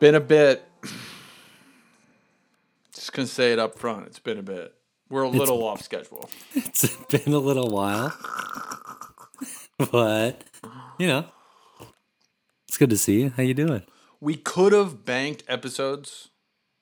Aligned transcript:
been 0.00 0.14
a 0.14 0.20
bit. 0.20 0.64
Just 2.94 3.12
gonna 3.12 3.26
say 3.28 3.52
it 3.52 3.58
up 3.58 3.78
front. 3.78 4.06
It's 4.06 4.18
been 4.18 4.38
a 4.38 4.42
bit. 4.42 4.74
We're 5.08 5.22
a 5.22 5.28
little 5.28 5.62
off 5.64 5.82
schedule. 5.82 6.28
It's 6.54 6.88
been 7.06 7.32
a 7.32 7.38
little 7.38 7.68
while, 7.70 8.12
but 9.90 10.44
you 10.98 11.06
know, 11.06 11.24
it's 12.68 12.76
good 12.78 12.90
to 12.90 12.98
see 12.98 13.22
you. 13.22 13.30
How 13.36 13.42
you 13.42 13.54
doing? 13.54 13.82
We 14.20 14.36
could 14.36 14.72
have 14.72 15.04
banked 15.04 15.42
episodes 15.48 16.28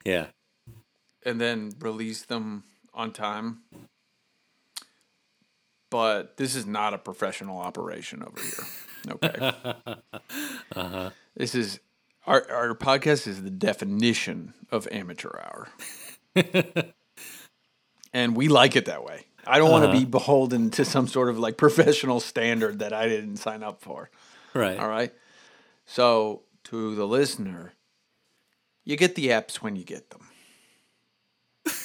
Yeah. 0.05 0.27
and 1.25 1.41
then 1.41 1.73
released 1.81 2.29
them 2.29 2.65
on 2.93 3.13
time. 3.13 3.61
But 5.91 6.37
this 6.37 6.55
is 6.55 6.67
not 6.67 6.93
a 6.93 6.99
professional 6.99 7.59
operation 7.59 8.23
over 8.23 8.41
here. 8.41 8.67
Okay. 9.09 9.53
Uh-huh. 10.75 11.11
This 11.37 11.55
is 11.55 11.79
our 12.29 12.51
our 12.51 12.75
podcast 12.75 13.27
is 13.27 13.43
the 13.43 13.51
definition 13.51 14.55
of 14.71 14.87
amateur 14.93 15.31
hour. 15.39 15.69
and 18.13 18.37
we 18.37 18.49
like 18.49 18.77
it 18.77 18.85
that 18.85 19.03
way. 19.03 19.25
I 19.47 19.59
don't 19.59 19.71
want 19.71 19.91
to 19.91 19.99
be 19.99 20.05
beholden 20.05 20.71
to 20.73 20.85
some 20.85 21.09
sort 21.09 21.31
of 21.31 21.39
like 21.39 21.57
professional 21.57 22.21
standard 22.21 22.81
that 22.81 22.93
I 22.93 23.09
didn't 23.09 23.39
sign 23.39 23.63
up 23.63 23.81
for. 23.81 24.11
Right. 24.53 24.79
All 24.79 24.89
right. 24.89 25.13
So 25.87 26.43
to 26.65 26.95
the 26.95 27.07
listener, 27.07 27.73
you 28.85 28.97
get 28.97 29.15
the 29.15 29.29
apps 29.29 29.57
when 29.57 29.75
you 29.75 29.85
get 29.85 30.11
them. 30.11 30.29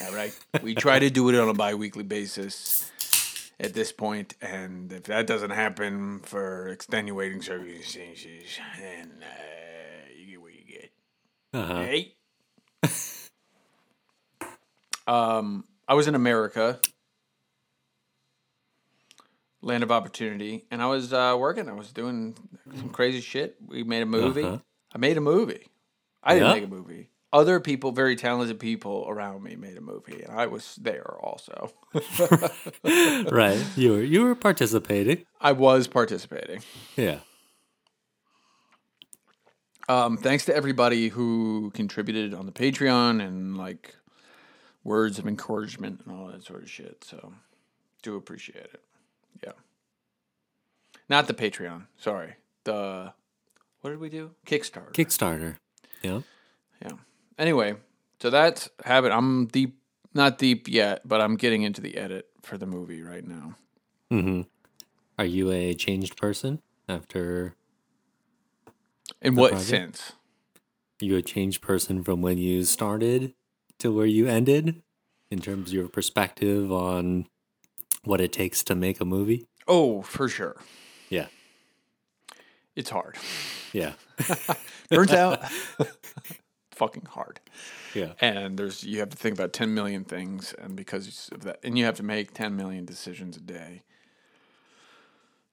All 0.06 0.14
right. 0.14 0.38
we 0.62 0.76
try 0.76 1.00
to 1.00 1.10
do 1.10 1.30
it 1.30 1.36
on 1.36 1.48
a 1.48 1.54
bi-weekly 1.54 2.04
basis 2.04 2.92
at 3.60 3.74
this 3.74 3.92
point, 3.92 4.36
and 4.42 4.92
if 4.92 5.04
that 5.04 5.28
doesn't 5.28 5.52
happen 5.52 6.20
for 6.20 6.68
extenuating 6.68 7.42
circumstances, 7.42 8.60
then 8.80 9.12
uh, 9.22 10.10
you 10.18 10.26
get 10.26 10.42
what 10.42 10.54
you 10.54 10.66
get. 10.66 10.92
Uh-huh. 11.54 11.84
Hey. 11.84 12.16
um, 15.08 15.66
I 15.88 15.94
was 15.94 16.08
in 16.08 16.16
America, 16.16 16.80
land 19.62 19.84
of 19.84 19.92
opportunity, 19.92 20.66
and 20.72 20.82
I 20.82 20.88
was 20.88 21.14
uh, 21.14 21.36
working. 21.38 21.70
I 21.70 21.74
was 21.74 21.92
doing 21.92 22.36
some 22.76 22.90
crazy 22.90 23.22
shit. 23.22 23.56
We 23.66 23.84
made 23.84 24.02
a 24.02 24.06
movie. 24.08 24.44
Uh-huh. 24.44 24.58
I 24.94 24.98
made 24.98 25.18
a 25.18 25.22
movie. 25.22 25.68
I 26.24 26.36
didn't 26.36 26.48
Yeah? 26.50 26.54
make 26.56 26.64
a 26.64 26.68
movie. 26.68 27.10
Other 27.32 27.60
people, 27.60 27.92
very 27.92 28.16
talented 28.16 28.60
people 28.60 29.06
around 29.08 29.42
me, 29.42 29.56
made 29.56 29.76
a 29.76 29.82
movie, 29.82 30.22
and 30.22 30.32
I 30.40 30.46
was 30.46 30.76
there 30.76 31.18
also. 31.20 31.74
right. 32.84 33.66
You 33.76 33.92
were 33.94 34.04
you 34.04 34.22
were 34.24 34.36
participating. 34.36 35.26
I 35.42 35.52
was 35.54 35.88
participating. 35.88 36.62
Yeah. 36.96 37.20
Um, 39.90 40.18
thanks 40.18 40.46
to 40.46 40.56
everybody 40.56 41.10
who 41.10 41.72
contributed 41.74 42.34
on 42.34 42.46
the 42.46 42.52
Patreon 42.52 43.22
and 43.22 43.58
like 43.58 43.96
words 44.84 45.20
of 45.20 45.28
encouragement 45.28 46.02
and 46.06 46.16
all 46.16 46.28
that 46.28 46.44
sort 46.44 46.64
of 46.64 46.70
shit. 46.70 47.04
So, 47.04 47.34
do 48.02 48.16
appreciate 48.16 48.56
it. 48.74 48.82
Yeah. 49.44 49.52
Not 51.10 51.28
the 51.28 51.34
Patreon. 51.34 51.88
Sorry. 51.98 52.36
The 52.64 53.14
what 53.82 53.90
did 53.90 54.00
we 54.00 54.10
do? 54.10 54.32
Kickstarter. 54.46 54.94
Kickstarter. 54.94 55.58
Yeah. 56.02 56.22
yeah. 56.82 56.94
Anyway, 57.38 57.76
so 58.22 58.30
that's 58.30 58.70
habit. 58.86 59.12
I'm 59.12 59.48
deep, 59.48 59.78
not 60.14 60.38
deep 60.38 60.70
yet, 60.70 61.02
but 61.06 61.20
I'm 61.20 61.36
getting 61.36 61.64
into 61.64 61.82
the 61.82 61.98
edit 61.98 62.30
for 62.42 62.58
the 62.58 62.66
movie 62.66 63.02
right 63.02 63.28
now. 63.28 63.56
Mm-hmm. 64.12 64.42
Are 65.20 65.26
you 65.26 65.52
a 65.52 65.74
changed 65.74 66.16
person 66.16 66.62
after? 66.88 67.56
In 69.24 69.36
what 69.36 69.52
project? 69.52 69.70
sense? 69.70 70.12
You 71.00 71.16
a 71.18 71.22
changed 71.22 71.62
person 71.62 72.04
from 72.04 72.22
when 72.22 72.38
you 72.38 72.64
started 72.64 73.34
to 73.80 73.94
where 73.96 74.06
you 74.06 74.28
ended, 74.28 74.82
in 75.32 75.40
terms 75.40 75.70
of 75.70 75.74
your 75.74 75.88
perspective 75.88 76.72
on 76.72 77.26
what 78.04 78.22
it 78.22 78.32
takes 78.32 78.64
to 78.66 78.76
make 78.76 79.02
a 79.02 79.06
movie? 79.06 79.48
Oh, 79.68 80.02
for 80.02 80.30
sure. 80.30 80.58
Yeah. 81.10 81.28
It's 82.76 82.90
hard. 82.90 83.18
Yeah. 83.72 83.94
Turns 84.92 85.12
out, 85.12 85.44
fucking 86.72 87.06
hard. 87.06 87.40
Yeah. 87.96 88.14
and 88.20 88.58
there's 88.58 88.84
you 88.84 89.00
have 89.00 89.10
to 89.10 89.18
think 89.18 89.36
about 89.36 89.54
10 89.54 89.74
million 89.74 90.04
things 90.04 90.56
and 90.58 90.76
because 90.76 91.30
of 91.32 91.44
that 91.44 91.60
and 91.64 91.78
you 91.78 91.86
have 91.86 91.96
to 91.98 92.04
make 92.04 92.34
10 92.34 92.56
million 92.56 92.86
decisions 92.86 93.38
a 93.38 93.40
day 93.40 93.84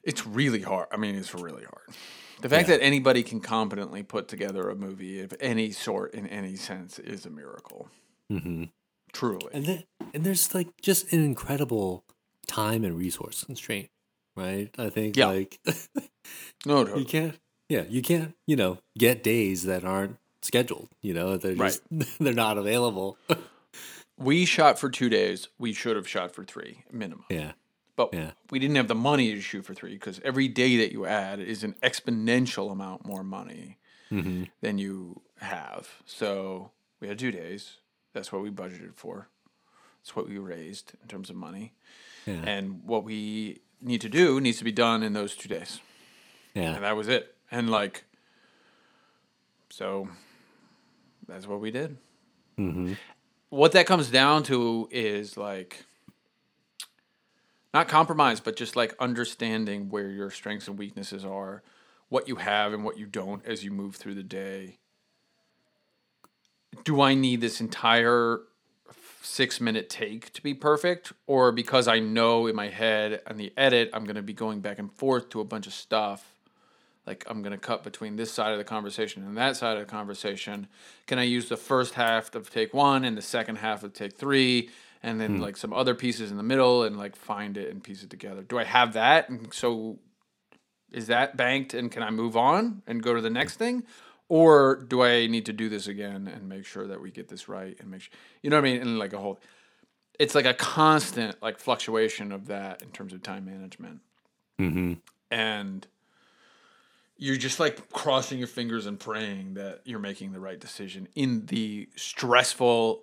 it's 0.03 0.26
really 0.26 0.62
hard 0.62 0.86
i 0.91 0.97
mean 0.97 1.14
it's 1.16 1.34
really 1.34 1.64
hard 1.64 1.94
the 2.40 2.48
fact 2.48 2.68
Yeah. 2.68 2.76
that 2.76 2.82
anybody 2.84 3.22
can 3.22 3.40
competently 3.40 4.02
put 4.02 4.28
together 4.28 4.68
a 4.68 4.74
movie 4.74 5.20
of 5.20 5.34
any 5.40 5.70
sort 5.70 6.14
in 6.14 6.26
any 6.26 6.56
sense 6.56 6.98
is 6.98 7.26
a 7.26 7.30
miracle 7.30 7.88
Mm-hmm. 8.32 8.64
truly 9.12 9.48
And 9.52 9.66
then, 9.66 9.84
and 10.14 10.24
there's 10.24 10.54
like 10.54 10.68
just 10.80 11.12
an 11.12 11.24
incredible 11.24 12.04
time 12.46 12.84
and 12.84 12.96
resource 12.96 13.44
constraint, 13.44 13.88
right? 14.36 14.70
I 14.78 14.88
think 14.88 15.16
Yeah. 15.16 15.26
like 15.26 15.58
no, 16.66 16.82
no 16.84 16.96
you 16.96 17.04
can't, 17.04 17.36
yeah, 17.68 17.84
you 17.88 18.02
can't, 18.02 18.34
you 18.46 18.56
know, 18.56 18.78
get 18.98 19.22
days 19.22 19.64
that 19.64 19.84
aren't 19.84 20.16
scheduled. 20.42 20.88
You 21.02 21.14
know, 21.14 21.36
they're 21.36 21.54
just 21.54 21.82
they're 22.20 22.32
not 22.34 22.56
available. 22.58 23.18
we 24.18 24.44
shot 24.44 24.78
for 24.78 24.90
two 24.90 25.08
days 25.08 25.48
we 25.58 25.72
should 25.72 25.96
have 25.96 26.06
shot 26.08 26.32
for 26.34 26.44
three 26.44 26.84
minimum 26.92 27.24
yeah, 27.30 27.52
but 28.00 28.14
Yeah. 28.14 28.30
we 28.50 28.58
didn't 28.58 28.76
have 28.76 28.88
the 28.88 28.94
money 28.94 29.34
to 29.34 29.42
shoot 29.42 29.66
for 29.66 29.74
three 29.74 29.92
because 29.92 30.20
every 30.24 30.48
day 30.48 30.78
that 30.78 30.90
you 30.90 31.04
add 31.04 31.38
is 31.38 31.62
an 31.62 31.74
exponential 31.82 32.72
amount 32.72 33.04
more 33.04 33.22
money 33.22 33.76
mm-hmm. 34.10 34.44
than 34.62 34.78
you 34.78 35.20
have. 35.40 36.02
So 36.06 36.70
we 36.98 37.08
had 37.08 37.18
two 37.18 37.30
days. 37.30 37.76
That's 38.14 38.32
what 38.32 38.40
we 38.40 38.50
budgeted 38.50 38.94
for. 38.94 39.28
That's 39.98 40.16
what 40.16 40.26
we 40.30 40.38
raised 40.38 40.94
in 41.02 41.08
terms 41.08 41.28
of 41.28 41.36
money. 41.36 41.74
yeah, 42.24 42.42
And 42.46 42.82
what 42.84 43.04
we 43.04 43.60
need 43.82 44.00
to 44.00 44.08
do 44.08 44.40
needs 44.40 44.56
to 44.58 44.64
be 44.64 44.72
done 44.72 45.02
in 45.02 45.12
those 45.12 45.36
two 45.36 45.50
days. 45.50 45.80
And 46.54 46.64
yeah, 46.64 46.80
that 46.80 46.96
was 46.96 47.06
it. 47.06 47.34
And 47.50 47.68
like, 47.70 48.04
so 49.68 50.08
that's 51.28 51.46
what 51.46 51.60
we 51.60 51.70
did. 51.70 51.98
mm-hmm. 52.58 52.94
What 53.50 53.72
that 53.72 53.84
comes 53.84 54.08
down 54.10 54.44
to 54.44 54.88
is 54.90 55.36
like, 55.36 55.84
not 57.72 57.88
compromise, 57.88 58.41
but 58.41 58.56
just 58.56 58.76
like 58.76 58.94
understanding 58.98 59.91
where 59.91 60.08
your 60.08 60.31
strengths 60.31 60.69
and 60.69 60.78
weaknesses 60.78 61.25
are, 61.25 61.62
what 62.08 62.28
you 62.28 62.36
have 62.36 62.72
and 62.72 62.84
what 62.84 62.98
you 62.98 63.06
don't 63.06 63.44
as 63.47 63.64
you 63.64 63.70
move 63.70 63.97
through 63.97 64.14
the 64.14 64.22
day. 64.22 64.78
Do 66.84 67.00
I 67.00 67.14
need 67.14 67.41
this 67.41 67.60
entire 67.60 68.41
six 69.22 69.60
minute 69.60 69.88
take 69.88 70.32
to 70.32 70.42
be 70.42 70.54
perfect? 70.54 71.12
Or 71.26 71.53
because 71.53 71.86
I 71.86 72.00
know 72.00 72.47
in 72.47 72.56
my 72.56 72.69
head 72.69 73.22
and 73.26 73.38
the 73.38 73.53
edit, 73.56 73.91
I'm 73.92 74.04
going 74.04 74.16
to 74.16 74.22
be 74.22 74.32
going 74.32 74.60
back 74.60 74.78
and 74.78 74.92
forth 74.92 75.30
to 75.30 75.41
a 75.41 75.44
bunch 75.44 75.66
of 75.66 75.72
stuff. 75.72 76.34
Like 77.06 77.25
I'm 77.28 77.42
going 77.42 77.53
to 77.53 77.59
cut 77.59 77.82
between 77.84 78.16
this 78.16 78.32
side 78.32 78.53
of 78.53 78.59
the 78.59 78.64
conversation 78.64 79.25
and 79.25 79.36
that 79.36 79.56
side 79.56 79.76
of 79.76 79.86
the 79.86 79.91
conversation. 79.91 80.69
Can 81.06 81.19
I 81.19 81.25
use 81.25 81.48
the 81.48 81.56
first 81.56 81.94
half 81.94 82.34
of 82.34 82.50
take 82.50 82.75
one 82.75 83.04
and 83.04 83.16
the 83.16 83.22
second 83.22 83.56
half 83.56 83.82
of 83.82 83.92
take 83.92 84.16
three? 84.16 84.70
And 85.02 85.18
then 85.20 85.40
like 85.40 85.56
some 85.56 85.72
other 85.72 85.94
pieces 85.94 86.30
in 86.30 86.36
the 86.36 86.42
middle 86.42 86.82
and 86.82 86.98
like 86.98 87.16
find 87.16 87.56
it 87.56 87.70
and 87.70 87.82
piece 87.82 88.02
it 88.02 88.10
together. 88.10 88.42
Do 88.42 88.58
I 88.58 88.64
have 88.64 88.92
that? 88.92 89.30
And 89.30 89.52
so 89.52 89.98
is 90.92 91.06
that 91.06 91.36
banked 91.36 91.72
and 91.72 91.90
can 91.90 92.02
I 92.02 92.10
move 92.10 92.36
on 92.36 92.82
and 92.86 93.02
go 93.02 93.14
to 93.14 93.20
the 93.20 93.30
next 93.30 93.56
thing? 93.56 93.84
Or 94.28 94.76
do 94.76 95.02
I 95.02 95.26
need 95.26 95.46
to 95.46 95.52
do 95.52 95.68
this 95.68 95.86
again 95.86 96.28
and 96.28 96.48
make 96.48 96.66
sure 96.66 96.86
that 96.86 97.00
we 97.00 97.10
get 97.10 97.28
this 97.28 97.48
right 97.48 97.76
and 97.80 97.91
make 97.91 98.02
sure 98.02 98.12
you 98.42 98.50
know 98.50 98.56
what 98.56 98.66
I 98.66 98.72
mean? 98.72 98.82
And 98.82 98.98
like 98.98 99.12
a 99.12 99.18
whole 99.18 99.41
it's 100.18 100.34
like 100.34 100.44
a 100.44 100.52
constant 100.52 101.42
like 101.42 101.58
fluctuation 101.58 102.30
of 102.30 102.48
that 102.48 102.82
in 102.82 102.91
terms 102.91 103.14
of 103.14 103.22
time 103.22 103.46
management. 103.46 104.00
Mm-hmm. 104.58 104.94
And 105.30 105.86
you're 107.16 107.36
just 107.36 107.58
like 107.58 107.91
crossing 107.91 108.38
your 108.38 108.46
fingers 108.46 108.84
and 108.84 109.00
praying 109.00 109.54
that 109.54 109.80
you're 109.84 109.98
making 109.98 110.32
the 110.32 110.41
right 110.41 110.60
decision 110.60 111.08
in 111.14 111.46
the 111.46 111.88
stressful, 111.96 113.03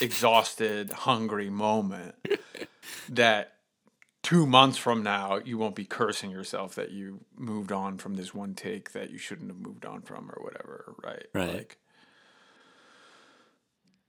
exhausted, 0.00 0.92
hungry 0.92 1.50
moment 1.50 2.14
that 3.08 3.54
two 4.22 4.46
months 4.46 4.76
from 4.78 5.02
now 5.02 5.36
you 5.44 5.56
won't 5.58 5.74
be 5.74 5.84
cursing 5.84 6.30
yourself 6.30 6.74
that 6.74 6.90
you 6.90 7.20
moved 7.36 7.72
on 7.72 7.96
from 7.98 8.14
this 8.16 8.34
one 8.34 8.54
take 8.54 8.92
that 8.92 9.10
you 9.10 9.18
shouldn't 9.18 9.48
have 9.48 9.58
moved 9.60 9.84
on 9.86 10.02
from 10.02 10.30
or 10.30 10.42
whatever 10.42 10.94
right 11.02 11.26
Right. 11.32 11.54
like 11.54 11.78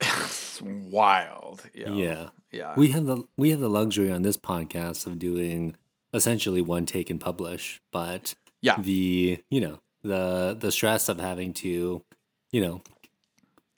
it's 0.00 0.60
wild 0.62 1.62
you 1.74 1.86
know? 1.86 1.94
yeah. 1.94 2.28
yeah 2.50 2.74
We 2.76 2.88
have 2.88 3.06
the 3.06 3.24
we 3.36 3.50
have 3.50 3.60
the 3.60 3.68
luxury 3.70 4.10
on 4.10 4.22
this 4.22 4.36
podcast 4.36 5.06
of 5.06 5.18
doing 5.18 5.76
essentially 6.12 6.60
one 6.62 6.86
take 6.86 7.08
and 7.10 7.20
publish, 7.20 7.80
but 7.92 8.34
Yeah. 8.62 8.80
the 8.80 9.42
you 9.50 9.60
know 9.60 9.80
the 10.02 10.56
the 10.58 10.72
stress 10.72 11.08
of 11.08 11.20
having 11.20 11.52
to 11.54 12.02
you 12.50 12.60
know 12.60 12.82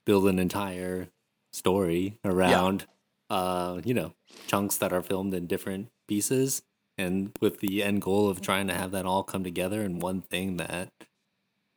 build 0.05 0.27
an 0.29 0.39
entire 0.39 1.09
story 1.53 2.19
around 2.25 2.87
uh 3.31 3.81
you 3.85 3.95
know 3.95 4.15
chunks 4.47 4.77
that 4.79 4.93
are 4.93 5.03
filmed 5.03 5.35
in 5.35 5.47
different 5.47 5.89
pieces 6.09 6.63
and 6.99 7.33
with 7.41 7.61
the 7.61 7.83
end 7.83 8.01
goal 8.03 8.29
of 8.29 8.41
trying 8.41 8.67
to 8.67 8.75
have 8.75 8.91
that 8.91 9.07
all 9.07 9.23
come 9.23 9.45
together 9.45 9.83
in 9.83 9.99
one 9.99 10.21
thing 10.23 10.57
that 10.57 10.91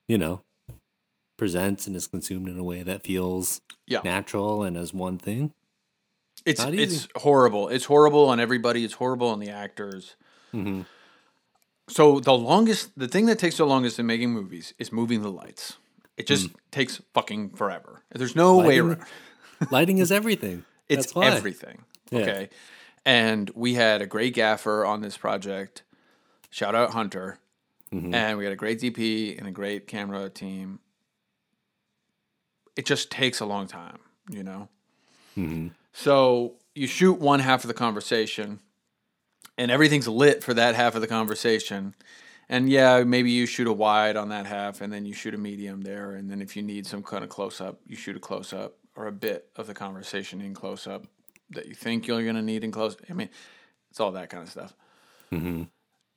you 0.07 0.18
know 0.18 0.42
presents 1.38 1.88
and 1.88 1.95
is 1.95 2.07
consumed 2.07 2.48
in 2.48 2.57
a 2.57 2.63
way 2.63 2.81
that 2.83 3.04
feels 3.04 3.62
Yeah. 3.88 4.00
natural 4.04 4.63
and 4.63 4.77
as 4.77 4.94
one 4.94 5.18
thing. 5.18 5.54
It's 6.45 6.63
it's 6.63 7.07
horrible. 7.16 7.69
It's 7.69 7.86
horrible 7.86 8.30
on 8.30 8.39
everybody. 8.39 8.83
It's 8.86 8.94
horrible 8.94 9.27
on 9.30 9.39
the 9.39 9.50
actors. 9.50 10.16
Mm-hmm. 10.54 10.81
So 11.89 12.19
the 12.19 12.33
longest, 12.33 12.92
the 12.98 13.07
thing 13.07 13.25
that 13.27 13.38
takes 13.39 13.57
the 13.57 13.66
longest 13.66 14.00
in 14.00 14.06
making 14.06 14.31
movies 14.31 14.74
is 14.80 14.92
moving 14.92 15.22
the 15.22 15.31
lights. 15.31 15.77
It 16.18 16.27
just 16.27 16.50
takes 16.72 17.01
fucking 17.13 17.51
forever. 17.51 18.04
There's 18.13 18.36
no 18.36 18.57
way 18.57 18.80
around. 18.80 19.04
Lighting 19.72 19.98
is 20.00 20.12
everything. 20.12 20.66
It's 20.88 21.18
everything. 21.18 21.81
Yeah. 22.12 22.19
Okay. 22.19 22.50
And 23.06 23.50
we 23.56 23.74
had 23.74 24.04
a 24.04 24.06
great 24.06 24.36
gaffer 24.36 24.86
on 24.86 25.02
this 25.02 25.18
project. 25.18 25.81
Shout 26.52 26.75
out 26.75 26.92
Hunter. 26.92 27.40
Mm-hmm. 27.92 28.13
And 28.13 28.38
we 28.38 28.44
had 28.44 28.54
a 28.54 28.56
great 28.56 28.80
DP 28.80 29.38
and 29.38 29.48
a 29.48 29.52
great 29.52 29.88
camera 29.88 30.30
team. 30.30 30.80
It 32.75 32.86
just 32.86 33.10
takes 33.10 33.40
a 33.40 33.46
long 33.46 33.66
time, 33.66 33.98
you 34.30 34.44
know? 34.44 34.69
Mm-hmm. 35.38 35.69
So 35.94 36.56
you 36.74 36.88
shoot 36.88 37.19
one 37.19 37.40
half 37.40 37.63
of 37.63 37.68
the 37.68 37.74
conversation 37.74 38.60
and 39.58 39.72
everything's 39.72 40.08
lit 40.08 40.44
for 40.44 40.54
that 40.54 40.75
half 40.75 40.94
of 40.96 41.01
the 41.01 41.08
conversation. 41.08 41.96
And 42.48 42.69
yeah, 42.69 43.04
maybe 43.04 43.31
you 43.31 43.46
shoot 43.46 43.68
a 43.68 43.74
wide 43.74 44.18
on 44.18 44.30
that 44.30 44.46
half 44.46 44.81
and 44.81 44.92
then 44.94 45.06
you 45.06 45.13
shoot 45.13 45.34
a 45.34 45.38
medium 45.38 45.81
there. 45.81 46.12
And 46.12 46.30
then 46.30 46.42
if 46.42 46.56
you 46.56 46.62
need 46.62 46.86
some 46.86 47.01
kind 47.01 47.24
of 47.24 47.30
close 47.30 47.62
up, 47.62 47.80
you 47.88 47.96
shoot 47.96 48.16
a 48.16 48.19
close 48.19 48.54
up 48.54 48.75
or 48.96 49.08
a 49.08 49.12
bit 49.12 49.50
of 49.56 49.68
the 49.68 49.74
conversation 49.74 50.42
in 50.42 50.54
close 50.54 50.88
up 50.88 51.06
that 51.52 51.68
you 51.68 51.76
think 51.76 52.08
you're 52.08 52.24
going 52.24 52.36
to 52.36 52.42
need 52.42 52.64
in 52.64 52.72
close. 52.72 52.96
I 53.10 53.14
mean, 53.14 53.30
it's 53.92 54.00
all 54.00 54.12
that 54.14 54.30
kind 54.30 54.44
of 54.44 54.50
stuff. 54.50 54.74
Mm-hmm. 55.32 55.64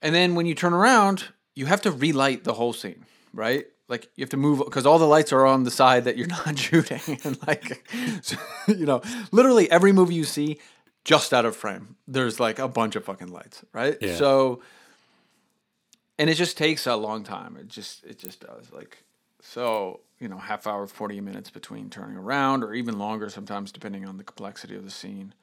And 0.03 0.15
then 0.15 0.35
when 0.35 0.47
you 0.47 0.55
turn 0.55 0.73
around, 0.73 1.25
you 1.55 1.67
have 1.67 1.81
to 1.83 1.91
relight 1.91 2.45
the 2.45 2.55
whole 2.55 2.73
scene, 2.73 3.05
right? 3.33 3.67
Like 3.89 4.09
you 4.15 4.23
have 4.23 4.31
to 4.31 4.37
move 4.37 4.59
because 4.59 4.87
all 4.87 4.99
the 4.99 5.07
lights 5.07 5.33
are 5.33 5.47
on 5.47 5.65
the 5.65 5.71
side 5.71 6.05
that 6.05 6.17
you're 6.17 6.27
not 6.47 6.59
shooting, 6.59 7.01
and 7.25 7.39
like, 7.47 7.89
so, 8.23 8.37
you 8.69 8.87
know, 8.87 9.03
literally 9.33 9.71
every 9.71 9.93
movie 9.93 10.15
you 10.15 10.25
see, 10.25 10.59
just 11.05 11.33
out 11.33 11.47
of 11.47 11.57
frame, 11.57 11.97
there's 12.07 12.39
like 12.39 12.59
a 12.59 12.69
bunch 12.69 12.97
of 12.97 13.05
fucking 13.05 13.29
lights, 13.29 13.65
right? 13.73 13.97
Yeah. 14.01 14.15
So, 14.17 14.61
and 16.19 16.29
it 16.29 16.35
just 16.35 16.59
takes 16.59 16.87
a 16.87 16.97
long 16.97 17.25
time. 17.25 17.57
It 17.57 17.69
just 17.69 18.05
it 18.05 18.19
just 18.19 18.41
does. 18.41 18.71
Like, 18.73 18.99
so 19.41 20.01
you 20.21 20.29
know, 20.29 20.39
half 20.39 20.67
hour, 20.67 20.87
forty 20.87 21.21
minutes 21.21 21.51
between 21.51 21.91
turning 21.91 22.17
around, 22.17 22.63
or 22.63 22.75
even 22.75 22.99
longer 22.99 23.29
sometimes, 23.31 23.73
depending 23.73 24.07
on 24.07 24.17
the 24.17 24.25
complexity 24.25 24.75
of 24.75 24.85
the 24.85 24.91
scene. 24.91 25.35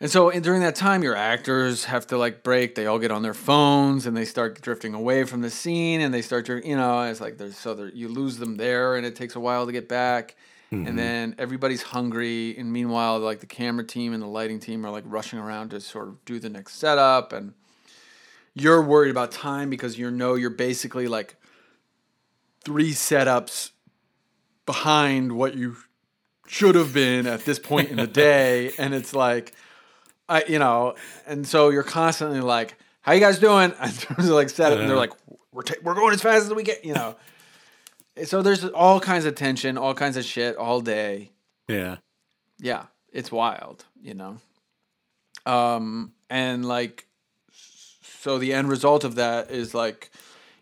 And 0.00 0.10
so 0.10 0.30
and 0.30 0.42
during 0.42 0.62
that 0.62 0.74
time, 0.74 1.02
your 1.02 1.14
actors 1.14 1.84
have 1.84 2.08
to 2.08 2.18
like 2.18 2.42
break. 2.42 2.74
They 2.74 2.86
all 2.86 2.98
get 2.98 3.12
on 3.12 3.22
their 3.22 3.34
phones 3.34 4.04
and 4.04 4.16
they 4.16 4.24
start 4.24 4.60
drifting 4.60 4.94
away 4.94 5.24
from 5.24 5.42
the 5.42 5.50
scene, 5.50 6.00
and 6.00 6.12
they 6.12 6.22
start, 6.22 6.48
you 6.48 6.76
know, 6.76 7.02
it's 7.02 7.20
like 7.20 7.38
there's 7.38 7.56
so 7.56 7.90
you 7.94 8.08
lose 8.08 8.38
them 8.38 8.56
there, 8.56 8.96
and 8.96 9.06
it 9.06 9.14
takes 9.14 9.36
a 9.36 9.40
while 9.40 9.66
to 9.66 9.72
get 9.72 9.88
back. 9.88 10.34
And 10.72 10.86
mm-hmm. 10.86 10.96
then 10.96 11.34
everybody's 11.36 11.82
hungry, 11.82 12.56
and 12.56 12.72
meanwhile, 12.72 13.18
like 13.18 13.40
the 13.40 13.46
camera 13.46 13.84
team 13.84 14.14
and 14.14 14.22
the 14.22 14.26
lighting 14.26 14.58
team 14.58 14.86
are 14.86 14.90
like 14.90 15.04
rushing 15.06 15.38
around 15.38 15.68
to 15.72 15.80
sort 15.82 16.08
of 16.08 16.24
do 16.24 16.38
the 16.38 16.48
next 16.48 16.76
setup, 16.76 17.34
and 17.34 17.52
you're 18.54 18.80
worried 18.80 19.10
about 19.10 19.32
time 19.32 19.68
because 19.68 19.98
you 19.98 20.10
know 20.10 20.34
you're 20.34 20.48
basically 20.48 21.08
like 21.08 21.36
three 22.64 22.92
setups 22.92 23.70
behind 24.66 25.32
what 25.32 25.54
you 25.54 25.76
should 26.46 26.74
have 26.74 26.92
been 26.92 27.26
at 27.26 27.44
this 27.44 27.58
point 27.58 27.90
in 27.90 27.96
the 27.96 28.06
day 28.26 28.72
and 28.78 28.94
it's 28.94 29.14
like 29.14 29.52
i 30.28 30.44
you 30.48 30.58
know 30.58 30.94
and 31.26 31.46
so 31.46 31.70
you're 31.70 31.82
constantly 31.82 32.40
like 32.40 32.76
how 33.02 33.12
you 33.12 33.20
guys 33.20 33.38
doing? 33.38 33.72
In 33.82 33.90
terms 33.90 34.28
of 34.28 34.34
like 34.34 34.48
setup 34.48 34.78
and 34.78 34.88
they're 34.88 34.96
like 34.96 35.12
we're, 35.52 35.62
ta- 35.62 35.74
we're 35.82 35.94
going 35.94 36.14
as 36.14 36.22
fast 36.22 36.46
as 36.46 36.54
we 36.54 36.62
get 36.62 36.84
you 36.84 36.94
know. 36.94 37.16
So 38.24 38.42
there's 38.42 38.64
all 38.64 39.00
kinds 39.00 39.24
of 39.24 39.34
tension 39.34 39.76
all 39.76 39.94
kinds 39.94 40.16
of 40.16 40.24
shit 40.24 40.56
all 40.56 40.80
day. 40.80 41.30
Yeah. 41.68 41.96
yeah 42.58 42.86
it's 43.12 43.30
wild 43.30 43.84
you 44.00 44.14
know. 44.14 44.38
Um 45.44 46.12
and 46.30 46.64
like 46.64 47.06
so 48.02 48.38
the 48.38 48.54
end 48.54 48.68
result 48.68 49.02
of 49.04 49.16
that 49.16 49.50
is 49.50 49.74
like 49.74 50.10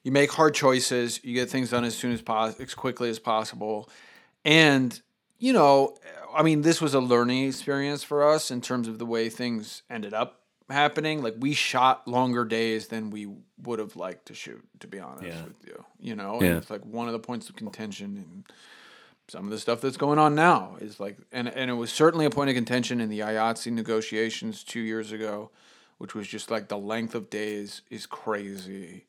you 0.02 0.12
make 0.12 0.32
hard 0.32 0.55
choices. 0.55 1.20
You 1.23 1.35
get 1.35 1.50
things 1.50 1.70
done 1.70 1.85
as 1.85 1.97
soon 1.97 2.12
as 2.12 2.23
possible 2.23 2.62
as 2.62 2.75
quickly 2.75 3.11
as 3.11 3.19
possible. 3.19 3.88
And 4.44 5.00
you 5.38 5.52
know 5.55 5.97
i 6.35 6.43
mean 6.43 6.61
this 6.62 6.81
was 6.82 6.93
a 6.94 7.00
learning 7.00 7.47
experience 7.49 8.05
for 8.05 8.23
us 8.29 8.50
in 8.50 8.61
terms 8.61 8.87
of 8.87 8.99
the 8.99 9.06
way 9.06 9.29
things 9.31 9.82
ended 9.91 10.12
up 10.14 10.43
happening. 10.69 11.23
Like 11.23 11.35
we 11.41 11.55
shot 11.55 12.06
longer 12.06 12.44
days 12.44 12.87
than 12.88 13.11
we 13.11 13.26
would 13.62 13.79
have 13.81 13.97
liked 13.97 14.26
to 14.26 14.35
shoot 14.35 14.62
to 14.81 14.87
be 14.87 15.00
honest 15.00 15.25
Yeah. 15.26 15.44
with 15.44 15.67
you 15.67 15.85
you 15.99 16.14
know? 16.14 16.41
Yeah. 16.41 16.49
and 16.50 16.56
it's 16.58 16.70
like 16.70 16.85
one 16.85 17.06
of 17.08 17.12
the 17.12 17.19
points 17.19 17.49
of 17.49 17.56
contention 17.56 18.17
in 18.17 18.44
some 19.29 19.44
of 19.44 19.50
the 19.50 19.58
stuff 19.58 19.81
that's 19.81 19.97
going 19.97 20.19
on 20.19 20.35
now 20.35 20.76
is 20.81 21.00
like 21.00 21.17
and 21.32 21.49
and 21.49 21.70
it 21.70 21.75
was 21.75 21.91
certainly 21.93 22.26
a 22.26 22.31
point 22.31 22.50
of 22.50 22.55
contention 22.55 23.00
in 23.00 23.08
the 23.08 23.20
IATSE 23.20 23.73
negotiations 23.73 24.62
2 24.62 24.79
years 24.81 25.11
ago 25.12 25.50
which 25.99 26.14
was 26.14 26.29
just 26.29 26.50
like 26.50 26.69
the 26.69 26.79
length 26.79 27.14
of 27.14 27.29
days 27.31 27.82
is 27.91 28.06
crazy 28.06 29.05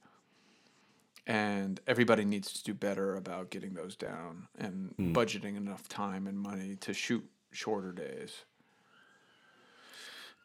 and 1.28 1.80
everybody 1.88 2.26
needs 2.26 2.52
to 2.54 2.64
do 2.64 2.74
better 2.74 3.16
about 3.16 3.50
getting 3.50 3.74
those 3.74 3.96
down 3.96 4.48
and 4.58 4.96
budgeting 4.98 5.56
enough 5.58 5.88
time 5.88 6.28
and 6.28 6.40
money 6.40 6.76
to 6.82 6.94
shoot 6.94 7.24
shorter 7.52 7.92
days. 7.92 8.44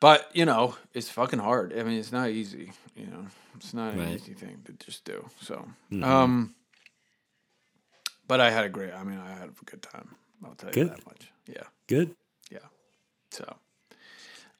But 0.00 0.30
you 0.34 0.44
know 0.44 0.76
it's 0.92 1.08
fucking 1.08 1.38
hard. 1.38 1.72
I 1.78 1.82
mean 1.82 1.98
it's 1.98 2.12
not 2.12 2.30
easy 2.30 2.72
you 2.94 3.06
know? 3.06 3.26
It's 3.56 3.72
not 3.74 3.94
an 3.94 4.00
Right. 4.00 4.14
easy 4.14 4.34
thing 4.34 4.60
to 4.66 4.72
just 4.84 5.04
do 5.04 5.28
so. 5.40 5.66
Um 6.02 6.54
but 8.28 8.40
i 8.40 8.50
had 8.50 8.64
a 8.64 8.68
great 8.68 8.92
i 8.92 9.02
mean 9.04 9.18
i 9.18 9.32
had 9.32 9.48
a 9.48 9.64
good 9.64 9.80
time 9.82 10.16
i'll 10.44 10.54
tell 10.54 10.70
you 10.74 10.84
that 10.88 11.06
much. 11.06 11.30
Yeah. 11.46 11.62
Good. 11.86 12.14
yeah. 12.50 12.58
So, 13.30 13.56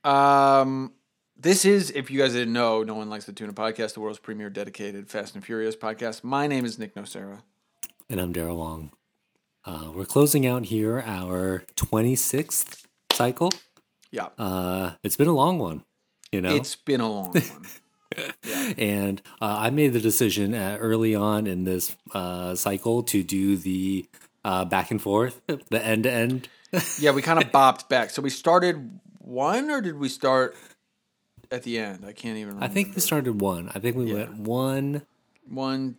um, 0.08 0.92
this 1.38 1.64
is, 1.64 1.90
if 1.90 2.10
you 2.10 2.18
guys 2.18 2.32
didn't 2.32 2.52
know, 2.52 2.82
No 2.82 2.94
One 2.94 3.10
Likes 3.10 3.26
the 3.26 3.32
Tuna 3.32 3.52
podcast, 3.52 3.94
the 3.94 4.00
world's 4.00 4.18
premier 4.18 4.48
dedicated 4.48 5.08
Fast 5.08 5.34
and 5.34 5.44
Furious 5.44 5.76
podcast. 5.76 6.24
My 6.24 6.46
name 6.46 6.64
is 6.64 6.78
Nick 6.78 6.94
Nocera. 6.94 7.42
And 8.08 8.20
I'm 8.20 8.32
Daryl 8.32 8.56
Wong. 8.56 8.90
Uh, 9.64 9.90
we're 9.94 10.06
closing 10.06 10.46
out 10.46 10.66
here 10.66 11.02
our 11.04 11.64
26th 11.76 12.84
cycle. 13.12 13.50
Yeah. 14.10 14.28
Uh, 14.38 14.92
it's 15.02 15.16
been 15.16 15.28
a 15.28 15.34
long 15.34 15.58
one, 15.58 15.84
you 16.32 16.40
know? 16.40 16.54
It's 16.54 16.76
been 16.76 17.00
a 17.00 17.10
long 17.10 17.32
one. 17.32 17.66
and 18.78 19.20
uh, 19.40 19.56
I 19.58 19.70
made 19.70 19.92
the 19.92 20.00
decision 20.00 20.54
uh, 20.54 20.78
early 20.80 21.14
on 21.14 21.46
in 21.46 21.64
this 21.64 21.96
uh, 22.14 22.54
cycle 22.54 23.02
to 23.04 23.22
do 23.22 23.56
the 23.56 24.08
uh, 24.44 24.64
back 24.64 24.90
and 24.90 25.02
forth, 25.02 25.42
the 25.46 25.84
end 25.84 26.04
to 26.04 26.10
end. 26.10 26.48
yeah, 26.98 27.10
we 27.10 27.20
kind 27.20 27.42
of 27.42 27.50
bopped 27.52 27.88
back. 27.88 28.10
So 28.10 28.22
we 28.22 28.30
started 28.30 29.00
one, 29.18 29.70
or 29.70 29.80
did 29.80 29.98
we 29.98 30.08
start 30.08 30.56
at 31.50 31.62
the 31.62 31.78
end? 31.78 32.04
I 32.06 32.12
can't 32.12 32.36
even 32.36 32.54
remember. 32.54 32.64
I 32.64 32.68
think 32.68 32.94
we 32.94 33.00
started 33.00 33.40
one. 33.40 33.70
I 33.74 33.78
think 33.78 33.96
we 33.96 34.12
went 34.12 34.34
one, 34.38 35.02
one, 35.48 35.96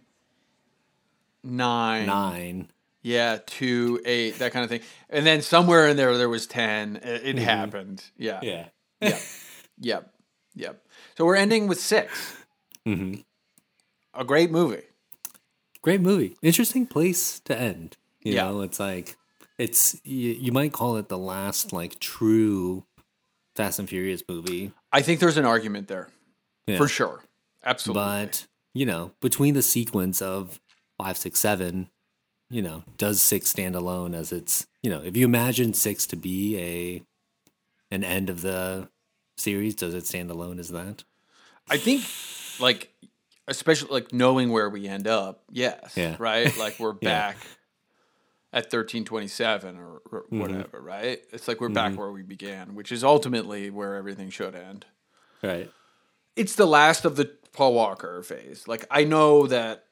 nine, 1.44 2.06
nine. 2.06 2.68
yeah, 3.02 3.40
two, 3.46 4.02
eight, 4.06 4.40
that 4.40 4.52
kind 4.52 4.64
of 4.64 4.70
thing. 4.70 4.82
And 5.10 5.26
then 5.26 5.42
somewhere 5.42 5.88
in 5.88 5.98
there, 5.98 6.18
there 6.18 6.30
was 6.30 6.48
10. 6.48 6.98
It, 6.98 7.22
it 7.26 7.38
happened. 7.38 8.04
Yeah. 8.18 8.40
Yeah. 8.42 8.68
Yep. 9.02 9.20
Yep. 9.80 10.12
Yep. 10.56 10.84
So 11.16 11.26
we're 11.26 11.36
ending 11.36 11.68
with 11.68 11.80
6 11.80 12.34
Mhm. 12.88 13.24
A 14.16 14.24
great 14.26 14.50
movie. 14.50 14.82
Great 15.84 16.02
movie. 16.02 16.36
Interesting 16.42 16.88
place 16.88 17.40
to 17.42 17.56
end. 17.56 17.96
You 18.22 18.34
Yeah. 18.34 18.46
know, 18.46 18.62
it's 18.62 18.80
like, 18.80 19.18
it's, 19.60 20.02
you, 20.04 20.32
you 20.32 20.52
might 20.52 20.74
call 20.74 20.98
it 20.98 21.10
the 21.10 21.18
last, 21.18 21.74
like, 21.74 22.00
true 22.00 22.86
Fast 23.56 23.78
and 23.78 23.88
Furious 23.88 24.24
movie. 24.28 24.72
I 24.92 25.02
think 25.02 25.20
there's 25.20 25.38
an 25.38 25.46
argument 25.46 25.88
there 25.88 26.10
Yeah. 26.66 26.78
for 26.78 26.88
sure. 26.88 27.24
Absolutely. 27.66 28.04
But 28.04 28.48
you 28.74 28.86
know, 28.86 29.12
between 29.22 29.54
the 29.54 29.62
sequence 29.62 30.22
of 30.22 30.60
five, 30.98 31.18
six, 31.18 31.40
seven, 31.40 31.90
you 32.50 32.62
know, 32.62 32.84
does 32.98 33.20
six 33.22 33.50
stand 33.50 33.76
alone 33.76 34.14
as 34.14 34.32
its 34.32 34.68
you 34.84 34.90
know, 34.90 35.02
if 35.04 35.18
you 35.18 35.26
imagine 35.26 35.74
six 35.74 36.06
to 36.08 36.16
be 36.16 36.58
a 36.58 37.04
an 37.94 38.04
end 38.04 38.30
of 38.30 38.42
the 38.42 38.90
series, 39.38 39.76
does 39.76 39.94
it 39.94 40.06
stand 40.06 40.30
alone 40.32 40.60
as 40.60 40.70
that? 40.70 41.04
I 41.70 41.78
think, 41.78 42.04
like, 42.60 42.94
especially 43.48 43.90
like 43.92 44.14
knowing 44.14 44.50
where 44.52 44.70
we 44.70 44.88
end 44.88 45.08
up. 45.08 45.44
Yes. 45.52 45.94
Yeah. 45.96 46.16
Right. 46.20 46.56
Like 46.58 46.80
we're 46.80 46.96
Yeah. 47.02 47.34
At 48.58 48.72
thirteen 48.72 49.06
twenty 49.06 49.28
seven 49.28 49.78
or, 49.78 50.02
or 50.12 50.24
Mm-hmm. 50.24 50.40
whatever. 50.40 50.82
Right. 50.82 51.20
It's 51.32 51.48
like 51.48 51.62
we're 51.62 51.70
back 51.70 51.96
where 51.98 52.12
we 52.12 52.24
began, 52.24 52.76
which 52.76 52.92
is 52.92 53.04
ultimately 53.04 53.70
where 53.70 53.96
everything 53.96 54.30
should 54.30 54.56
end. 54.56 54.86
Right. 55.44 55.70
It's 56.36 56.56
the 56.56 56.66
last 56.66 57.06
of 57.06 57.16
the 57.16 57.32
Paul 57.54 57.74
Walker 57.74 58.22
phase. 58.24 58.68
Like 58.68 58.86
I 58.90 59.04
know 59.04 59.48
that 59.48 59.86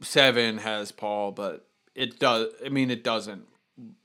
seven 0.00 0.58
has 0.58 0.90
Paul, 0.92 1.32
but 1.32 1.66
it 1.94 2.18
does. 2.18 2.48
I 2.64 2.68
mean, 2.70 2.90
it 2.90 3.04
doesn't 3.04 3.46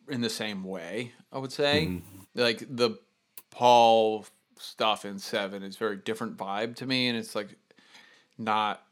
in 0.09 0.21
the 0.21 0.29
same 0.29 0.63
way. 0.63 1.13
I 1.31 1.37
would 1.37 1.51
say 1.51 2.01
like 2.35 2.63
the 2.69 2.97
Paul 3.51 4.25
stuff 4.57 5.05
in 5.05 5.19
seven 5.19 5.63
is 5.63 5.77
very 5.77 5.95
different 5.97 6.37
vibe 6.37 6.75
to 6.77 6.85
me, 6.85 7.07
and 7.07 7.17
it's 7.17 7.35
like 7.35 7.55
not 8.37 8.83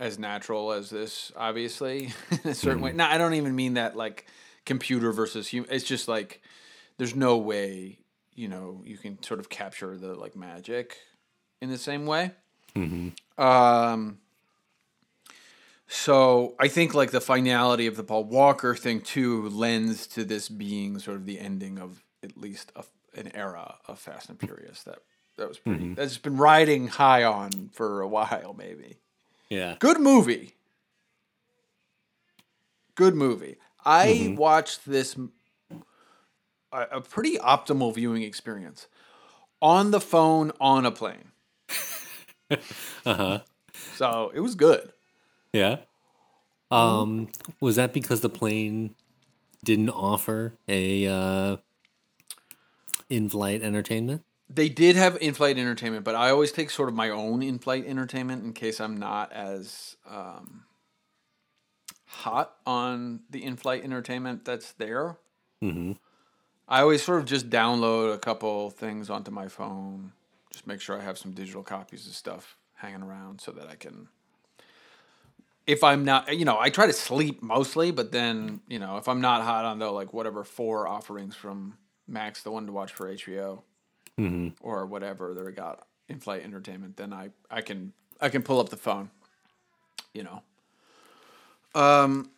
as 0.00 0.18
natural 0.18 0.72
as 0.72 0.90
this, 0.90 1.32
obviously, 1.36 2.12
in 2.44 2.50
a 2.50 2.54
certain 2.54 2.80
way. 2.80 2.92
Hmm. 2.92 2.98
Now, 2.98 3.10
I 3.10 3.18
don't 3.18 3.34
even 3.34 3.54
mean 3.54 3.74
that 3.74 3.96
like 3.96 4.26
computer 4.64 5.12
versus 5.12 5.48
human. 5.48 5.70
It's 5.72 5.84
just 5.84 6.08
like 6.08 6.42
there's 6.98 7.14
no 7.14 7.36
way, 7.36 7.98
you 8.34 8.48
know, 8.48 8.82
you 8.84 8.98
can 8.98 9.22
sort 9.22 9.40
of 9.40 9.48
capture 9.48 9.96
the 9.96 10.14
like 10.14 10.36
magic 10.36 10.96
in 11.60 11.70
the 11.70 11.78
same 11.78 12.06
way. 12.06 12.32
Mm-hmm. 12.76 13.42
Um, 13.42 14.18
so 15.88 16.54
I 16.60 16.68
think 16.68 16.94
like 16.94 17.10
the 17.10 17.20
finality 17.20 17.86
of 17.86 17.96
the 17.96 18.04
Paul 18.04 18.24
Walker 18.24 18.74
thing 18.74 19.00
too 19.00 19.48
lends 19.48 20.06
to 20.08 20.24
this 20.24 20.48
being 20.48 20.98
sort 20.98 21.16
of 21.16 21.24
the 21.24 21.40
ending 21.40 21.78
of 21.78 22.04
at 22.22 22.36
least 22.36 22.72
a, 22.76 22.84
an 23.18 23.34
era 23.34 23.76
of 23.86 23.98
Fast 23.98 24.28
and 24.28 24.38
Furious 24.38 24.82
that 24.82 24.98
that 25.38 25.48
was 25.48 25.58
pretty 25.58 25.84
mm-hmm. 25.84 25.94
that's 25.94 26.18
been 26.18 26.36
riding 26.36 26.88
high 26.88 27.24
on 27.24 27.70
for 27.72 28.02
a 28.02 28.08
while 28.16 28.54
maybe. 28.56 28.98
Yeah. 29.50 29.76
Good 29.78 30.00
movie. 30.00 30.54
Good 32.94 33.14
movie. 33.14 33.56
I 33.84 34.34
watched 34.36 34.84
this 34.86 35.16
a 36.72 37.00
pretty 37.00 37.38
optimal 37.38 37.94
viewing 37.94 38.22
experience 38.22 38.88
on 39.62 39.90
the 39.90 40.00
phone 40.00 40.52
on 40.60 40.84
a 40.84 40.90
plane. 40.90 41.32
Uh 43.04 43.14
huh. 43.14 43.38
So 43.96 44.32
it 44.34 44.40
was 44.40 44.54
good. 44.54 44.92
Yeah. 45.52 45.80
Um, 46.70 47.28
was 47.60 47.76
that 47.76 47.92
because 47.92 48.22
the 48.22 48.30
plane 48.30 48.94
didn't 49.64 49.90
offer 49.90 50.54
a 50.66 51.06
uh, 51.06 51.56
in-flight 53.10 53.62
entertainment? 53.62 54.22
They 54.50 54.68
did 54.68 54.96
have 54.96 55.18
in-flight 55.20 55.58
entertainment, 55.58 56.04
but 56.04 56.14
I 56.14 56.30
always 56.30 56.52
take 56.52 56.70
sort 56.70 56.88
of 56.88 56.94
my 56.94 57.10
own 57.10 57.42
in-flight 57.42 57.86
entertainment 57.86 58.44
in 58.44 58.54
case 58.54 58.80
I'm 58.80 58.96
not 58.96 59.30
as 59.32 59.96
um, 60.08 60.64
hot 62.06 62.54
on 62.66 63.20
the 63.28 63.44
in-flight 63.44 63.84
entertainment 63.84 64.44
that's 64.44 64.72
there. 64.72 65.18
Mm-hmm. 65.62 65.92
I 66.68 66.80
always 66.80 67.02
sort 67.02 67.20
of 67.20 67.26
just 67.26 67.48
download 67.48 68.14
a 68.14 68.18
couple 68.18 68.70
things 68.70 69.08
onto 69.08 69.30
my 69.30 69.48
phone, 69.48 70.12
just 70.52 70.66
make 70.66 70.80
sure 70.80 70.98
I 70.98 71.02
have 71.02 71.18
some 71.18 71.32
digital 71.32 71.62
copies 71.62 72.06
of 72.06 72.14
stuff 72.14 72.56
hanging 72.74 73.02
around 73.02 73.40
so 73.40 73.52
that 73.52 73.68
I 73.68 73.74
can. 73.74 74.08
If 75.66 75.84
I'm 75.84 76.04
not, 76.04 76.36
you 76.36 76.44
know, 76.44 76.58
I 76.58 76.70
try 76.70 76.86
to 76.86 76.92
sleep 76.92 77.42
mostly, 77.42 77.90
but 77.90 78.12
then, 78.12 78.60
you 78.68 78.78
know, 78.78 78.96
if 78.96 79.08
I'm 79.08 79.20
not 79.20 79.42
hot 79.42 79.64
on 79.64 79.78
the 79.78 79.90
like 79.90 80.12
whatever 80.12 80.44
four 80.44 80.86
offerings 80.86 81.34
from 81.34 81.76
Max, 82.06 82.42
the 82.42 82.50
one 82.50 82.66
to 82.66 82.72
watch 82.72 82.92
for 82.92 83.12
HBO, 83.12 83.62
Mm-hmm. 84.18 84.48
or 84.60 84.86
whatever 84.86 85.34
they 85.34 85.52
got 85.52 85.86
in 86.08 86.18
flight 86.20 86.42
entertainment, 86.42 86.96
then 86.96 87.12
I 87.12 87.30
I 87.50 87.60
can 87.60 87.92
I 88.20 88.28
can 88.28 88.42
pull 88.42 88.60
up 88.60 88.68
the 88.68 88.76
phone, 88.76 89.10
you 90.12 90.24
know. 90.24 90.42
Um, 91.74 92.30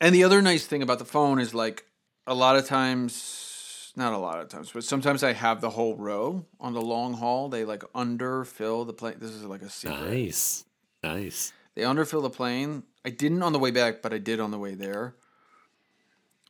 and 0.00 0.14
the 0.14 0.24
other 0.24 0.42
nice 0.42 0.66
thing 0.66 0.82
about 0.82 0.98
the 0.98 1.04
phone 1.04 1.38
is 1.38 1.54
like 1.54 1.84
a 2.26 2.34
lot 2.34 2.56
of 2.56 2.66
times, 2.66 3.92
not 3.96 4.12
a 4.12 4.18
lot 4.18 4.40
of 4.40 4.48
times, 4.48 4.70
but 4.72 4.84
sometimes 4.84 5.22
I 5.22 5.32
have 5.32 5.60
the 5.60 5.70
whole 5.70 5.96
row 5.96 6.46
on 6.58 6.72
the 6.72 6.82
long 6.82 7.14
haul. 7.14 7.48
They 7.48 7.64
like 7.64 7.82
underfill 7.94 8.86
the 8.86 8.92
plane. 8.92 9.16
This 9.18 9.30
is 9.30 9.44
like 9.44 9.62
a 9.62 9.70
secret. 9.70 10.10
Nice. 10.10 10.64
Nice. 11.02 11.52
They 11.74 11.82
underfill 11.82 12.22
the 12.22 12.30
plane. 12.30 12.84
I 13.04 13.10
didn't 13.10 13.42
on 13.42 13.52
the 13.52 13.58
way 13.58 13.70
back, 13.70 14.00
but 14.02 14.12
I 14.12 14.18
did 14.18 14.40
on 14.40 14.50
the 14.50 14.58
way 14.58 14.74
there. 14.74 15.14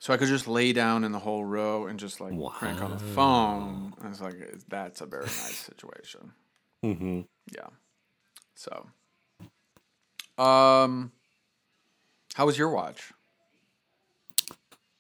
So 0.04 0.12
I 0.12 0.18
could 0.18 0.28
just 0.28 0.46
lay 0.46 0.75
down 0.75 1.02
in 1.02 1.12
the 1.12 1.18
whole 1.18 1.46
row 1.46 1.87
and 1.87 1.99
just 1.99 2.20
like 2.20 2.38
crank 2.52 2.82
on 2.82 2.90
the 2.90 2.99
phone. 2.99 3.94
I 4.02 4.11
was 4.11 4.20
like, 4.20 4.34
that's 4.68 5.00
a 5.00 5.06
very 5.06 5.25
nice 5.25 5.56
situation. 5.66 6.32
Mm-hmm. 6.84 7.20
Yeah. 7.56 7.68
So, 8.54 8.87
um, 10.37 11.11
how 12.34 12.44
was 12.44 12.58
your 12.58 12.68
watch? 12.68 13.14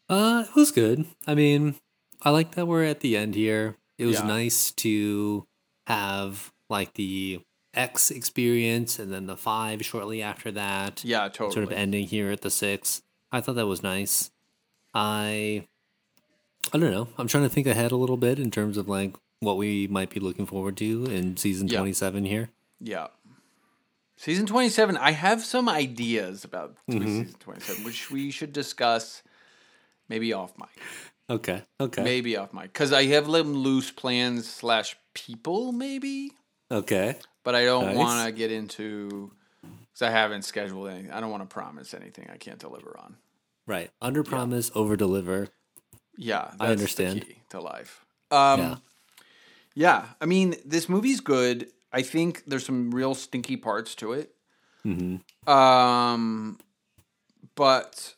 Uh, 0.08 0.44
it 0.48 0.54
was 0.56 0.70
good. 0.70 1.04
I 1.26 1.34
mean, 1.34 1.74
I 2.22 2.30
like 2.30 2.54
that 2.54 2.64
we're 2.64 2.84
at 2.84 3.00
the 3.00 3.14
end 3.18 3.34
here. 3.34 3.76
It 3.98 4.06
was 4.06 4.20
Yeah. 4.20 4.26
nice 4.26 4.70
to 4.70 5.46
have 5.86 6.50
like 6.70 6.94
the 6.94 7.42
X 7.74 8.10
experience 8.10 8.98
and 8.98 9.12
then 9.12 9.26
the 9.26 9.36
five 9.36 9.84
shortly 9.84 10.22
after 10.22 10.50
that. 10.52 11.04
Yeah, 11.04 11.28
totally. 11.28 11.52
Sort 11.52 11.64
of 11.66 11.72
ending 11.72 12.06
here 12.06 12.30
at 12.30 12.40
the 12.40 12.50
six. 12.50 13.02
I 13.30 13.42
thought 13.42 13.56
that 13.56 13.66
was 13.66 13.82
nice. 13.82 14.30
I 14.94 15.66
I 16.72 16.78
don't 16.78 16.90
know. 16.90 17.08
I'm 17.18 17.28
trying 17.28 17.44
to 17.44 17.48
think 17.50 17.66
ahead 17.66 17.92
a 17.92 17.96
little 17.96 18.16
bit 18.16 18.38
in 18.38 18.50
terms 18.50 18.76
of 18.76 18.88
like 18.88 19.14
what 19.40 19.56
we 19.56 19.86
might 19.88 20.10
be 20.10 20.20
looking 20.20 20.46
forward 20.46 20.76
to 20.78 21.04
in 21.06 21.36
season 21.36 21.68
Yeah. 21.68 21.78
27 21.78 22.24
here. 22.24 22.50
Yeah. 22.80 23.08
Season 24.16 24.46
27, 24.46 24.96
I 24.96 25.10
have 25.10 25.44
some 25.44 25.68
ideas 25.68 26.44
about 26.44 26.76
Mm-hmm. 26.88 27.04
season 27.04 27.34
27, 27.40 27.84
which 27.84 28.10
we 28.10 28.30
should 28.30 28.52
discuss 28.52 29.22
maybe 30.08 30.32
off 30.32 30.52
mic. 30.56 30.68
Okay. 31.28 31.62
Okay. 31.80 32.02
Maybe 32.02 32.36
off 32.36 32.52
mic. 32.52 32.72
Because 32.72 32.92
I 32.92 33.04
have 33.06 33.26
them 33.30 33.52
loose 33.54 33.90
plans 33.90 34.48
slash 34.48 34.96
people, 35.14 35.72
maybe. 35.72 36.30
Okay. 36.70 37.16
But 37.42 37.54
I 37.54 37.64
don't 37.64 37.86
Nice. 37.86 37.96
want 37.96 38.26
to 38.26 38.32
get 38.32 38.52
into, 38.52 39.32
because 39.62 40.02
I 40.02 40.10
haven't 40.10 40.42
scheduled 40.42 40.88
anything. 40.88 41.10
I 41.10 41.20
don't 41.20 41.30
want 41.30 41.42
to 41.42 41.52
promise 41.52 41.92
anything 41.92 42.28
I 42.32 42.36
can't 42.36 42.58
deliver 42.58 42.96
on. 42.98 43.16
Right. 43.66 43.90
Under 44.00 44.22
promise, 44.22 44.70
over 44.74 44.96
deliver. 44.96 45.48
Yeah, 46.16 46.48
that's 46.50 46.60
I 46.60 46.68
understand. 46.68 47.20
the 47.22 47.24
key 47.26 47.42
to 47.50 47.60
life. 47.60 48.04
Um, 48.30 48.60
Yeah. 48.60 48.76
yeah. 49.74 50.06
I 50.20 50.26
mean, 50.26 50.56
this 50.64 50.88
movie's 50.88 51.20
good. 51.20 51.68
I 51.92 52.02
think 52.02 52.44
there's 52.46 52.66
some 52.66 52.90
real 52.90 53.14
stinky 53.14 53.56
parts 53.56 53.94
to 53.96 54.12
it. 54.12 54.34
Mm-hmm. 54.84 55.50
Um, 55.50 56.58
but 57.54 58.14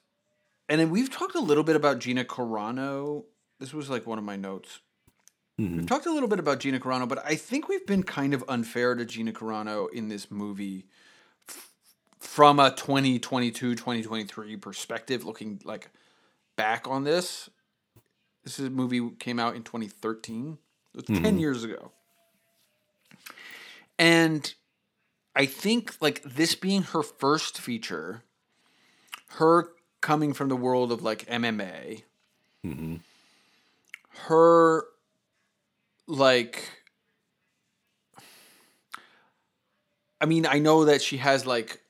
and 0.68 0.80
then 0.80 0.90
we've 0.90 1.10
talked 1.10 1.34
a 1.34 1.40
little 1.40 1.64
bit 1.64 1.76
about 1.76 1.98
Gina 2.00 2.24
Carano. 2.24 3.24
This 3.60 3.72
was 3.72 3.88
like 3.88 4.06
one 4.06 4.18
of 4.18 4.24
my 4.24 4.36
notes. 4.36 4.80
Mm-hmm. 5.60 5.76
We've 5.76 5.86
talked 5.86 6.06
a 6.06 6.12
little 6.12 6.28
bit 6.28 6.38
about 6.38 6.60
Gina 6.60 6.80
Carano, 6.80 7.08
but 7.08 7.24
I 7.24 7.34
think 7.34 7.68
we've 7.68 7.86
been 7.86 8.02
kind 8.02 8.34
of 8.34 8.44
unfair 8.48 8.94
to 8.94 9.04
Gina 9.06 9.32
Carano 9.32 9.90
in 9.90 10.08
this 10.08 10.30
movie 10.30 10.86
from 12.36 12.60
a 12.60 12.70
2022 12.70 13.74
2023 13.74 14.58
perspective 14.58 15.24
looking 15.24 15.58
like 15.64 15.88
back 16.54 16.86
on 16.86 17.02
this. 17.02 17.48
This 18.44 18.58
is 18.58 18.66
a 18.66 18.70
movie 18.70 19.08
came 19.18 19.38
out 19.38 19.56
in 19.56 19.62
2013. 19.62 20.58
It 20.94 21.08
was 21.08 21.18
10 21.18 21.38
years 21.38 21.64
ago. 21.64 21.92
And 23.98 24.52
I 25.34 25.46
think 25.46 25.94
like 26.02 26.22
this 26.24 26.54
being 26.54 26.82
her 26.82 27.02
first 27.02 27.58
feature, 27.58 28.22
her 29.38 29.70
coming 30.02 30.34
from 30.34 30.50
the 30.50 30.56
world 30.56 30.92
of 30.92 31.02
like 31.02 31.24
MMA, 31.24 32.02
mm-hmm. 32.62 32.96
her 34.26 34.84
like 36.06 36.82
I 40.20 40.26
mean, 40.26 40.44
I 40.44 40.58
know 40.58 40.84
that 40.84 41.00
she 41.00 41.16
has 41.16 41.46
like 41.46 41.80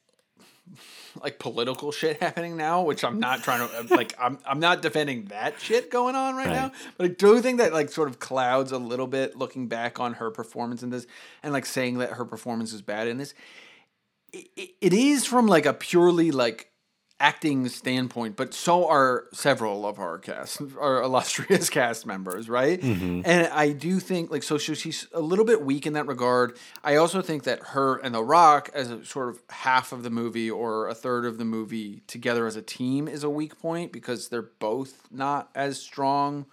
like 1.23 1.39
political 1.39 1.93
shit 1.93 2.21
happening 2.23 2.57
now, 2.57 2.83
which 2.83 3.05
I'm 3.05 3.19
not 3.21 3.43
trying 3.43 3.69
to 3.69 3.95
like 3.95 4.15
I'm 4.19 4.39
I'm 4.47 4.61
not 4.61 4.83
defending 4.83 5.27
that 5.27 5.61
shit 5.61 5.91
going 5.91 6.15
on 6.15 6.37
right, 6.37 6.47
Right. 6.47 6.53
now. 6.55 6.73
But 6.97 7.05
I 7.05 7.09
do 7.09 7.41
think 7.41 7.59
that 7.59 7.73
like 7.73 7.91
sort 7.91 8.09
of 8.09 8.19
clouds 8.19 8.73
a 8.73 8.79
little 8.79 9.07
bit 9.07 9.37
looking 9.37 9.69
back 9.69 9.99
on 10.01 10.15
her 10.15 10.31
performance 10.31 10.83
in 10.83 10.91
this 10.91 11.07
and 11.43 11.53
like 11.53 11.67
saying 11.67 11.99
that 11.99 12.11
her 12.13 12.25
performance 12.25 12.73
is 12.73 12.83
bad 12.83 13.09
in 13.09 13.19
this. 13.19 13.35
It, 14.33 14.49
it- 14.57 14.71
it 14.81 14.93
is 14.93 15.25
from 15.27 15.47
like 15.47 15.67
a 15.67 15.73
purely 15.73 16.31
like 16.31 16.71
acting 17.19 17.67
standpoint, 17.69 18.37
but 18.37 18.53
so 18.53 18.87
are 18.89 19.25
several 19.33 19.87
of 19.87 19.99
our 19.99 20.19
cast, 20.19 20.61
our 20.79 21.03
illustrious 21.03 21.71
cast 21.71 22.05
members, 22.05 22.49
right? 22.49 22.81
Mm-hmm. 22.81 23.23
And 23.25 23.47
I 23.49 23.73
do 23.73 24.01
think 24.01 24.31
like 24.31 24.43
so 24.43 24.59
she's 24.59 25.07
a 25.15 25.21
little 25.21 25.45
bit 25.45 25.63
weak 25.63 25.87
in 25.87 25.95
that 25.95 26.07
regard. 26.07 26.59
I 26.85 26.97
also 26.97 27.23
think 27.23 27.45
that 27.45 27.61
her 27.69 27.97
and 27.97 28.15
The 28.15 28.23
Rock 28.23 28.71
as 28.75 28.91
a 28.91 29.05
sort 29.05 29.31
of 29.31 29.41
half 29.49 29.93
of 29.93 30.03
the 30.03 30.11
movie 30.11 30.51
or 30.51 30.89
a 30.89 30.95
third 30.95 31.25
of 31.25 31.39
the 31.39 31.47
movie 31.47 32.03
together 32.07 32.47
as 32.47 32.57
a 32.57 32.63
team 32.63 33.09
is 33.09 33.25
a 33.25 33.31
weak 33.31 33.59
point 33.59 33.93
because 33.93 34.29
they're 34.29 34.43
both 34.43 35.09
not 35.11 35.49
as 35.55 35.81
strong. 35.81 36.45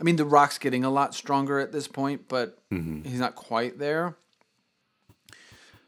I 0.00 0.02
mean, 0.02 0.16
The 0.16 0.24
Rock's 0.24 0.58
getting 0.58 0.84
a 0.84 0.90
lot 0.90 1.14
stronger 1.14 1.60
at 1.60 1.70
this 1.70 1.86
point, 1.86 2.28
but 2.28 2.58
mm-hmm. 2.70 3.08
he's 3.08 3.20
not 3.20 3.36
quite 3.36 3.78
there. 3.78 4.16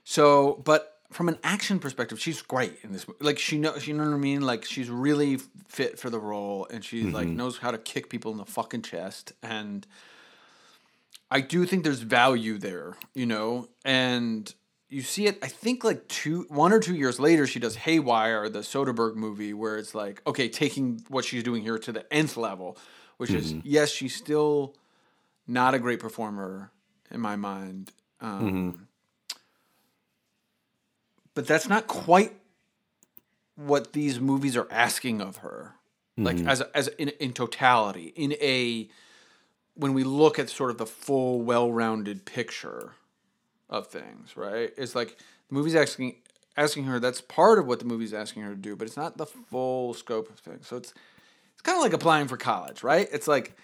So, 0.05 0.63
but 0.65 1.00
from 1.11 1.29
an 1.29 1.39
action 1.43 1.79
perspective, 1.79 2.21
she's 2.21 2.41
great 2.43 2.79
in 2.83 2.93
this. 2.93 3.07
mo- 3.07 3.17
Like 3.21 3.39
she 3.39 3.59
knows, 3.59 3.87
you 3.87 3.95
know 3.95 4.05
what 4.05 4.15
I 4.15 4.19
mean. 4.19 4.43
Like 4.43 4.65
she's 4.65 4.89
really 4.89 5.39
fit 5.69 5.99
for 5.99 6.11
the 6.11 6.21
role, 6.21 6.67
and 6.71 6.85
she 6.85 7.05
like 7.05 7.27
mm-hmm. 7.27 7.37
knows 7.37 7.59
how 7.59 7.71
to 7.71 7.79
kick 7.79 8.09
people 8.09 8.33
in 8.33 8.39
the 8.39 8.45
fucking 8.45 8.83
chest. 8.83 9.33
And 9.43 9.87
I 11.31 11.41
do 11.41 11.67
think 11.67 11.85
there's 11.85 12.01
value 12.01 12.59
there, 12.59 12.97
you 13.15 13.27
know. 13.27 13.69
And 13.85 14.53
you 14.89 15.03
see 15.03 15.27
it. 15.27 15.39
I 15.43 15.49
think 15.49 15.85
like 15.85 16.07
two, 16.09 16.47
one 16.49 16.73
or 16.73 16.81
two 16.81 16.95
years 16.95 17.19
later, 17.19 17.47
she 17.47 17.59
does 17.59 17.77
Haywire, 17.77 18.49
the 18.49 18.61
Soderbergh 18.61 19.17
movie, 19.17 19.53
where 19.53 19.79
it's 19.79 19.95
like, 19.95 20.23
okay, 20.27 20.49
taking 20.49 21.03
what 21.09 21.25
she's 21.25 21.43
doing 21.43 21.63
here 21.63 21.79
to 21.79 21.93
the 21.93 22.13
nth 22.13 22.37
level, 22.37 22.79
which 23.17 23.31
is 23.31 23.53
mm-hmm. 23.53 23.61
yes, 23.65 23.91
she's 23.91 24.15
still 24.15 24.75
not 25.47 25.75
a 25.75 25.79
great 25.79 25.99
performer 25.99 26.71
in 27.11 27.21
my 27.21 27.35
mind. 27.35 27.91
Um, 28.21 28.41
mm-hmm. 28.41 28.83
But 31.41 31.47
that's 31.47 31.71
not 31.71 31.87
quite 31.87 32.35
what 33.57 33.95
these 33.95 34.21
movies 34.21 34.59
are 34.59 34.69
asking 34.71 35.23
of 35.23 35.39
her. 35.39 35.73
Like 36.19 36.37
mm-hmm. 36.37 36.49
as 36.49 36.61
as 36.75 36.89
in, 36.99 37.09
in 37.19 37.33
totality, 37.33 38.13
in 38.15 38.35
a 38.43 38.91
when 39.73 39.95
we 39.95 40.05
look 40.05 40.39
at 40.39 40.51
sort 40.51 40.71
of 40.71 40.77
the 40.77 40.85
full, 40.85 41.41
well-rounded 41.41 42.27
picture 42.27 42.93
of 43.71 43.87
things, 43.87 44.37
right? 44.37 44.71
It's 44.77 44.95
like 44.95 45.17
the 45.49 45.55
movie's 45.55 45.75
asking 45.75 46.17
asking 46.59 46.85
her. 46.85 47.01
That's 47.01 47.23
part 47.23 47.59
of 47.59 47.67
what 47.67 47.79
the 47.79 47.87
movie's 47.87 48.13
asking 48.13 48.43
her 48.43 48.51
to 48.51 48.61
do, 48.61 48.77
but 48.77 48.87
it's 48.87 48.99
not 48.99 49.17
the 49.17 49.25
full 49.25 49.95
scope 49.95 50.29
of 50.29 50.41
things. 50.41 50.67
So 50.67 50.77
it's 50.77 50.93
it's 51.55 51.63
kind 51.63 51.79
of 51.79 51.83
like 51.83 51.95
applying 51.95 52.29
for 52.29 52.37
college, 52.37 52.83
right? 52.83 53.09
It's 53.11 53.27
like 53.27 53.57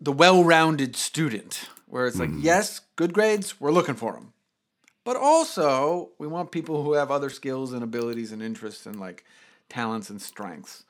the 0.00 0.10
well-rounded 0.10 0.96
student, 0.96 1.68
where 1.86 2.08
it's 2.08 2.18
like, 2.18 2.30
mm-hmm. 2.30 2.40
yes, 2.42 2.80
good 2.96 3.12
grades, 3.12 3.60
we're 3.60 3.70
looking 3.70 3.94
for 3.94 4.14
them, 4.14 4.32
but 5.04 5.16
also 5.16 6.10
we 6.18 6.26
want 6.26 6.50
people 6.50 6.82
who 6.82 6.92
have 6.94 7.10
other 7.10 7.30
skills 7.30 7.72
and 7.72 7.82
abilities 7.82 8.32
and 8.32 8.42
interests 8.42 8.86
and 8.86 8.98
like 9.00 9.24
talents 9.68 10.10
and 10.10 10.20
strengths. 10.20 10.84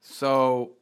So 0.00 0.72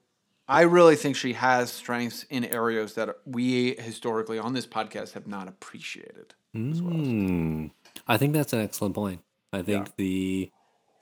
I 0.49 0.63
really 0.63 0.97
think 0.97 1.17
she 1.17 1.35
has 1.35 1.71
strengths 1.71 2.25
in 2.31 2.45
areas 2.45 2.95
that 2.95 3.17
we 3.27 3.75
historically 3.77 4.39
on 4.39 4.55
this 4.55 4.67
podcast 4.67 5.13
have 5.13 5.27
not 5.27 5.49
appreciated. 5.49 6.35
Mm. 6.57 7.71
I 8.07 8.17
think 8.17 8.33
that's 8.33 8.53
an 8.53 8.61
excellent 8.61 8.95
point. 8.95 9.21
I 9.53 9.63
think 9.63 9.87
Yeah. 9.87 9.93
the, 9.97 10.51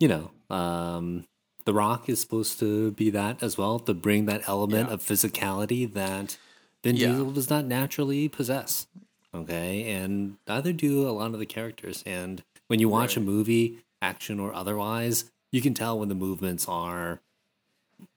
you 0.00 0.08
know, 0.08 0.30
um, 0.54 1.26
The 1.64 1.74
Rock 1.74 2.08
is 2.08 2.20
supposed 2.20 2.60
to 2.60 2.92
be 2.92 3.10
that 3.10 3.42
as 3.42 3.58
well 3.58 3.80
to 3.80 3.92
bring 3.92 4.26
that 4.26 4.48
element 4.48 4.88
Yeah. 4.88 4.94
of 4.94 5.02
physicality 5.02 5.92
that 5.94 6.38
Vin 6.84 6.94
Yeah. 6.96 7.08
Diesel 7.08 7.32
does 7.32 7.50
not 7.50 7.64
naturally 7.64 8.28
possess. 8.28 8.86
Okay, 9.36 9.90
and 9.90 10.38
neither 10.48 10.72
do 10.72 11.06
a 11.06 11.12
lot 11.12 11.34
of 11.34 11.38
the 11.38 11.46
characters. 11.46 12.02
And 12.06 12.42
when 12.68 12.80
you 12.80 12.88
watch 12.88 13.16
a 13.16 13.20
movie, 13.20 13.78
action 14.00 14.40
or 14.40 14.54
otherwise, 14.54 15.30
you 15.52 15.60
can 15.60 15.74
tell 15.74 15.98
when 15.98 16.08
the 16.08 16.14
movements 16.14 16.66
are 16.66 17.20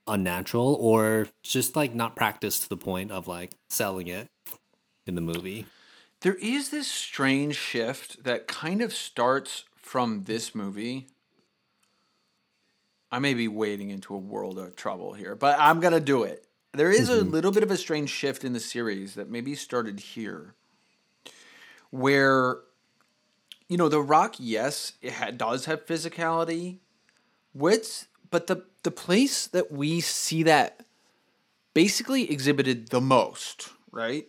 unnatural 0.07 0.77
or 0.79 1.27
just 1.43 1.75
like 1.75 1.93
not 1.93 2.15
practiced 2.15 2.63
to 2.63 2.69
the 2.69 2.77
point 2.77 3.11
of 3.11 3.27
like 3.27 3.51
selling 3.69 4.07
it 4.07 4.29
in 5.05 5.15
the 5.15 5.21
movie. 5.21 5.65
There 6.21 6.35
is 6.35 6.69
this 6.69 6.87
strange 6.87 7.55
shift 7.55 8.23
that 8.23 8.47
kind 8.47 8.81
of 8.81 8.93
starts 8.93 9.65
from 9.75 10.23
this 10.23 10.55
movie. 10.55 11.07
I 13.11 13.19
may 13.19 13.33
be 13.33 13.47
wading 13.47 13.89
into 13.89 14.13
a 14.13 14.17
world 14.17 14.57
of 14.57 14.75
trouble 14.75 15.13
here, 15.13 15.35
but 15.35 15.57
I'm 15.59 15.79
going 15.79 15.93
to 15.93 15.99
do 15.99 16.23
it. 16.23 16.45
There 16.73 16.91
is 16.91 17.09
a 17.09 17.17
mm-hmm. 17.17 17.31
little 17.31 17.51
bit 17.51 17.63
of 17.63 17.71
a 17.71 17.77
strange 17.77 18.09
shift 18.09 18.43
in 18.43 18.53
the 18.53 18.59
series 18.59 19.15
that 19.15 19.29
maybe 19.29 19.55
started 19.55 19.99
here 19.99 20.53
where 21.91 22.59
you 23.67 23.77
know, 23.77 23.87
The 23.87 24.01
Rock 24.01 24.35
yes, 24.39 24.93
it 25.01 25.13
ha- 25.13 25.31
does 25.31 25.65
have 25.65 25.85
physicality, 25.85 26.77
which 27.53 28.05
but 28.31 28.47
the 28.47 28.63
the 28.83 28.91
place 28.91 29.47
that 29.47 29.71
we 29.71 30.01
see 30.01 30.43
that 30.43 30.85
basically 31.73 32.31
exhibited 32.31 32.89
the 32.89 33.01
most, 33.01 33.69
right? 33.91 34.27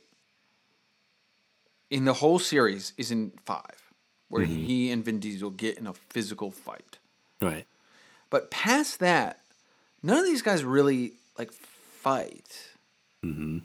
in 1.91 2.05
the 2.05 2.15
whole 2.15 2.39
series 2.39 2.93
is 2.97 3.11
in 3.11 3.33
five, 3.45 3.93
where 4.29 4.45
mm-hmm. 4.45 4.65
he 4.65 4.91
and 4.91 5.05
Vin 5.05 5.19
Diesel 5.19 5.51
get 5.51 5.77
in 5.77 5.87
a 5.87 5.93
physical 5.93 6.51
fight. 6.51 6.99
Right. 7.43 7.67
But 8.31 8.51
past 8.51 9.01
that, 9.01 9.41
none 10.03 10.19
of 10.19 10.25
these 10.25 10.43
guys 10.43 10.65
really 10.65 11.15
like 11.37 11.53
fight. 11.53 12.69
Mm-hmm. 13.25 13.59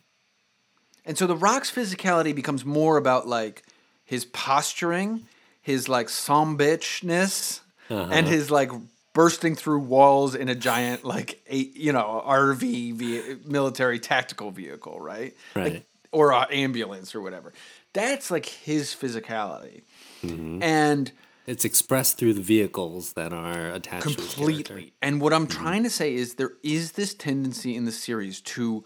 And 1.06 1.18
so 1.18 1.28
the 1.28 1.36
Rock's 1.36 1.72
physicality 1.72 2.34
becomes 2.34 2.66
more 2.66 2.98
about 2.98 3.28
like 3.28 3.64
his 4.06 4.24
posturing, 4.26 5.26
his 5.62 5.90
like 5.90 6.10
some 6.10 6.58
bitchness, 6.58 7.62
uh-huh. 7.90 8.10
and 8.12 8.28
his 8.28 8.50
like 8.50 8.72
bursting 9.14 9.56
through 9.56 9.80
walls 9.80 10.36
in 10.36 10.48
a 10.50 10.56
giant 10.56 11.04
like 11.04 11.42
a, 11.50 11.56
you 11.56 11.92
know 11.92 12.24
RV 12.26 12.94
ve- 12.94 13.38
military 13.46 14.00
tactical 14.00 14.52
vehicle, 14.52 15.00
right? 15.00 15.36
Right. 15.56 15.74
Like, 15.74 15.86
or 16.12 16.32
an 16.32 16.46
ambulance 16.52 17.14
or 17.14 17.22
whatever. 17.22 17.52
That's 17.94 18.30
like 18.32 18.46
his 18.46 18.94
physicality, 18.94 19.82
mm-hmm. 20.24 20.62
and 20.62 21.12
It's 21.48 21.66
expressed 21.66 22.18
through 22.18 22.34
the 22.34 22.42
vehicles 22.42 23.14
that 23.14 23.34
are 23.34 23.70
attached 23.70 24.04
completely. 24.04 24.94
And 25.02 25.20
what 25.22 25.34
I'm 25.34 25.48
mm-hmm. 25.48 25.64
trying 25.64 25.84
to 25.84 25.90
say 25.90 26.14
is 26.14 26.36
there 26.36 26.54
is 26.64 26.94
this 26.94 27.14
tendency 27.14 27.76
in 27.76 27.86
the 27.86 27.92
series 27.92 28.42
to 28.42 28.84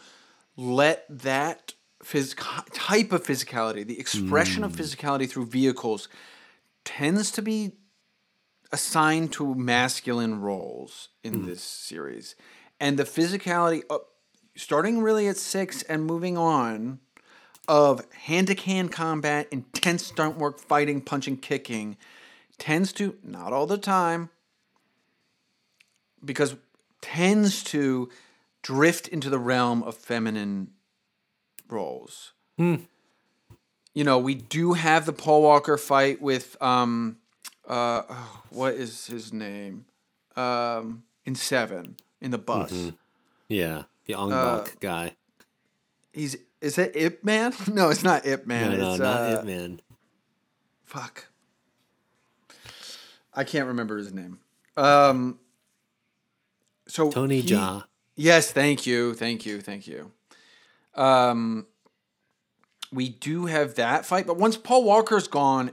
let 0.55 1.05
that 1.09 1.73
phys- 2.03 2.35
type 2.73 3.11
of 3.11 3.23
physicality, 3.23 3.85
the 3.85 3.99
expression 3.99 4.63
of 4.63 4.71
physicality 4.73 5.29
through 5.29 5.45
vehicles, 5.45 6.07
tends 6.85 7.31
to 7.31 7.41
be 7.41 7.73
assigned 8.71 9.33
to 9.33 9.55
masculine 9.55 10.41
roles 10.41 11.09
in 11.23 11.45
this 11.45 11.61
series. 11.61 12.35
And 12.79 12.97
the 12.97 13.03
physicality, 13.03 13.83
uh, 13.89 13.97
starting 14.55 15.01
really 15.01 15.27
at 15.27 15.37
six 15.37 15.83
and 15.83 16.05
moving 16.05 16.37
on, 16.37 16.99
of 17.67 18.01
hand 18.13 18.47
to 18.47 18.55
hand 18.55 18.91
combat, 18.91 19.47
intense 19.51 20.07
stunt 20.07 20.37
work, 20.37 20.59
fighting, 20.59 21.01
punching, 21.01 21.37
kicking, 21.37 21.97
tends 22.57 22.91
to, 22.93 23.15
not 23.23 23.53
all 23.53 23.67
the 23.67 23.77
time, 23.77 24.29
because 26.25 26.55
tends 27.01 27.63
to 27.63 28.09
drift 28.63 29.07
into 29.07 29.29
the 29.29 29.39
realm 29.39 29.83
of 29.83 29.95
feminine 29.95 30.71
roles. 31.71 32.33
You 32.57 34.03
know, 34.03 34.17
we 34.19 34.35
do 34.35 34.73
have 34.73 35.05
the 35.05 35.13
Paul 35.13 35.41
Walker 35.43 35.77
fight 35.77 36.21
with 36.21 36.61
um 36.61 37.17
uh 37.67 38.03
oh, 38.09 38.41
what 38.49 38.73
is 38.73 39.07
his 39.07 39.31
name? 39.31 39.85
Um 40.35 41.03
in 41.25 41.35
7 41.35 41.95
in 42.21 42.31
the 42.31 42.37
bus. 42.37 42.91
Yeah, 43.47 43.83
the 44.05 44.15
Ong 44.15 44.31
Uh, 44.33 44.57
Bak 44.63 44.79
guy. 44.79 45.15
He's 46.11 46.37
is 46.61 46.75
that 46.75 46.95
Ip 46.95 47.23
Man? 47.23 47.53
No, 47.71 47.89
it's 47.89 48.03
not 48.03 48.25
Ip 48.25 48.45
Man. 48.45 48.71
No, 48.71 48.77
no, 48.77 48.91
it's, 48.91 48.99
not 48.99 49.21
uh, 49.21 49.39
it, 49.39 49.45
man. 49.45 49.81
Fuck. 50.83 51.27
I 53.33 53.43
can't 53.43 53.67
remember 53.67 53.97
his 53.97 54.11
name. 54.11 54.39
Um 54.75 55.39
so 56.87 57.09
Tony 57.11 57.39
he- 57.41 57.49
Jaa. 57.49 57.85
Yes, 58.15 58.51
thank 58.51 58.85
you, 58.85 59.13
thank 59.13 59.45
you, 59.45 59.61
thank 59.61 59.87
you. 59.87 60.11
Um, 60.95 61.67
we 62.91 63.09
do 63.09 63.45
have 63.45 63.75
that 63.75 64.05
fight, 64.05 64.25
but 64.25 64.37
once 64.37 64.57
Paul 64.57 64.83
Walker's 64.83 65.27
gone, 65.27 65.71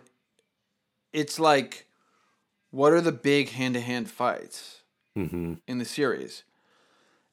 it's 1.12 1.38
like, 1.38 1.86
what 2.70 2.92
are 2.92 3.00
the 3.00 3.12
big 3.12 3.50
hand-to-hand 3.50 4.10
fights 4.10 4.82
hmm 5.14 5.54
in 5.66 5.78
the 5.78 5.84
series? 5.84 6.44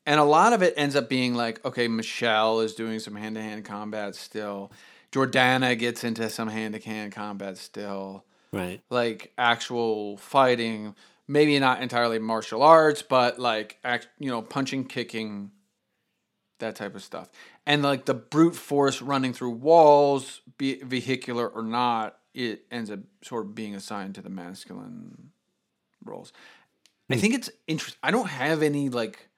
And 0.05 0.19
a 0.19 0.23
lot 0.25 0.53
of 0.53 0.61
it 0.61 0.73
ends 0.75 0.95
up 0.95 1.07
being 1.09 1.33
like, 1.33 1.63
okay, 1.65 1.87
Michelle 1.87 2.59
is 2.59 2.73
doing 2.73 2.99
some 2.99 3.15
hand-to-hand 3.15 3.63
combat 3.65 4.15
still. 4.15 4.71
Jordana 5.11 5.77
gets 5.77 6.03
into 6.03 6.29
some 6.29 6.49
hand-to-hand 6.49 7.11
combat 7.13 7.57
still 7.57 8.25
Right. 8.51 8.81
like 8.89 9.33
actual 9.37 10.17
fighting, 10.17 10.95
maybe 11.27 11.57
not 11.59 11.81
entirely 11.81 12.19
martial 12.19 12.61
arts, 12.61 13.01
but 13.01 13.39
like 13.39 13.79
act, 13.83 14.07
you 14.19 14.29
know, 14.29 14.41
punching, 14.43 14.85
kicking, 14.85 15.51
that 16.59 16.75
type 16.75 16.95
of 16.95 17.03
stuff. 17.03 17.29
And 17.65 17.83
like 17.83 18.05
the 18.05 18.13
brute 18.13 18.55
force 18.55 19.01
running 19.01 19.33
through 19.33 19.51
walls, 19.51 20.41
be 20.57 20.71
it 20.71 20.85
vehicular 20.85 21.47
or 21.47 21.63
not, 21.63 22.17
it 22.33 22.65
ends 22.71 22.89
up 22.89 22.99
sort 23.21 23.45
of 23.45 23.55
being 23.55 23.75
assigned 23.75 24.15
to 24.15 24.21
the 24.21 24.29
masculine 24.29 25.31
roles. 26.03 26.33
I 27.09 27.15
hmm. 27.15 27.21
think 27.21 27.33
it's 27.35 27.49
interesting. 27.67 27.99
I 28.03 28.11
don't 28.11 28.29
have 28.29 28.63
any 28.63 28.89
like 28.89 29.29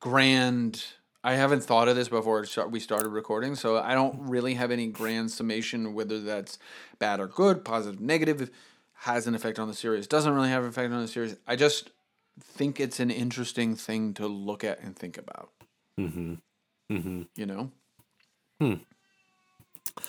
grand. 0.00 0.84
I 1.22 1.34
haven't 1.34 1.62
thought 1.62 1.88
of 1.88 1.96
this 1.96 2.08
before 2.08 2.46
we 2.70 2.80
started 2.80 3.08
recording, 3.08 3.54
so 3.54 3.76
I 3.78 3.94
don't 3.94 4.28
really 4.28 4.54
have 4.54 4.70
any 4.70 4.86
grand 4.86 5.30
summation 5.30 5.92
whether 5.92 6.18
that's 6.18 6.58
bad 6.98 7.20
or 7.20 7.26
good, 7.26 7.62
positive, 7.62 8.00
negative, 8.00 8.50
has 9.00 9.26
an 9.26 9.34
effect 9.34 9.58
on 9.58 9.68
the 9.68 9.74
series, 9.74 10.06
doesn't 10.06 10.32
really 10.32 10.48
have 10.48 10.62
an 10.62 10.70
effect 10.70 10.92
on 10.92 11.02
the 11.02 11.08
series. 11.08 11.36
I 11.46 11.56
just 11.56 11.90
think 12.40 12.80
it's 12.80 13.00
an 13.00 13.10
interesting 13.10 13.74
thing 13.74 14.14
to 14.14 14.26
look 14.26 14.64
at 14.64 14.82
and 14.82 14.96
think 14.96 15.18
about. 15.18 15.50
Hmm 16.08 16.34
hmm 16.88 17.22
You 17.36 17.46
know? 17.46 17.70
Hmm. 18.60 18.74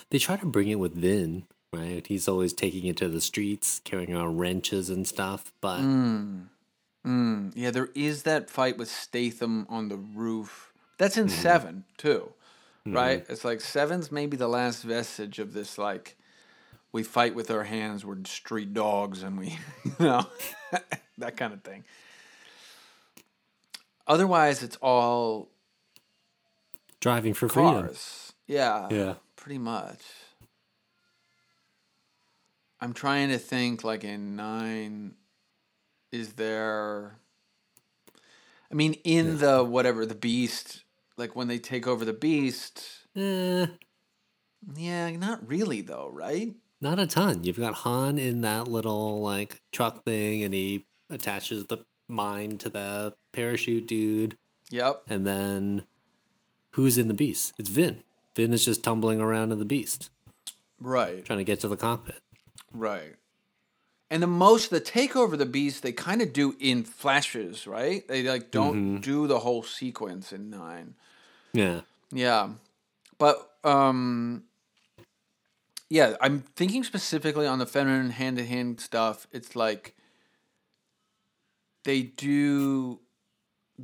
They 0.09 0.19
try 0.19 0.37
to 0.37 0.45
bring 0.45 0.67
it 0.69 0.79
with 0.79 0.93
Vin, 0.93 1.45
right? 1.73 2.05
He's 2.05 2.27
always 2.27 2.53
taking 2.53 2.85
it 2.85 2.97
to 2.97 3.09
the 3.09 3.21
streets, 3.21 3.79
carrying 3.83 4.13
around 4.13 4.37
wrenches 4.37 4.89
and 4.89 5.07
stuff. 5.07 5.51
But 5.61 5.79
Mm, 7.05 7.51
yeah, 7.55 7.71
there 7.71 7.89
is 7.95 8.23
that 8.23 8.49
fight 8.49 8.77
with 8.77 8.89
Statham 8.89 9.65
on 9.69 9.87
the 9.89 9.97
roof. 9.97 10.71
That's 10.97 11.17
in 11.17 11.29
seven 11.29 11.85
too, 11.97 12.33
right? 12.85 13.25
It's 13.27 13.43
like 13.43 13.59
seven's 13.61 14.11
maybe 14.11 14.37
the 14.37 14.47
last 14.47 14.83
vestige 14.83 15.39
of 15.39 15.53
this 15.53 15.77
like 15.79 16.15
we 16.91 17.03
fight 17.03 17.33
with 17.33 17.49
our 17.49 17.63
hands, 17.63 18.05
we're 18.05 18.23
street 18.25 18.73
dogs, 18.73 19.23
and 19.23 19.39
we, 19.39 19.57
you 19.85 20.05
know, 20.05 20.27
that 21.17 21.37
kind 21.37 21.53
of 21.53 21.63
thing. 21.63 21.85
Otherwise, 24.05 24.61
it's 24.61 24.77
all 24.81 25.49
driving 27.01 27.33
for 27.33 27.49
freedom. 27.49 27.83
cars. 27.87 28.31
Yeah, 28.47 28.87
Yeah. 28.89 29.15
pretty 29.35 29.57
much. 29.57 30.01
I'm 32.79 32.93
trying 32.93 33.29
to 33.29 33.37
think 33.37 33.83
like 33.83 34.03
in 34.03 34.35
nine, 34.35 35.15
is 36.11 36.33
there? 36.33 37.17
I 38.71 38.75
mean, 38.75 38.93
in 39.03 39.37
the 39.39 39.63
whatever 39.63 40.05
the 40.05 40.15
beast, 40.15 40.83
like 41.17 41.35
when 41.35 41.47
they 41.47 41.59
take 41.59 41.85
over 41.87 42.05
the 42.05 42.13
beast. 42.13 42.83
Eh, 43.15 43.67
Yeah, 44.75 45.09
not 45.17 45.47
really 45.47 45.81
though, 45.81 46.09
right? 46.11 46.55
not 46.83 46.97
a 46.97 47.05
ton. 47.05 47.43
You've 47.43 47.59
got 47.59 47.75
Han 47.75 48.17
in 48.17 48.41
that 48.41 48.67
little 48.67 49.21
like 49.21 49.61
truck 49.71 50.03
thing, 50.03 50.41
and 50.43 50.51
he 50.53 50.87
attaches 51.11 51.65
the 51.67 51.85
mine 52.07 52.57
to 52.59 52.69
the 52.69 53.13
parachute 53.33 53.85
dude. 53.85 54.37
Yep. 54.71 55.03
And 55.07 55.27
then 55.27 55.83
who's 56.71 56.97
in 56.97 57.07
the 57.07 57.13
beast? 57.13 57.53
It's 57.57 57.69
Vin. 57.69 58.03
Vin 58.35 58.53
is 58.53 58.65
just 58.65 58.83
tumbling 58.83 59.19
around 59.19 59.51
in 59.51 59.59
the 59.59 59.65
beast, 59.65 60.09
Right. 60.79 61.23
trying 61.25 61.39
to 61.39 61.43
get 61.45 61.59
to 61.61 61.67
the 61.67 61.77
cockpit. 61.77 62.21
Right. 62.73 63.15
And 64.09 64.21
the 64.23 64.27
most 64.27 64.69
the 64.69 64.81
takeover 64.81 65.33
of 65.33 65.39
the 65.39 65.45
beast 65.45 65.83
they 65.83 65.91
kind 65.91 66.21
of 66.21 66.33
do 66.33 66.55
in 66.59 66.83
flashes, 66.83 67.65
right? 67.67 68.05
They 68.07 68.23
like 68.23 68.51
don't 68.51 68.99
do 69.01 69.27
the 69.27 69.39
whole 69.39 69.63
sequence 69.63 70.33
in 70.33 70.49
nine. 70.49 70.95
Yeah. 71.53 71.81
Yeah. 72.11 72.49
But 73.17 73.51
um 73.63 74.43
yeah, 75.89 76.15
I'm 76.21 76.41
thinking 76.55 76.85
specifically 76.85 77.45
on 77.45 77.59
the 77.59 77.65
feminine 77.65 78.11
hand 78.11 78.37
to 78.37 78.45
hand 78.45 78.79
stuff. 78.79 79.27
It's 79.33 79.55
like 79.57 79.93
they 81.83 82.01
do 82.01 83.00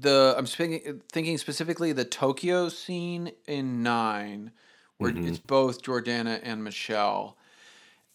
the 0.01 0.35
I'm 0.37 0.47
speaking 0.47 1.01
thinking 1.11 1.37
specifically 1.37 1.91
the 1.91 2.05
Tokyo 2.05 2.69
scene 2.69 3.31
in 3.47 3.83
9 3.83 4.51
where 4.97 5.13
it's 5.15 5.37
both 5.37 5.83
Jordana 5.83 6.39
and 6.41 6.63
Michelle 6.63 7.37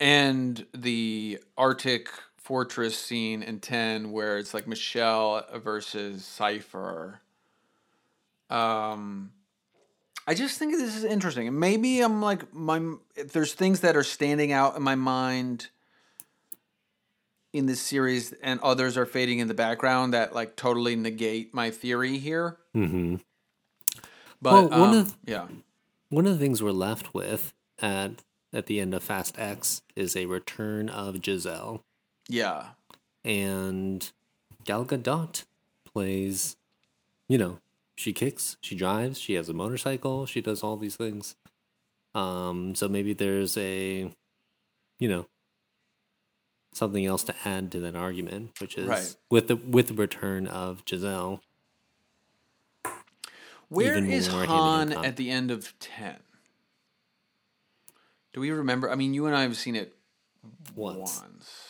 and 0.01 0.67
the 0.75 1.39
Arctic 1.57 2.09
fortress 2.37 2.99
scene 2.99 3.43
in 3.43 3.61
10 3.61 4.11
where 4.11 4.39
it's 4.39 4.53
like 4.53 4.67
Michelle 4.67 5.45
versus 5.63 6.25
Cypher. 6.25 7.21
Um 8.51 9.33
I 10.27 10.35
just 10.35 10.59
think 10.59 10.73
this 10.73 10.97
is 10.97 11.05
interesting. 11.05 11.59
Maybe 11.59 12.01
I'm 12.01 12.23
like 12.23 12.53
my 12.55 12.95
there's 13.17 13.55
things 13.55 13.81
that 13.81 13.97
are 13.97 14.05
standing 14.05 14.53
out 14.53 14.77
in 14.77 14.83
my 14.83 14.95
mind 14.95 15.69
in 17.53 17.67
this 17.67 17.81
series 17.81 18.33
and 18.43 18.59
others 18.61 18.97
are 18.97 19.07
fading 19.07 19.39
in 19.39 19.49
the 19.49 19.55
background 19.55 20.15
that 20.15 20.35
like 20.35 20.57
totally 20.57 20.97
negate 20.97 21.53
my 21.53 21.71
theory 21.71 22.19
here. 22.19 22.57
Mm-hmm. 22.75 23.17
But 24.41 24.53
Well, 24.53 24.69
one 24.69 24.91
um, 24.91 24.97
of- 24.99 25.17
yeah. 25.27 25.47
One 26.09 26.27
of 26.27 26.33
the 26.33 26.39
things 26.39 26.63
we're 26.63 26.73
left 26.73 27.15
with 27.15 27.55
at 27.81 28.23
at 28.53 28.67
the 28.67 28.81
end 28.81 28.93
of 28.93 29.03
Fast 29.03 29.39
X 29.39 29.81
is 29.97 30.15
a 30.15 30.27
return 30.27 30.91
of 30.91 31.25
Giselle, 31.25 31.83
Yeah. 32.29 32.67
and 33.25 34.11
Gal 34.65 34.85
Gadot 34.85 35.45
plays. 35.91 36.57
You 37.29 37.39
know, 37.39 37.59
she 37.97 38.13
kicks, 38.13 38.59
she 38.61 38.75
drives, 38.77 39.19
she 39.19 39.35
has 39.35 39.49
a 39.49 39.55
motorcycle, 39.55 40.27
she 40.27 40.43
does 40.43 40.63
all 40.63 40.77
these 40.77 40.97
things. 40.97 41.35
Um, 42.15 42.75
so 42.75 42.89
maybe 42.89 43.15
there's 43.15 43.57
a, 43.57 44.13
you 44.99 45.09
know, 45.09 45.27
something 46.73 47.05
else 47.07 47.23
to 47.25 47.35
add 47.45 47.71
to 47.73 47.81
that 47.81 47.95
argument, 47.95 48.59
which 48.61 48.77
is 48.77 48.87
Right. 48.87 49.17
with 49.31 49.49
the 49.49 49.57
with 49.57 49.89
the 49.89 49.95
return 49.95 50.47
of 50.47 50.83
Giselle. 50.89 51.43
Where 53.69 53.95
hand-in-hand 53.95 54.49
Han 54.49 54.93
at 54.93 55.17
the 55.17 55.31
end 55.31 55.51
of 55.51 55.79
10? 55.79 56.17
Do 58.35 58.41
we 58.41 58.51
remember? 58.51 58.91
I 58.91 58.97
mean, 58.97 59.15
you 59.15 59.27
and 59.27 59.35
I 59.35 59.43
have 59.43 59.57
seen 59.57 59.77
it 59.77 59.97
Once. 60.75 61.21
once. 61.21 61.69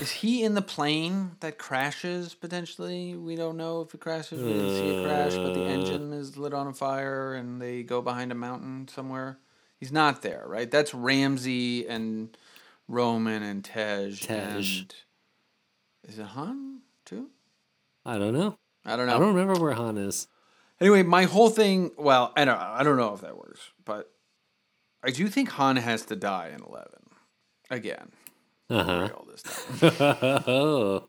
Is 0.00 0.10
he 0.10 0.42
in 0.44 0.54
the 0.54 0.62
plane 0.62 1.32
that 1.40 1.58
crashes 1.58 2.34
potentially? 2.34 3.14
We 3.14 3.36
don't 3.36 3.56
know 3.58 3.82
if 3.82 3.94
it 3.94 4.00
crashes. 4.00 4.42
We 4.42 4.52
didn't 4.52 4.70
see 4.76 4.88
it 4.88 5.04
crash, 5.04 5.34
but 5.34 5.52
the 5.54 5.64
Uh. 5.64 5.68
engine 5.68 6.12
is 6.12 6.36
lit 6.36 6.54
on 6.54 6.72
fire 6.74 7.34
and 7.34 7.60
they 7.60 7.82
go 7.82 8.00
behind 8.02 8.32
a 8.32 8.34
mountain 8.34 8.88
somewhere. 8.88 9.38
He's 9.78 9.92
not 9.92 10.22
there, 10.22 10.44
right? 10.46 10.70
That's 10.70 10.94
Ramsey 10.94 11.86
and 11.86 12.36
Roman 12.88 13.42
and 13.42 13.64
Tej. 13.64 14.16
Tej. 14.20 14.34
And 14.34 14.94
is 16.08 16.18
it 16.18 16.26
Han 16.26 16.80
too? 17.04 17.30
I 18.04 18.18
don't 18.18 18.32
know. 18.32 18.58
I 18.84 18.96
don't 18.96 19.06
know. 19.06 19.16
I 19.16 19.18
don't 19.18 19.34
remember 19.34 19.60
where 19.60 19.74
Han 19.74 19.98
is. 19.98 20.28
Anyway, 20.80 21.02
my 21.02 21.24
whole 21.24 21.50
thing. 21.50 21.90
Well, 21.98 22.32
I 22.36 22.44
don't. 22.44 22.58
I 22.58 22.82
don't 22.82 22.96
know 22.96 23.14
if 23.14 23.20
that 23.22 23.36
works, 23.36 23.60
but 23.84 24.10
I 25.02 25.10
do 25.10 25.28
think 25.28 25.50
Han 25.50 25.76
has 25.76 26.04
to 26.06 26.16
die 26.16 26.52
in 26.54 26.62
Eleven 26.62 27.02
again. 27.70 28.12
Uh 28.68 28.82
huh. 28.84 29.08
All 29.14 29.26
this 29.30 29.42
time. 29.88 30.42
oh. 30.46 31.06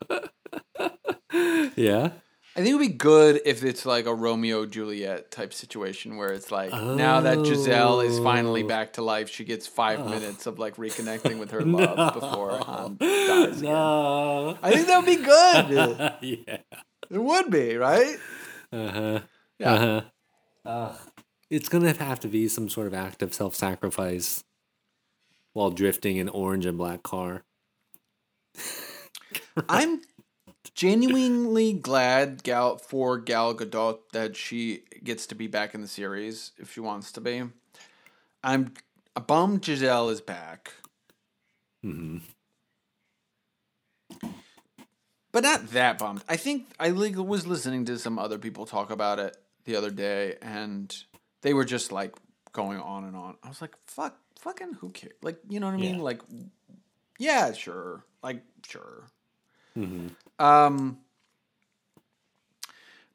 yeah. 1.75 2.11
I 2.57 2.61
think 2.61 2.69
it 2.73 2.73
would 2.79 2.87
be 2.87 2.93
good 2.95 3.39
if 3.45 3.63
it's 3.63 3.85
like 3.85 4.07
a 4.07 4.13
Romeo 4.15 4.65
Juliet 4.65 5.29
type 5.29 5.53
situation 5.53 6.17
where 6.17 6.33
it's 6.33 6.51
like 6.51 6.71
now 6.71 7.21
that 7.21 7.45
Giselle 7.45 7.99
is 8.01 8.17
finally 8.17 8.63
Oh. 8.63 8.67
back 8.67 8.93
to 8.93 9.03
life, 9.03 9.29
she 9.29 9.43
gets 9.45 9.67
five 9.67 10.03
minutes 10.09 10.47
of 10.47 10.57
like 10.57 10.75
reconnecting 10.77 11.37
with 11.37 11.51
her 11.51 11.61
love 11.65 12.15
before 12.15 12.57
Han 12.57 12.97
dies. 12.99 13.59
Again. 13.59 13.71
No. 13.71 14.57
I 14.63 14.71
think 14.71 14.87
that 14.87 14.97
would 14.97 15.05
be 15.05 15.23
good. 15.23 16.13
yeah. 16.47 16.57
it 17.11 17.21
would 17.21 17.51
be 17.51 17.75
right. 17.77 18.17
Uh 18.71 18.89
huh. 18.91 19.19
Yeah. 19.59 19.71
Uh 19.71 20.01
huh. 20.65 20.93
it's 21.51 21.69
gonna 21.69 21.93
have 21.93 22.19
to 22.21 22.27
be 22.27 22.47
some 22.47 22.69
sort 22.69 22.87
of 22.87 22.93
act 22.95 23.21
of 23.21 23.35
self-sacrifice 23.35 24.43
while 25.53 25.69
drifting 25.69 26.19
an 26.19 26.27
orange 26.29 26.65
and 26.65 26.77
black 26.77 27.03
car. 27.03 27.43
I'm 29.69 30.01
genuinely 30.77 31.73
glad 31.73 32.43
Gal 32.43 32.77
for 32.77 33.17
Gal 33.17 33.55
Gadot 33.55 33.97
that 34.13 34.37
she 34.37 34.83
gets 35.03 35.25
to 35.27 35.35
be 35.35 35.47
back 35.47 35.73
in 35.73 35.81
the 35.81 35.87
series 35.87 36.51
if 36.57 36.71
she 36.71 36.79
wants 36.79 37.11
to 37.13 37.21
be. 37.21 37.43
I'm 38.43 38.73
a 39.15 39.19
bummed 39.19 39.65
Giselle 39.65 40.09
is 40.09 40.21
back, 40.21 40.71
hmm 41.81 42.19
but 45.31 45.43
not 45.43 45.67
that 45.71 45.99
bummed. 45.99 46.23
I 46.29 46.37
think 46.37 46.67
I 46.79 46.91
was 46.91 47.45
listening 47.45 47.85
to 47.85 47.99
some 47.99 48.17
other 48.17 48.37
people 48.37 48.65
talk 48.65 48.89
about 48.89 49.19
it 49.19 49.35
the 49.65 49.75
other 49.75 49.91
day, 49.91 50.35
and 50.41 50.95
they 51.41 51.53
were 51.53 51.65
just 51.65 51.91
like 51.91 52.15
going 52.53 52.79
on 52.79 53.03
and 53.03 53.15
on. 53.15 53.35
I 53.43 53.49
was 53.49 53.61
like, 53.61 53.75
"Fuck, 53.87 54.17
fucking 54.39 54.73
who 54.79 54.89
cares?" 54.89 55.13
Like, 55.21 55.39
you 55.49 55.59
know 55.59 55.67
what 55.67 55.73
I 55.73 55.77
mean? 55.77 55.97
Yeah. 55.97 56.01
Like, 56.01 56.21
yeah, 57.19 57.51
sure, 57.53 58.05
like 58.23 58.43
sure. 58.65 59.07
Hmm 59.77 60.07
Um, 60.39 60.97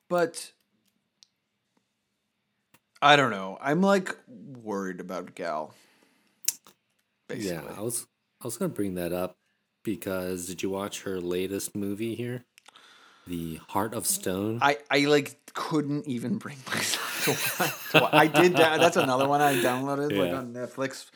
but 0.09 0.53
I 3.01 3.17
don't 3.17 3.31
know. 3.31 3.59
I'm 3.61 3.81
like 3.81 4.17
worried 4.29 5.01
about 5.01 5.35
Gal. 5.35 5.75
Basically, 7.27 7.51
Yeah, 7.53 7.77
I 7.77 7.81
was 7.81 8.07
I 8.41 8.45
was 8.45 8.57
gonna 8.57 8.69
bring 8.69 8.95
that 8.95 9.13
up 9.13 9.37
because 9.83 10.47
did 10.47 10.63
you 10.63 10.71
watch 10.71 11.03
her 11.03 11.21
latest 11.21 11.75
movie 11.75 12.15
here? 12.15 12.45
The 13.27 13.61
Heart 13.69 13.95
of 13.95 14.07
Stone. 14.07 14.61
I 14.63 14.79
I 14.91 15.01
like 15.07 15.37
couldn't 15.55 16.07
even 16.07 16.39
bring 16.39 16.59
myself 16.67 17.89
to 17.91 17.99
watch. 17.99 18.13
I 18.13 18.27
did. 18.29 18.53
That's 18.53 18.97
another 18.97 19.27
one 19.27 19.41
I 19.41 19.55
downloaded 19.55 20.17
like 20.17 20.33
on 20.33 20.53
Netflix 20.53 21.11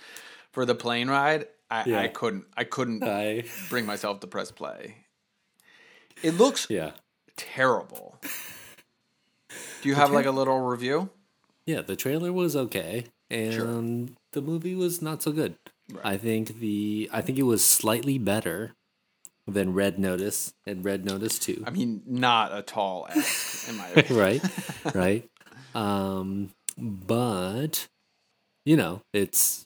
for 0.52 0.64
the 0.64 0.74
plane 0.74 1.08
ride. 1.08 1.46
I, 1.70 2.04
I 2.04 2.08
couldn't. 2.08 2.46
I 2.56 2.64
couldn't 2.64 3.04
I 3.04 3.44
bring 3.68 3.86
myself 3.86 4.20
to 4.20 4.26
press 4.26 4.50
play. 4.50 4.96
It 6.26 6.38
looks 6.38 6.66
yeah. 6.68 6.90
terrible. 7.36 8.18
Do 9.82 9.88
you 9.88 9.94
have 9.94 10.10
like 10.10 10.26
a 10.26 10.32
little 10.32 10.58
review? 10.60 11.10
Yeah, 11.66 11.82
the 11.82 11.94
trailer 11.94 12.32
was 12.32 12.56
okay, 12.56 13.04
and 13.30 14.16
the 14.32 14.42
movie 14.42 14.74
was 14.74 15.00
not 15.00 15.22
so 15.22 15.30
good. 15.30 15.54
I 16.02 16.16
think 16.16 16.58
the 16.58 17.08
I 17.12 17.20
think 17.20 17.38
it 17.38 17.44
was 17.44 17.64
slightly 17.64 18.18
better 18.18 18.74
than 19.46 19.72
Red 19.72 20.00
Notice 20.00 20.52
and 20.66 20.84
Red 20.84 21.04
Notice 21.04 21.38
Two. 21.38 21.62
I 21.64 21.70
mean, 21.70 22.02
not 22.04 22.56
a 22.56 22.62
tall 22.62 23.06
ask, 23.08 23.68
in 23.68 23.76
my 23.76 23.88
opinion. 23.94 24.18
right, 24.18 24.94
right. 24.96 25.30
Um, 25.76 26.50
but 26.76 27.86
you 28.64 28.76
know, 28.76 29.02
it's 29.12 29.64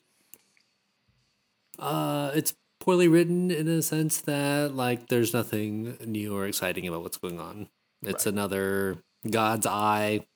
uh, 1.79 2.33
it's 2.35 2.53
poorly 2.91 3.07
written 3.07 3.53
in 3.53 3.69
a 3.69 3.81
sense 3.83 4.21
that 4.23 4.75
like 4.75 5.07
there's 5.07 5.33
nothing 5.33 5.97
new 6.05 6.37
or 6.37 6.45
exciting 6.47 6.89
about 6.89 7.03
what's 7.03 7.19
going 7.19 7.39
on. 7.39 7.69
It's 8.03 8.27
Right. 8.27 8.33
another 8.33 8.99
God's 9.31 9.65
Eye 9.65 10.27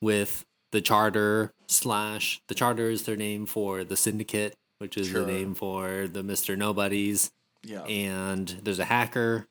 with 0.00 0.44
the 0.70 0.80
charter 0.80 1.52
slash 1.66 2.40
the 2.46 2.54
charter 2.54 2.88
is 2.88 3.02
their 3.02 3.16
name 3.16 3.46
for 3.46 3.82
the 3.82 3.96
syndicate, 3.96 4.54
which 4.78 4.96
is 4.96 5.08
Sure. 5.08 5.22
the 5.24 5.32
name 5.32 5.56
for 5.56 6.06
the 6.06 6.22
Mister 6.22 6.56
Nobodies 6.56 7.32
Yeah. 7.64 7.82
and 7.82 8.46
there's 8.62 8.78
a 8.78 8.84
hacker 8.84 9.48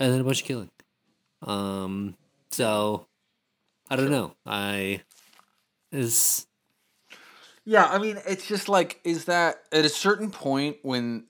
and 0.00 0.12
then 0.12 0.20
a 0.20 0.24
bunch 0.24 0.40
of 0.40 0.46
killing 0.48 0.70
um 1.42 2.16
so 2.50 3.06
i 3.88 3.94
don't 3.96 4.10
know 4.10 4.34
i 4.46 5.00
is 5.92 6.46
Yeah, 7.64 7.86
I 7.86 7.98
mean, 7.98 8.20
it's 8.26 8.46
just 8.46 8.68
like, 8.68 9.00
is 9.04 9.24
that 9.24 9.62
at 9.72 9.84
a 9.84 9.88
certain 9.88 10.30
point 10.30 10.76
when, 10.82 11.24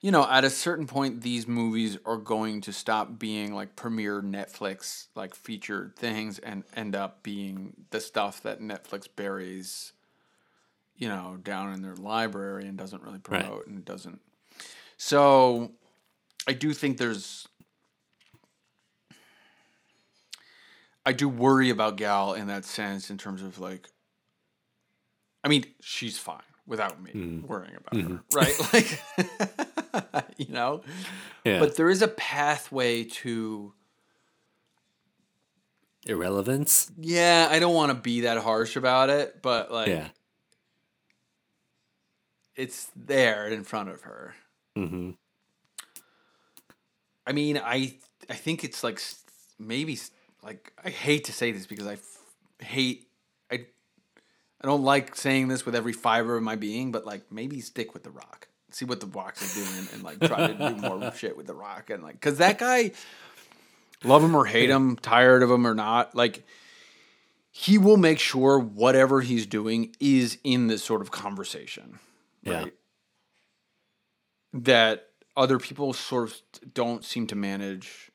you 0.00 0.10
know, 0.10 0.28
at 0.28 0.44
a 0.44 0.50
certain 0.50 0.86
point, 0.86 1.22
these 1.22 1.46
movies 1.48 1.96
are 2.04 2.18
going 2.18 2.60
to 2.62 2.72
stop 2.72 3.18
being 3.18 3.54
like 3.54 3.74
premiere 3.74 4.20
Netflix, 4.20 5.06
like 5.14 5.34
featured 5.34 5.96
things 5.96 6.38
and 6.38 6.64
end 6.74 6.94
up 6.94 7.22
being 7.22 7.72
the 7.90 8.00
stuff 8.00 8.42
that 8.42 8.60
Netflix 8.60 9.08
buries, 9.14 9.92
you 10.96 11.08
know, 11.08 11.38
down 11.42 11.72
in 11.72 11.80
their 11.82 11.96
library 11.96 12.66
and 12.66 12.76
doesn't 12.76 13.02
really 13.02 13.20
Right. 13.28 13.42
promote 13.42 13.66
and 13.66 13.84
doesn't. 13.84 14.20
So 14.98 15.72
I 16.46 16.52
do 16.52 16.72
think 16.74 16.98
there's. 16.98 17.48
I 21.06 21.12
do 21.12 21.28
worry 21.28 21.70
about 21.70 21.96
Gal 21.96 22.34
in 22.34 22.48
that 22.48 22.64
sense 22.66 23.08
in 23.10 23.16
terms 23.16 23.40
of 23.42 23.58
like 23.60 23.88
I 25.44 25.48
mean, 25.48 25.64
she's 25.80 26.18
fine 26.18 26.42
without 26.66 27.00
me 27.00 27.40
worrying 27.46 27.76
about 27.76 28.00
her, 28.02 28.20
right? 28.34 28.54
Like 28.72 30.28
you 30.36 30.48
know? 30.52 30.82
Yeah. 31.44 31.60
But 31.60 31.76
there 31.76 31.88
is 31.88 32.02
a 32.02 32.08
pathway 32.08 33.04
to 33.04 33.72
Irrelevance. 36.06 36.90
yeah, 36.98 37.48
I 37.50 37.58
don't 37.58 37.74
want 37.74 37.90
to 37.90 37.94
be 38.00 38.22
that 38.22 38.38
harsh 38.38 38.76
about 38.76 39.10
it, 39.10 39.40
but 39.42 39.72
like 39.72 39.88
Yeah. 39.88 40.08
it's 42.54 42.90
there 42.94 43.48
in 43.48 43.64
front 43.64 43.88
of 43.88 44.02
her. 44.02 44.34
Mm-hmm. 44.76 45.10
I 47.26 47.32
mean, 47.32 47.58
I 47.58 47.98
I 48.30 48.34
think 48.34 48.62
it's 48.64 48.84
like 48.84 49.00
maybe 49.58 49.98
like 50.46 50.72
I 50.84 50.90
hate 50.90 51.24
to 51.24 51.32
say 51.32 51.50
this 51.52 51.66
because 51.66 51.86
I 51.86 51.94
f- 51.94 52.22
hate 52.60 53.08
I 53.50 53.66
I 54.60 54.66
don't 54.66 54.82
like 54.82 55.14
saying 55.16 55.48
this 55.48 55.66
with 55.66 55.74
every 55.74 55.92
fiber 55.92 56.36
of 56.36 56.42
my 56.42 56.56
being, 56.56 56.92
but 56.92 57.04
like 57.04 57.30
maybe 57.32 57.60
stick 57.60 57.92
with 57.94 58.04
the 58.04 58.10
Rock, 58.10 58.48
see 58.70 58.84
what 58.84 59.00
the 59.00 59.06
Rock 59.06 59.36
is 59.40 59.54
doing, 59.54 59.88
and 59.92 60.02
like 60.02 60.20
try 60.20 60.46
to 60.46 60.54
do 60.54 60.76
more 60.88 61.12
shit 61.12 61.36
with 61.36 61.46
the 61.46 61.54
Rock, 61.54 61.90
and 61.90 62.02
like 62.02 62.14
because 62.14 62.38
that 62.38 62.58
guy, 62.58 62.92
love 64.04 64.22
him 64.22 64.34
or 64.34 64.44
hate 64.46 64.70
him, 64.70 64.96
tired 64.96 65.42
of 65.42 65.50
him 65.50 65.66
or 65.66 65.74
not, 65.74 66.14
like 66.14 66.44
he 67.50 67.78
will 67.78 67.96
make 67.96 68.18
sure 68.18 68.58
whatever 68.58 69.22
he's 69.22 69.46
doing 69.46 69.94
is 69.98 70.38
in 70.44 70.66
this 70.68 70.84
sort 70.84 71.00
of 71.00 71.10
conversation, 71.10 71.98
Yeah. 72.42 72.62
right? 72.64 72.74
That 74.52 75.08
other 75.36 75.58
people 75.58 75.92
sort 75.92 76.30
of 76.30 76.36
don't 76.74 77.04
seem 77.04 77.26
to 77.28 77.34
manage 77.34 78.10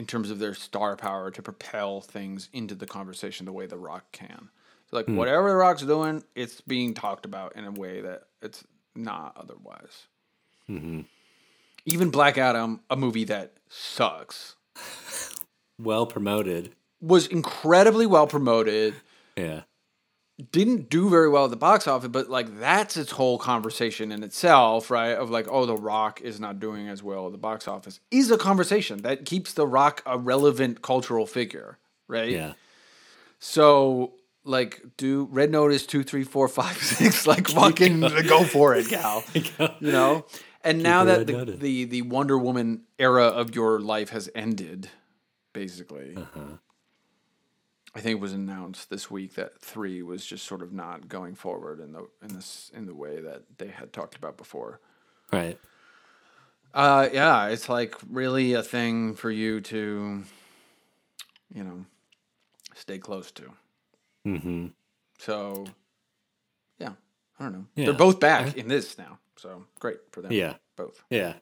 in 0.00 0.06
terms 0.06 0.30
of 0.30 0.38
their 0.38 0.54
star 0.54 0.96
power 0.96 1.30
to 1.30 1.42
propel 1.42 2.00
things 2.00 2.48
into 2.54 2.74
the 2.74 2.86
conversation 2.86 3.44
the 3.44 3.52
way 3.52 3.66
the 3.66 3.76
rock 3.76 4.10
can. 4.12 4.48
So 4.90 4.96
like 4.96 5.04
hmm. 5.04 5.14
whatever 5.14 5.50
the 5.50 5.56
rock's 5.56 5.82
doing, 5.82 6.24
it's 6.34 6.62
being 6.62 6.94
talked 6.94 7.26
about 7.26 7.54
in 7.54 7.66
a 7.66 7.70
way 7.70 8.00
that 8.00 8.22
it's 8.40 8.64
not 8.96 9.36
otherwise. 9.36 10.06
Mm-hmm. 10.70 11.02
Even 11.84 12.08
Black 12.08 12.38
Adam, 12.38 12.80
a 12.88 12.96
movie 12.96 13.24
that 13.24 13.52
sucks, 13.68 14.56
Well 15.78 16.06
promoted. 16.06 16.74
was 17.02 17.26
incredibly 17.26 18.06
well 18.06 18.26
promoted. 18.26 18.94
Yeah. 19.36 19.64
Didn't 20.40 20.88
do 20.88 21.08
very 21.08 21.28
well 21.28 21.44
at 21.44 21.50
the 21.50 21.56
box 21.56 21.86
office, 21.86 22.08
but 22.08 22.30
like 22.30 22.58
that's 22.60 22.96
its 22.96 23.12
whole 23.12 23.38
conversation 23.38 24.12
in 24.12 24.22
itself, 24.22 24.90
right? 24.90 25.10
Of 25.10 25.30
like, 25.30 25.46
oh, 25.50 25.66
The 25.66 25.76
Rock 25.76 26.20
is 26.20 26.40
not 26.40 26.60
doing 26.60 26.88
as 26.88 27.02
well 27.02 27.26
at 27.26 27.32
the 27.32 27.38
box 27.38 27.68
office 27.68 28.00
is 28.10 28.30
a 28.30 28.38
conversation 28.38 29.02
that 29.02 29.24
keeps 29.24 29.52
The 29.52 29.66
Rock 29.66 30.02
a 30.06 30.18
relevant 30.18 30.82
cultural 30.82 31.26
figure, 31.26 31.78
right? 32.08 32.30
Yeah. 32.30 32.52
So 33.38 34.14
like, 34.44 34.82
do 34.96 35.28
Red 35.30 35.50
Notice 35.50 35.86
two, 35.86 36.02
three, 36.02 36.24
four, 36.24 36.48
five, 36.48 36.76
six, 36.82 37.26
like 37.26 37.48
fucking 37.48 38.00
go 38.00 38.44
for 38.44 38.74
it, 38.74 38.88
gal. 38.88 39.24
You 39.80 39.92
know? 39.92 40.26
And 40.62 40.82
now 40.82 41.04
that 41.04 41.26
the, 41.26 41.44
the 41.44 41.84
the 41.86 42.02
Wonder 42.02 42.36
Woman 42.36 42.82
era 42.98 43.24
of 43.24 43.54
your 43.54 43.80
life 43.80 44.10
has 44.10 44.28
ended, 44.34 44.90
basically. 45.54 46.16
Uh-huh. 46.16 46.58
I 47.94 48.00
think 48.00 48.18
it 48.18 48.20
was 48.20 48.32
announced 48.32 48.88
this 48.88 49.10
week 49.10 49.34
that 49.34 49.60
three 49.60 50.02
was 50.02 50.24
just 50.24 50.46
sort 50.46 50.62
of 50.62 50.72
not 50.72 51.08
going 51.08 51.34
forward 51.34 51.80
in 51.80 51.92
the 51.92 52.06
in 52.22 52.34
this 52.34 52.70
in 52.74 52.86
the 52.86 52.94
way 52.94 53.20
that 53.20 53.42
they 53.58 53.68
had 53.68 53.92
talked 53.92 54.16
about 54.16 54.36
before. 54.36 54.80
Right. 55.32 55.58
Uh, 56.72 57.08
yeah, 57.12 57.48
it's 57.48 57.68
like 57.68 57.96
really 58.08 58.52
a 58.52 58.62
thing 58.62 59.14
for 59.14 59.30
you 59.30 59.60
to, 59.60 60.22
you 61.52 61.64
know, 61.64 61.84
stay 62.74 62.98
close 62.98 63.32
to. 63.32 63.50
Mm-hmm. 64.24 64.66
So, 65.18 65.66
yeah, 66.78 66.92
I 67.40 67.44
don't 67.44 67.52
know. 67.52 67.66
Yeah. 67.74 67.86
They're 67.86 67.94
both 67.94 68.20
back 68.20 68.56
in 68.56 68.68
this 68.68 68.96
now, 68.98 69.18
so 69.36 69.64
great 69.80 69.98
for 70.12 70.22
them. 70.22 70.30
Yeah. 70.30 70.54
both. 70.76 71.02
Yeah. 71.10 71.34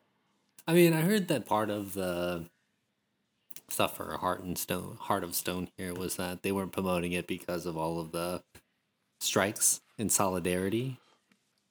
I 0.66 0.74
mean, 0.74 0.92
I 0.92 1.00
heard 1.02 1.28
that 1.28 1.46
part 1.46 1.70
of 1.70 1.94
the 1.94 2.46
stuff 3.70 3.96
for 3.96 4.16
Heart 4.18 4.42
and 4.42 4.56
Stone, 4.58 4.98
Heart 5.00 5.24
of 5.24 5.34
Stone 5.34 5.68
here 5.76 5.94
was 5.94 6.16
that 6.16 6.42
they 6.42 6.52
weren't 6.52 6.72
promoting 6.72 7.12
it 7.12 7.26
because 7.26 7.66
of 7.66 7.76
all 7.76 8.00
of 8.00 8.12
the 8.12 8.42
strikes 9.20 9.80
in 9.98 10.08
solidarity. 10.08 10.98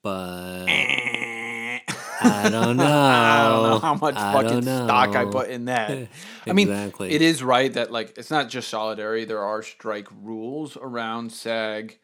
But 0.03 0.65
I 0.67 2.49
don't 2.49 2.77
know. 2.77 2.85
I 2.85 3.43
don't 3.49 3.63
know 3.63 3.79
how 3.79 3.95
much 3.95 4.15
I 4.15 4.33
fucking 4.33 4.61
stock 4.63 5.15
I 5.15 5.25
put 5.25 5.49
in 5.49 5.65
that. 5.65 6.09
I 6.45 6.53
mean, 6.53 6.69
it 6.69 7.21
is 7.21 7.43
right 7.43 7.71
that 7.73 7.91
like 7.91 8.17
it's 8.17 8.31
not 8.31 8.49
just 8.49 8.69
solidarity. 8.69 9.25
There 9.25 9.43
are 9.43 9.61
strike 9.61 10.07
rules 10.21 10.77
around 10.77 11.31
SAG. 11.31 11.99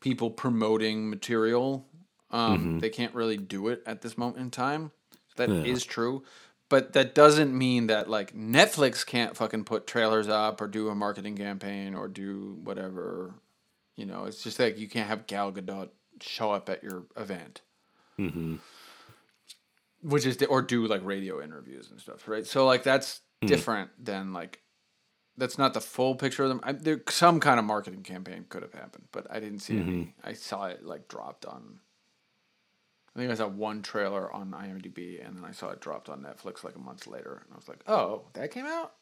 People 0.00 0.30
promoting 0.30 1.10
material, 1.10 1.84
um, 2.30 2.78
they 2.80 2.90
can't 2.90 3.14
really 3.14 3.38
do 3.38 3.68
it 3.68 3.82
at 3.86 4.02
this 4.02 4.16
moment 4.16 4.38
in 4.38 4.50
time. 4.50 4.92
That 5.36 5.48
is 5.50 5.84
Yeah. 5.84 5.90
true, 5.90 6.22
but 6.68 6.92
that 6.94 7.14
doesn't 7.14 7.56
mean 7.56 7.86
that 7.88 8.08
like 8.10 8.34
Netflix 8.34 9.04
can't 9.06 9.36
fucking 9.36 9.64
put 9.64 9.86
trailers 9.86 10.28
up 10.28 10.60
or 10.60 10.66
do 10.66 10.88
a 10.88 10.94
marketing 10.94 11.36
campaign 11.36 11.94
or 11.94 12.08
do 12.08 12.58
whatever. 12.64 13.34
You 13.96 14.06
know, 14.06 14.24
it's 14.24 14.42
just 14.42 14.58
like 14.58 14.78
you 14.78 14.88
can't 14.88 15.08
have 15.08 15.26
Gal 15.26 15.52
Gadot 15.52 15.88
show 16.20 16.50
up 16.50 16.68
at 16.68 16.82
your 16.82 17.04
event 17.16 17.60
Mhm. 18.18 18.58
which 20.02 20.24
is 20.24 20.40
or 20.44 20.62
do 20.62 20.86
like 20.86 21.04
radio 21.04 21.42
interviews 21.42 21.90
and 21.90 22.00
stuff, 22.00 22.26
right? 22.28 22.46
So 22.46 22.64
like 22.66 22.82
that's 22.82 23.20
different 23.44 23.90
than 24.02 24.32
like 24.32 24.60
that's 25.36 25.58
not 25.58 25.74
the 25.74 25.80
full 25.82 26.14
picture 26.14 26.44
of 26.44 26.48
them. 26.48 26.60
I, 26.62 26.72
there 26.72 27.02
some 27.10 27.40
kind 27.40 27.58
of 27.58 27.66
marketing 27.66 28.02
campaign 28.02 28.46
could 28.48 28.62
have 28.62 28.72
happened, 28.72 29.04
but 29.12 29.26
I 29.30 29.38
didn't 29.40 29.58
see 29.58 29.78
any. 29.78 30.14
I 30.24 30.32
saw 30.32 30.64
it 30.66 30.82
like 30.84 31.08
dropped 31.08 31.44
on. 31.44 31.80
I 33.16 33.18
think 33.18 33.32
I 33.32 33.34
saw 33.34 33.48
one 33.48 33.80
trailer 33.80 34.30
on 34.30 34.50
IMDb, 34.50 35.26
and 35.26 35.38
then 35.38 35.44
I 35.44 35.52
saw 35.52 35.70
it 35.70 35.80
dropped 35.80 36.10
on 36.10 36.20
Netflix 36.20 36.62
like 36.62 36.76
a 36.76 36.78
month 36.78 37.06
later, 37.06 37.40
and 37.42 37.52
I 37.54 37.56
was 37.56 37.66
like, 37.66 37.80
"Oh, 37.86 38.26
that 38.34 38.50
came 38.50 38.66
out." 38.66 38.92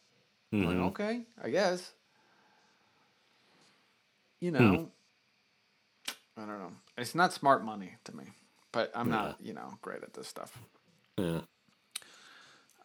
I'm 0.53 0.66
like, 0.66 0.77
okay, 0.77 1.22
I 1.42 1.50
guess. 1.50 1.90
You 4.40 4.53
know, 4.53 4.88
I 6.37 6.40
don't 6.46 6.61
know. 6.61 6.72
It's 6.96 7.16
not 7.16 7.33
smart 7.33 7.64
money 7.64 7.96
to 8.05 8.14
me, 8.16 8.27
but 8.70 8.92
I'm 8.94 9.11
not, 9.11 9.37
you 9.40 9.53
know, 9.53 9.79
great 9.83 10.05
at 10.05 10.14
this 10.14 10.29
stuff. 10.29 10.57
Yeah. 11.18 11.40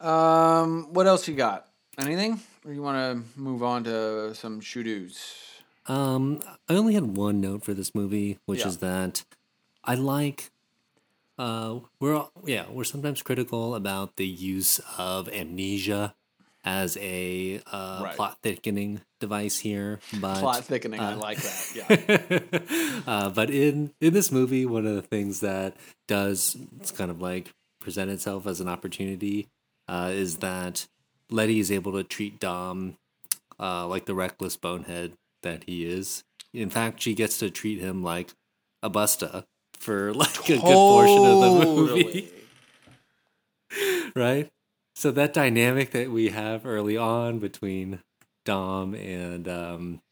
Um, 0.00 0.92
what 0.92 1.06
else 1.06 1.28
you 1.28 1.36
got? 1.36 1.68
Anything? 1.96 2.40
Or 2.64 2.72
you 2.72 2.82
want 2.82 2.96
to 2.96 3.40
move 3.40 3.62
on 3.62 3.84
to 3.84 4.34
some 4.34 4.60
shoot-oos? 4.60 5.44
Um, 5.86 6.40
I 6.68 6.74
only 6.74 6.94
had 6.94 7.16
one 7.16 7.40
note 7.40 7.62
for 7.62 7.74
this 7.74 7.94
movie, 7.94 8.38
which 8.46 8.60
Yeah. 8.60 8.68
is 8.68 8.78
that 8.78 9.24
I 9.84 9.94
like. 9.94 10.50
Uh, 11.40 11.80
we're 12.00 12.22
yeah, 12.44 12.66
we're 12.68 12.84
sometimes 12.84 13.22
critical 13.22 13.74
about 13.74 14.16
the 14.16 14.26
use 14.26 14.78
of 14.98 15.26
amnesia 15.30 16.14
as 16.64 16.98
a 16.98 17.62
uh, 17.72 18.00
Right. 18.04 18.14
plot 18.14 18.36
thickening 18.42 19.00
device 19.20 19.58
here, 19.58 20.00
but 20.20 20.40
Plot 20.40 20.66
thickening. 20.66 21.00
I 21.00 21.14
like 21.14 21.38
that. 21.40 21.72
Yeah. 21.74 23.00
uh, 23.06 23.30
but 23.30 23.48
in 23.48 23.94
in 24.02 24.12
this 24.12 24.30
movie, 24.30 24.66
one 24.66 24.84
of 24.84 24.94
the 24.94 25.00
things 25.00 25.40
that 25.40 25.78
does 26.06 26.58
it's 26.78 26.90
kind 26.90 27.10
of 27.10 27.22
like 27.22 27.54
present 27.80 28.10
itself 28.10 28.46
as 28.46 28.60
an 28.60 28.68
opportunity 28.68 29.48
uh, 29.88 30.10
is 30.12 30.36
that 30.38 30.86
Letty 31.30 31.58
is 31.58 31.72
able 31.72 31.92
to 31.92 32.04
treat 32.04 32.38
Dom 32.38 32.98
uh, 33.58 33.86
like 33.86 34.04
the 34.04 34.14
reckless 34.14 34.58
bonehead 34.58 35.14
that 35.42 35.64
he 35.64 35.86
is. 35.86 36.22
In 36.52 36.68
fact, 36.68 37.00
she 37.00 37.14
gets 37.14 37.38
to 37.38 37.48
treat 37.48 37.80
him 37.80 38.02
like 38.02 38.34
a 38.82 38.90
busta 38.90 39.44
for 39.80 40.12
like 40.14 40.48
a 40.48 40.56
good 40.56 40.60
portion 40.60 41.24
of 41.24 41.40
the 41.40 41.66
movie, 41.66 42.30
right? 44.14 44.50
So 44.94 45.10
that 45.12 45.32
dynamic 45.32 45.92
that 45.92 46.10
we 46.10 46.28
have 46.28 46.66
early 46.66 46.96
on 46.96 47.38
between 47.38 48.00
Dom 48.44 48.94
and 48.94 49.48
um, 49.48 50.02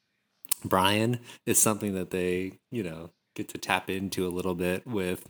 Brian 0.65 1.21
is 1.47 1.61
something 1.61 1.95
that 1.95 2.11
they, 2.11 2.59
you 2.71 2.83
know, 2.83 3.11
get 3.35 3.49
to 3.51 3.59
tap 3.59 3.91
into 3.91 4.27
a 4.27 4.31
little 4.31 4.55
bit 4.55 4.87
with 4.87 5.29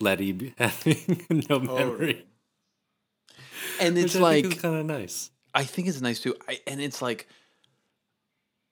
Letty 0.00 0.54
having 0.58 1.26
no 1.48 1.60
memory. 1.60 2.24
And 3.80 3.96
Which 3.96 4.04
it's 4.04 4.16
like 4.16 4.60
kind 4.60 4.76
of 4.76 4.86
nice. 4.86 5.30
I 5.54 5.64
think 5.64 5.88
it's 5.88 6.00
nice 6.00 6.20
too. 6.20 6.36
I, 6.48 6.60
and 6.66 6.80
it's 6.80 7.02
like, 7.02 7.28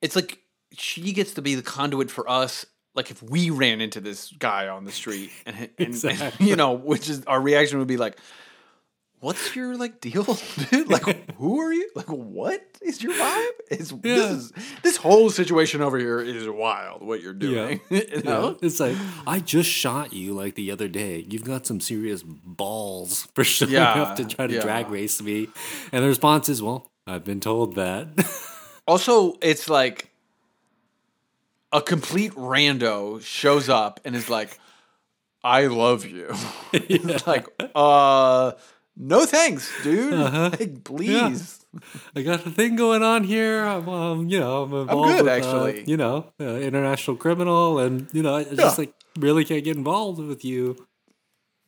it's 0.00 0.16
like 0.16 0.38
she 0.72 1.12
gets 1.12 1.34
to 1.34 1.42
be 1.42 1.54
the 1.54 1.62
conduit 1.62 2.10
for 2.10 2.28
us. 2.28 2.66
Like 2.94 3.10
if 3.10 3.22
we 3.22 3.50
ran 3.50 3.80
into 3.80 4.00
this 4.00 4.30
guy 4.38 4.68
on 4.68 4.84
the 4.84 4.92
street, 4.92 5.30
and, 5.46 5.70
and, 5.78 6.04
and, 6.04 6.32
you 6.40 6.56
know, 6.56 6.72
which 6.72 7.08
is 7.08 7.24
our 7.26 7.40
reaction 7.40 7.78
would 7.78 7.88
be 7.88 7.96
like, 7.96 8.18
"What's 9.20 9.56
your 9.56 9.76
like 9.76 10.00
deal, 10.00 10.24
dude? 10.70 10.88
Like, 10.90 11.32
who 11.36 11.60
are 11.60 11.72
you? 11.72 11.88
Like, 11.94 12.08
what 12.08 12.62
is 12.82 13.02
your 13.02 13.14
vibe? 13.14 13.48
It's 13.70 13.90
Yeah. 13.92 13.98
this 14.02 14.30
is 14.30 14.52
this 14.82 14.96
whole 14.98 15.30
situation 15.30 15.80
over 15.80 15.96
here 15.98 16.20
is 16.20 16.46
wild. 16.48 17.02
What 17.02 17.22
you're 17.22 17.32
doing, 17.32 17.80
you 17.90 18.02
Yeah. 18.24 18.54
It's 18.60 18.78
like 18.78 18.96
I 19.26 19.40
just 19.40 19.70
shot 19.70 20.12
you 20.12 20.34
like 20.34 20.54
the 20.56 20.70
other 20.70 20.88
day. 20.88 21.24
You've 21.30 21.44
got 21.44 21.64
some 21.64 21.80
serious 21.80 22.22
balls 22.22 23.26
for 23.34 23.42
showing 23.44 23.72
Yeah, 23.72 24.02
up 24.02 24.16
to 24.16 24.24
try 24.26 24.46
to 24.46 24.54
yeah. 24.54 24.60
drag 24.60 24.90
race 24.90 25.22
me. 25.22 25.48
And 25.92 26.04
the 26.04 26.08
response 26.08 26.50
is, 26.50 26.60
"Well, 26.62 26.90
I've 27.06 27.24
been 27.24 27.40
told 27.40 27.74
that." 27.76 28.08
Also, 28.86 29.34
it's 29.40 29.70
like 29.70 30.10
a 31.72 31.80
complete 31.82 32.32
rando 32.32 33.22
shows 33.22 33.68
up 33.68 34.00
and 34.04 34.14
is 34.14 34.28
like, 34.28 34.58
"I 35.42 35.66
love 35.66 36.04
you." 36.06 36.32
It's 36.72 37.26
like, 37.26 37.46
uh, 37.74 38.52
no 38.96 39.24
thanks, 39.26 39.72
dude. 39.82 40.12
Uh-huh. 40.14 40.50
Like, 40.58 40.84
please. 40.84 41.58
I 42.14 42.20
got 42.22 42.44
a 42.46 42.50
thing 42.50 42.76
going 42.76 43.02
on 43.02 43.24
here. 43.24 43.64
I'm, 43.64 43.88
um, 43.88 44.28
you 44.28 44.38
know, 44.38 44.64
I'm 44.64 44.74
involved 44.74 45.08
good, 45.08 45.24
with, 45.24 45.32
uh, 45.32 45.36
actually. 45.36 45.84
you 45.86 45.96
know, 45.96 46.30
uh, 46.38 46.44
international 46.56 47.16
criminal, 47.16 47.78
and 47.78 48.08
you 48.12 48.22
know, 48.22 48.36
I 48.36 48.44
just 48.44 48.76
like 48.78 48.92
really 49.18 49.44
can't 49.46 49.64
get 49.64 49.76
involved 49.78 50.20
with 50.20 50.44
you. 50.44 50.86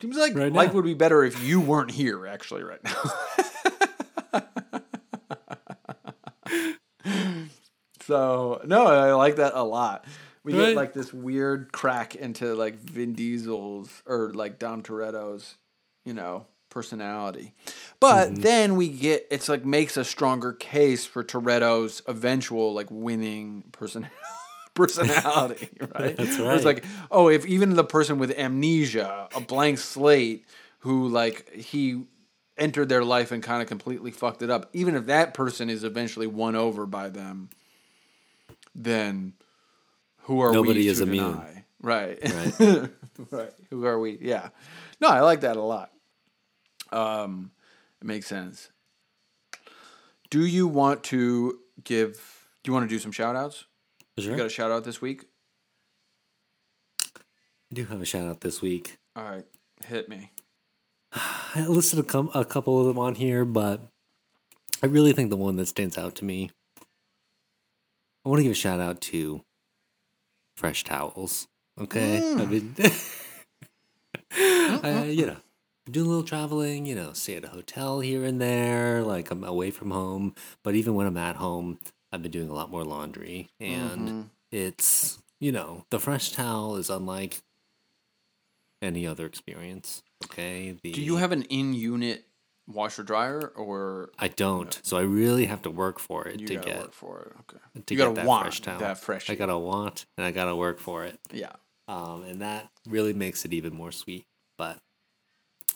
Seems 0.02 0.18
like 0.18 0.34
Right 0.34 0.52
life 0.52 0.68
now. 0.68 0.74
would 0.74 0.84
be 0.84 0.92
better 0.92 1.24
if 1.24 1.42
you 1.42 1.60
weren't 1.60 1.90
here, 1.92 2.26
actually, 2.26 2.62
right 2.64 2.82
now. 2.84 3.02
so 8.06 8.60
no, 8.64 8.86
I 8.86 9.12
like 9.14 9.36
that 9.36 9.52
a 9.54 9.62
lot. 9.64 10.04
We 10.42 10.52
get 10.52 10.76
like 10.76 10.92
this 10.92 11.12
weird 11.12 11.72
crack 11.72 12.14
into 12.14 12.54
like 12.54 12.76
Vin 12.76 13.14
Diesel's 13.14 14.02
or 14.06 14.32
like 14.34 14.58
Dom 14.58 14.82
Toretto's, 14.82 15.56
you 16.04 16.12
know, 16.12 16.46
personality. 16.68 17.54
But 18.00 18.28
Mm-hmm. 18.30 18.42
then 18.42 18.76
we 18.76 18.88
get 18.88 19.26
it's 19.30 19.48
like 19.48 19.64
makes 19.64 19.96
a 19.96 20.04
stronger 20.04 20.52
case 20.52 21.06
for 21.06 21.24
Toretto's 21.24 22.02
eventual 22.06 22.74
like 22.74 22.88
winning 22.90 23.64
person 23.72 24.06
personality, 24.74 25.68
right? 25.94 26.16
That's 26.16 26.38
Where 26.38 26.54
It's 26.56 26.64
like, 26.64 26.84
oh, 27.10 27.28
if 27.28 27.46
even 27.46 27.74
the 27.74 27.84
person 27.84 28.18
with 28.18 28.30
amnesia, 28.38 29.28
a 29.34 29.40
blank 29.40 29.78
slate, 29.78 30.44
who 30.80 31.08
like 31.08 31.50
he 31.54 32.04
entered 32.58 32.88
their 32.88 33.04
life 33.04 33.32
and 33.32 33.42
kind 33.42 33.62
of 33.62 33.68
completely 33.68 34.10
fucked 34.10 34.42
it 34.42 34.50
up, 34.50 34.68
even 34.74 34.94
if 34.94 35.06
that 35.06 35.32
person 35.34 35.70
is 35.70 35.82
eventually 35.84 36.26
won 36.26 36.54
over 36.54 36.86
by 36.86 37.08
them, 37.08 37.48
then 38.74 39.34
who 40.22 40.40
are 40.40 40.50
we 40.50 40.54
Nobody 40.56 40.82
to 40.84 40.88
is 40.88 41.00
immune. 41.00 41.32
deny? 41.32 41.64
Right. 41.80 42.18
Right. 42.22 42.90
right. 43.30 43.52
Who 43.70 43.84
are 43.84 43.98
we? 43.98 44.18
Yeah. 44.20 44.48
No, 45.00 45.08
I 45.08 45.20
like 45.20 45.42
that 45.42 45.56
a 45.56 45.62
lot. 45.62 45.90
Um, 46.92 47.50
it 48.00 48.06
makes 48.06 48.26
sense. 48.26 48.70
Do 50.30 50.44
you 50.46 50.66
want 50.66 51.04
to 51.04 51.58
give? 51.84 52.14
Do 52.62 52.70
you 52.70 52.72
want 52.72 52.88
to 52.88 52.94
do 52.94 52.98
some 52.98 53.12
shout 53.12 53.36
outs? 53.36 53.64
Sure. 54.18 54.30
You 54.32 54.36
got 54.38 54.46
a 54.46 54.50
shout 54.50 54.70
out 54.70 54.84
this 54.84 55.00
week? 55.00 55.24
I 57.04 57.74
do 57.74 57.84
have 57.86 58.00
a 58.00 58.04
shout 58.04 58.26
out 58.26 58.40
this 58.40 58.62
week. 58.62 58.98
All 59.16 59.24
right, 59.24 59.44
hit 59.86 60.08
me. 60.08 60.30
I 61.12 61.66
listed 61.66 61.98
a, 61.98 62.02
com- 62.02 62.30
a 62.34 62.44
couple 62.44 62.80
of 62.80 62.86
them 62.86 62.98
on 62.98 63.14
here, 63.16 63.44
but 63.44 63.88
I 64.82 64.86
really 64.86 65.12
think 65.12 65.30
the 65.30 65.36
one 65.36 65.56
that 65.56 65.66
stands 65.68 65.98
out 65.98 66.14
to 66.16 66.24
me. 66.24 66.50
I 68.24 68.28
want 68.28 68.38
to 68.38 68.44
give 68.44 68.52
a 68.52 68.54
shout 68.54 68.80
out 68.80 69.00
to 69.02 69.42
Fresh 70.56 70.84
Towels. 70.84 71.46
Okay, 71.78 72.20
mm. 72.22 72.40
I've 72.40 72.50
been, 72.50 72.74
mm-hmm. 74.30 74.86
I, 74.86 75.04
you 75.06 75.26
know, 75.26 75.36
do 75.90 76.04
a 76.04 76.08
little 76.08 76.22
traveling. 76.22 76.86
You 76.86 76.94
know, 76.94 77.12
stay 77.12 77.36
at 77.36 77.44
a 77.44 77.48
hotel 77.48 78.00
here 78.00 78.24
and 78.24 78.40
there. 78.40 79.02
Like 79.02 79.30
I'm 79.30 79.44
away 79.44 79.70
from 79.70 79.90
home, 79.90 80.34
but 80.62 80.74
even 80.74 80.94
when 80.94 81.06
I'm 81.06 81.16
at 81.16 81.36
home, 81.36 81.78
I've 82.12 82.22
been 82.22 82.30
doing 82.30 82.48
a 82.48 82.54
lot 82.54 82.70
more 82.70 82.84
laundry, 82.84 83.50
and 83.60 84.08
mm-hmm. 84.08 84.20
it's 84.52 85.18
you 85.40 85.52
know 85.52 85.84
the 85.90 85.98
fresh 85.98 86.32
towel 86.32 86.76
is 86.76 86.88
unlike 86.88 87.42
any 88.80 89.06
other 89.06 89.26
experience. 89.26 90.02
Okay, 90.24 90.76
the, 90.82 90.92
Do 90.92 91.02
you 91.02 91.16
have 91.16 91.32
an 91.32 91.42
in-unit 91.42 92.24
washer 92.66 93.02
dryer, 93.02 93.52
or 93.56 94.10
I 94.18 94.28
don't. 94.28 94.78
So 94.82 94.96
I 94.96 95.02
really 95.02 95.46
have 95.46 95.62
to 95.62 95.70
work 95.70 95.98
for 95.98 96.26
it 96.26 96.40
you 96.40 96.46
to 96.48 96.54
gotta 96.56 96.66
get 96.68 96.78
work 96.78 96.92
for 96.92 97.20
it? 97.20 97.32
Okay, 97.40 97.62
to 97.86 97.94
you 97.94 97.98
get 97.98 98.04
gotta 98.04 98.14
that 98.14 98.26
want 98.26 98.44
fresh 98.44 98.60
towel. 98.60 98.78
that 98.78 98.98
fresh. 98.98 99.30
I 99.30 99.34
gotta 99.34 99.58
want 99.58 100.06
and 100.16 100.26
I 100.26 100.30
gotta 100.30 100.56
work 100.56 100.78
for 100.78 101.04
it. 101.04 101.18
yeah. 101.32 101.52
Um, 101.86 102.22
and 102.22 102.40
that 102.40 102.70
really 102.88 103.12
makes 103.12 103.44
it 103.44 103.52
even 103.52 103.74
more 103.74 103.92
sweet. 103.92 104.24
But 104.56 104.78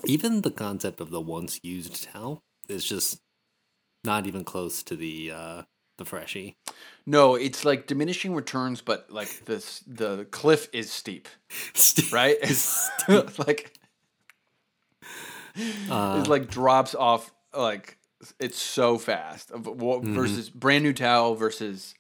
even 0.07 0.43
the 0.43 0.51
concept 0.51 1.01
of 1.01 1.11
the 1.11 1.21
once 1.21 1.61
used 1.63 2.05
towel 2.05 2.43
is 2.69 2.85
just 2.85 3.21
not 4.05 4.27
even 4.27 4.45
close 4.45 4.83
to 4.85 4.97
the 4.97 5.33
uh, 5.33 5.63
the 5.99 6.05
freshie. 6.05 6.57
No, 7.05 7.35
it's 7.35 7.65
like 7.65 7.87
diminishing 7.87 8.35
returns, 8.35 8.81
but 8.81 9.11
like 9.11 9.45
this, 9.45 9.81
the 9.87 10.27
cliff 10.31 10.69
is 10.73 10.91
steep, 10.91 11.29
steep 11.75 12.13
right? 12.13 12.37
It's 12.43 12.89
like 13.47 13.78
Uh, 15.91 16.23
it 16.25 16.29
like 16.29 16.49
drops 16.51 16.95
off 16.95 17.33
like 17.55 17.97
it's 18.41 18.59
so 18.59 18.99
fast 18.99 19.51
Mm-hmm. 19.51 20.15
versus 20.15 20.51
brand 20.51 20.85
new 20.85 20.93
towel 20.93 21.35
versus 21.35 21.95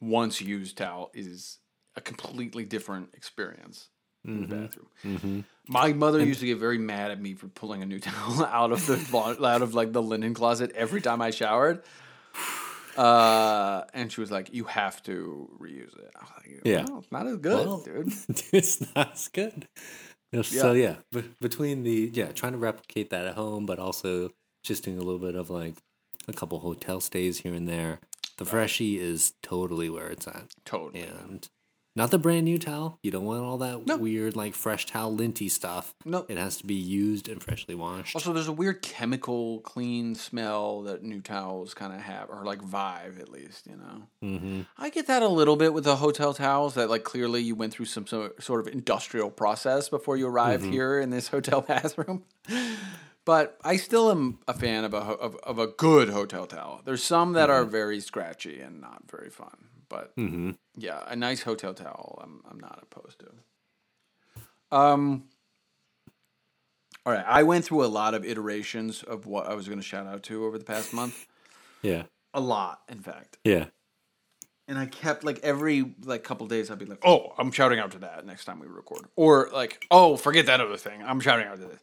once 0.00 0.40
used 0.40 0.76
towel 0.78 1.10
is 1.14 1.58
a 1.96 2.00
completely 2.00 2.64
different 2.64 3.08
experience 3.14 3.88
in 4.24 4.42
the 4.42 4.46
bathroom. 4.56 4.86
mhm. 5.04 5.44
My 5.66 5.92
mother 5.94 6.22
used 6.24 6.40
to 6.40 6.46
get 6.46 6.58
very 6.58 6.78
mad 6.78 7.10
at 7.10 7.20
me 7.20 7.34
for 7.34 7.48
pulling 7.48 7.82
a 7.82 7.86
new 7.86 8.00
towel 8.08 8.44
out 8.44 8.70
of 8.72 8.84
the 8.86 9.16
out 9.46 9.62
of 9.62 9.72
like 9.74 9.92
the 9.92 10.02
linen 10.02 10.34
closet 10.34 10.72
every 10.74 11.00
time 11.00 11.22
I 11.22 11.30
showered. 11.30 11.82
Uh, 12.96 13.84
and 13.94 14.10
she 14.12 14.20
was 14.20 14.30
like, 14.30 14.52
"You 14.52 14.64
have 14.64 15.02
to 15.04 15.48
reuse 15.60 15.96
it." 15.96 16.10
I 16.16 16.20
was 16.22 16.30
like, 16.36 16.60
Yeah. 16.64 16.84
"Well, 16.88 16.98
it's 16.98 17.12
not 17.12 17.26
as 17.26 17.36
good, 17.38 17.66
Well, 17.66 17.80
dude." 17.82 18.12
it's 18.52 18.94
not 18.94 19.12
as 19.12 19.28
good. 19.28 19.68
So 20.60 20.72
yeah, 20.72 20.96
be- 21.12 21.34
between 21.40 21.82
the 21.82 22.10
yeah, 22.12 22.32
trying 22.32 22.52
to 22.52 22.58
replicate 22.58 23.10
that 23.10 23.26
at 23.26 23.34
home, 23.34 23.66
but 23.66 23.78
also 23.78 24.30
just 24.62 24.84
doing 24.84 24.98
a 24.98 25.02
little 25.02 25.18
bit 25.18 25.34
of 25.34 25.50
like 25.50 25.74
a 26.28 26.32
couple 26.32 26.60
hotel 26.60 27.00
stays 27.00 27.40
here 27.40 27.54
and 27.54 27.68
there. 27.68 28.00
The 28.38 28.44
freshie 28.46 28.98
is 28.98 29.34
totally 29.42 29.90
where 29.90 30.08
it's 30.08 30.26
at, 30.26 30.46
Totally. 30.64 31.02
and 31.02 31.46
not 31.96 32.10
the 32.10 32.18
brand 32.18 32.44
new 32.44 32.58
towel. 32.58 32.98
You 33.02 33.10
don't 33.10 33.24
want 33.24 33.42
all 33.42 33.58
that 33.58 33.86
No. 33.86 33.96
weird 33.96 34.36
like 34.36 34.54
fresh 34.54 34.86
towel 34.86 35.14
linty 35.14 35.48
stuff. 35.48 35.94
No. 36.04 36.24
it 36.28 36.36
has 36.38 36.56
to 36.58 36.66
be 36.66 36.74
used 36.74 37.28
and 37.28 37.42
freshly 37.42 37.74
washed. 37.74 38.14
Also, 38.14 38.32
there's 38.32 38.48
a 38.48 38.52
weird 38.52 38.80
chemical 38.82 39.60
clean 39.60 40.14
smell 40.14 40.82
that 40.82 41.02
new 41.02 41.20
towels 41.20 41.74
kind 41.74 41.92
of 41.92 42.00
have, 42.00 42.30
or 42.30 42.44
like 42.44 42.60
vibe 42.62 43.20
at 43.20 43.28
least, 43.28 43.66
you 43.66 43.76
know. 43.76 44.02
hmm 44.20 44.60
I 44.78 44.90
get 44.90 45.06
that 45.08 45.22
a 45.22 45.28
little 45.28 45.56
bit 45.56 45.74
with 45.74 45.84
the 45.84 45.96
hotel 45.96 46.32
towels. 46.34 46.74
That 46.74 46.88
like 46.90 47.04
clearly 47.04 47.42
you 47.42 47.54
went 47.54 47.72
through 47.72 47.86
some 47.86 48.06
so- 48.06 48.32
sort 48.38 48.60
of 48.60 48.68
industrial 48.72 49.30
process 49.30 49.88
before 49.88 50.16
you 50.16 50.26
arrived 50.28 50.64
here 50.64 50.98
in 51.00 51.10
this 51.10 51.28
hotel 51.28 51.60
bathroom. 51.68 52.24
But 53.26 53.58
I 53.62 53.76
still 53.76 54.10
am 54.10 54.38
a 54.48 54.54
fan 54.54 54.84
of 54.84 54.94
a 54.94 54.98
of, 54.98 55.36
of 55.42 55.58
a 55.58 55.66
good 55.66 56.08
hotel 56.08 56.46
towel. 56.46 56.80
There's 56.84 57.02
some 57.02 57.34
that 57.34 57.50
are 57.50 57.64
very 57.64 58.00
scratchy 58.00 58.60
and 58.60 58.80
not 58.80 59.02
very 59.10 59.28
fun, 59.30 59.66
but 59.90 60.12
hmm 60.16 60.52
yeah, 60.76 61.04
a 61.06 61.16
nice 61.16 61.42
hotel 61.42 61.74
towel 61.74 62.18
I'm 62.24 62.40
I'm 62.50 62.58
not 62.58 62.78
opposed 62.82 63.18
to. 63.20 64.76
Um 64.76 65.24
All 67.04 67.12
right, 67.12 67.24
I 67.26 67.42
went 67.42 67.64
through 67.64 67.84
a 67.84 67.88
lot 67.88 68.14
of 68.14 68.24
iterations 68.24 69.02
of 69.02 69.26
what 69.26 69.46
I 69.46 69.54
was 69.54 69.66
going 69.66 69.78
to 69.80 69.84
shout 69.84 70.06
out 70.06 70.22
to 70.24 70.44
over 70.46 70.56
the 70.58 70.64
past 70.64 70.94
month. 70.94 71.26
Yeah, 71.82 72.02
A 72.34 72.40
lot, 72.40 72.82
in 72.90 72.98
fact. 73.00 73.38
yeah, 73.42 73.68
And 74.68 74.78
I 74.78 74.84
kept 74.84 75.24
like 75.24 75.38
every 75.42 75.94
like 76.04 76.22
couple 76.24 76.46
days 76.46 76.70
I'd 76.70 76.78
be 76.78 76.84
like, 76.84 77.00
"Oh, 77.06 77.32
I'm 77.38 77.50
shouting 77.50 77.78
out 77.78 77.92
to 77.92 77.98
that 78.00 78.26
next 78.26 78.44
time 78.44 78.60
we 78.60 78.66
record." 78.66 79.06
Or 79.16 79.48
like, 79.50 79.86
"Oh, 79.90 80.18
forget 80.18 80.44
that 80.44 80.60
other 80.60 80.76
thing. 80.76 81.02
I'm 81.02 81.18
shouting 81.20 81.46
out 81.46 81.56
to 81.58 81.64
this." 81.68 81.80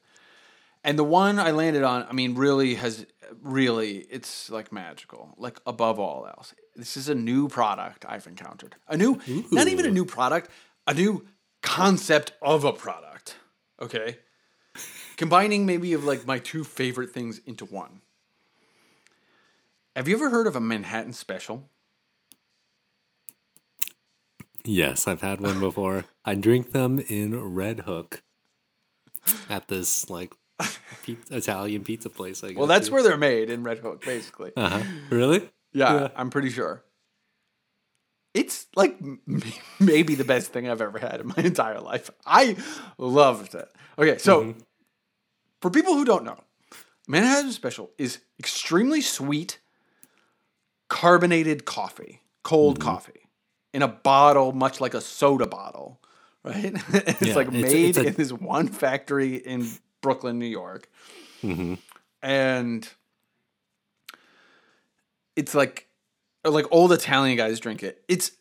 And 0.88 0.98
the 0.98 1.04
one 1.04 1.38
I 1.38 1.52
landed 1.52 1.84
on, 1.84 2.08
I 2.10 2.14
mean, 2.14 2.36
really 2.36 2.76
has 2.76 3.06
really 3.42 3.98
it's 4.10 4.50
like 4.50 4.72
magical, 4.72 5.36
like 5.38 5.60
above 5.68 6.00
all 6.00 6.26
else. 6.26 6.54
This 6.78 6.96
is 6.96 7.10
a 7.10 7.14
new 7.14 7.50
product 7.50 8.06
I've 8.08 8.26
encountered. 8.26 8.78
A 8.88 8.96
new 8.96 9.20
not 9.52 9.68
even 9.68 9.86
a 9.86 9.92
new 9.92 10.06
product, 10.06 10.50
a 10.88 10.94
new 10.94 11.28
concept 11.62 12.32
of 12.42 12.64
a 12.64 12.72
product. 12.72 13.36
Okay? 13.82 14.20
Combining 15.18 15.66
maybe 15.66 15.92
of 15.92 16.06
like 16.06 16.26
my 16.26 16.40
two 16.40 16.64
favorite 16.64 17.12
things 17.12 17.42
into 17.46 17.66
one. 17.66 18.00
Have 19.94 20.08
you 20.08 20.16
ever 20.16 20.30
heard 20.30 20.48
of 20.48 20.56
a 20.56 20.62
Manhattan 20.62 21.12
special? 21.12 21.70
yes. 24.64 25.06
I've 25.06 25.22
had 25.22 25.42
one 25.42 25.60
before. 25.60 26.06
I 26.24 26.36
drink 26.36 26.72
them 26.72 27.00
in 27.10 27.38
Red 27.54 27.82
Hook 27.82 28.24
at 29.50 29.68
this 29.68 30.10
like 30.10 30.34
pizza, 31.04 31.36
Italian 31.38 31.84
pizza 31.84 32.10
place. 32.10 32.44
I 32.44 32.50
guess. 32.50 32.58
Well, 32.58 32.68
that's 32.68 32.90
where 32.90 33.04
they're 33.04 33.18
made 33.18 33.50
in 33.50 33.64
Red 33.64 33.80
Hook, 33.80 34.04
basically. 34.04 34.52
Uh 34.56 34.70
huh. 34.70 34.84
Really? 35.10 35.50
Yeah, 35.74 35.94
Yeah. 35.94 36.08
I'm 36.16 36.30
pretty 36.30 36.50
sure. 36.50 36.84
it's 38.34 38.68
like 38.76 38.98
m- 39.02 39.20
maybe 39.80 40.16
the 40.16 40.24
best 40.24 40.52
thing 40.54 40.70
I've 40.70 40.82
ever 40.82 41.00
had 41.00 41.22
in 41.22 41.28
my 41.28 41.36
entire 41.44 41.80
life. 41.80 42.10
I 42.26 42.56
loved 42.98 43.56
it. 43.56 43.68
Okay, 44.00 44.18
so 44.18 44.54
for 45.62 45.70
people 45.72 45.94
who 45.96 46.06
don't 46.06 46.24
know, 46.24 46.38
Manhattan 47.08 47.52
Special 47.52 47.90
is 47.98 48.20
extremely 48.40 49.02
sweet, 49.02 49.60
carbonated 50.90 51.66
coffee, 51.66 52.22
cold 52.44 52.80
coffee, 52.80 53.30
in 53.74 53.82
a 53.82 53.88
bottle, 53.88 54.52
much 54.54 54.80
like 54.82 54.94
a 54.94 55.02
soda 55.02 55.46
bottle, 55.48 56.00
right? 56.44 56.74
it's 56.94 57.22
Yeah, 57.22 57.36
like 57.36 57.48
it's- 57.48 57.62
made 57.74 57.90
it's 57.90 57.98
a- 57.98 58.08
in 58.08 58.14
this 58.14 58.32
one 58.32 58.68
factory 58.68 59.36
in 59.36 59.68
Brooklyn, 60.08 60.40
New 60.40 60.46
York, 60.46 60.90
mm-hmm. 61.44 61.74
and 62.22 62.90
it's 65.36 65.54
like 65.54 65.90
like 66.46 66.66
old 66.72 66.94
Italian 66.94 67.36
guys 67.36 67.60
drink 67.60 67.84
it. 67.84 68.06
It's 68.08 68.32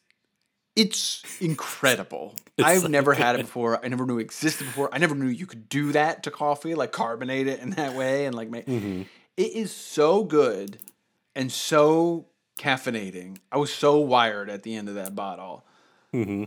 it's 0.76 1.24
incredible. 1.40 2.36
I've 2.62 2.82
like- 2.82 2.90
never 2.92 3.14
had 3.14 3.34
it 3.34 3.38
before. 3.46 3.84
I 3.84 3.88
never 3.88 4.06
knew 4.06 4.20
it 4.20 4.22
existed 4.22 4.64
before. 4.64 4.88
I 4.92 4.98
never 4.98 5.16
knew 5.16 5.26
you 5.26 5.46
could 5.46 5.68
do 5.68 5.90
that 5.90 6.22
to 6.22 6.30
coffee, 6.30 6.76
like 6.76 6.92
carbonate 6.92 7.48
it 7.48 7.58
in 7.58 7.70
that 7.70 7.94
way, 7.94 8.26
and 8.26 8.34
like 8.36 8.48
make 8.48 8.66
mm-hmm. 8.66 9.02
it 9.36 9.52
is 9.52 9.72
so 9.72 10.22
good 10.22 10.78
and 11.34 11.50
so 11.50 12.26
caffeinating. 12.60 13.38
I 13.50 13.56
was 13.56 13.72
so 13.72 13.98
wired 13.98 14.48
at 14.48 14.62
the 14.62 14.76
end 14.76 14.88
of 14.88 14.94
that 14.94 15.16
bottle. 15.16 15.66
Mm-hmm. 16.14 16.44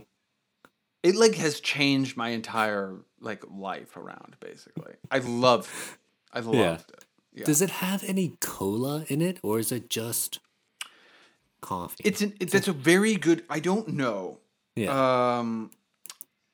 It 1.02 1.16
like 1.16 1.34
has 1.36 1.60
changed 1.60 2.16
my 2.16 2.30
entire 2.30 2.94
like 3.20 3.42
life 3.50 3.96
around. 3.96 4.36
Basically, 4.40 4.94
I 5.10 5.18
loved 5.18 5.68
it. 5.68 5.96
I 6.32 6.40
loved 6.40 6.56
Yeah. 6.56 6.74
it. 6.74 7.04
Yeah. 7.32 7.44
Does 7.44 7.62
it 7.62 7.70
have 7.70 8.02
any 8.04 8.36
cola 8.40 9.04
in 9.08 9.22
it, 9.22 9.38
or 9.42 9.58
is 9.60 9.70
it 9.72 9.88
just 9.88 10.40
coffee? 11.60 12.02
It's 12.04 12.20
an 12.20 12.34
it, 12.40 12.50
that's 12.50 12.68
a 12.68 12.72
very 12.72 13.14
good. 13.14 13.44
I 13.48 13.60
don't 13.60 13.88
know. 13.88 14.38
yeah. 14.76 15.38
Um, 15.38 15.70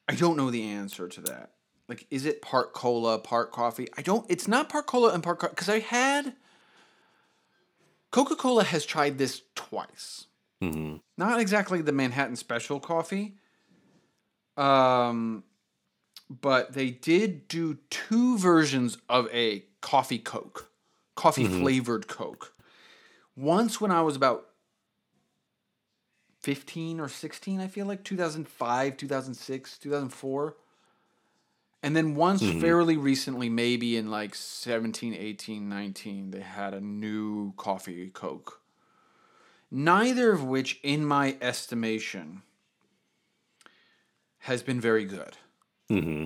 I 0.08 0.14
don't 0.14 0.36
know 0.36 0.50
the 0.50 0.62
answer 0.64 1.08
to 1.08 1.20
that. 1.22 1.52
Like, 1.88 2.06
is 2.10 2.26
it 2.26 2.42
part 2.42 2.72
cola, 2.72 3.18
part 3.18 3.52
coffee? 3.52 3.88
I 3.96 4.02
don't. 4.02 4.24
It's 4.28 4.46
not 4.46 4.68
part 4.68 4.86
cola 4.86 5.12
and 5.14 5.22
part 5.22 5.40
because 5.40 5.68
I 5.68 5.78
had 5.80 6.34
Coca 8.10 8.36
Cola 8.36 8.64
has 8.64 8.86
tried 8.86 9.18
this 9.18 9.42
twice. 9.54 10.26
hmm 10.60 10.96
Not 11.18 11.40
exactly 11.40 11.82
the 11.82 11.92
Manhattan 11.92 12.36
Special 12.36 12.80
coffee. 12.80 13.34
Um, 14.56 15.44
but 16.28 16.72
they 16.72 16.90
did 16.90 17.48
do 17.48 17.78
two 17.90 18.38
versions 18.38 18.98
of 19.08 19.28
a 19.32 19.64
coffee 19.80 20.18
Coke, 20.18 20.70
coffee 21.14 21.46
flavored 21.46 22.08
Coke. 22.08 22.52
Once 23.36 23.80
when 23.80 23.90
I 23.90 24.02
was 24.02 24.16
about 24.16 24.46
15 26.40 27.00
or 27.00 27.08
16, 27.08 27.60
I 27.60 27.68
feel 27.68 27.86
like 27.86 28.02
2005, 28.02 28.96
2006, 28.96 29.78
2004. 29.78 30.56
And 31.82 31.94
then 31.94 32.14
once 32.14 32.42
fairly 32.42 32.96
recently, 32.96 33.48
maybe 33.48 33.96
in 33.96 34.10
like 34.10 34.34
17, 34.34 35.14
18, 35.14 35.68
19, 35.68 36.30
they 36.30 36.40
had 36.40 36.74
a 36.74 36.80
new 36.80 37.52
coffee 37.56 38.08
Coke. 38.08 38.60
Neither 39.70 40.32
of 40.32 40.42
which, 40.42 40.80
in 40.82 41.04
my 41.04 41.36
estimation, 41.40 42.42
has 44.46 44.62
been 44.62 44.80
very 44.80 45.04
good. 45.04 45.36
hmm 45.88 46.24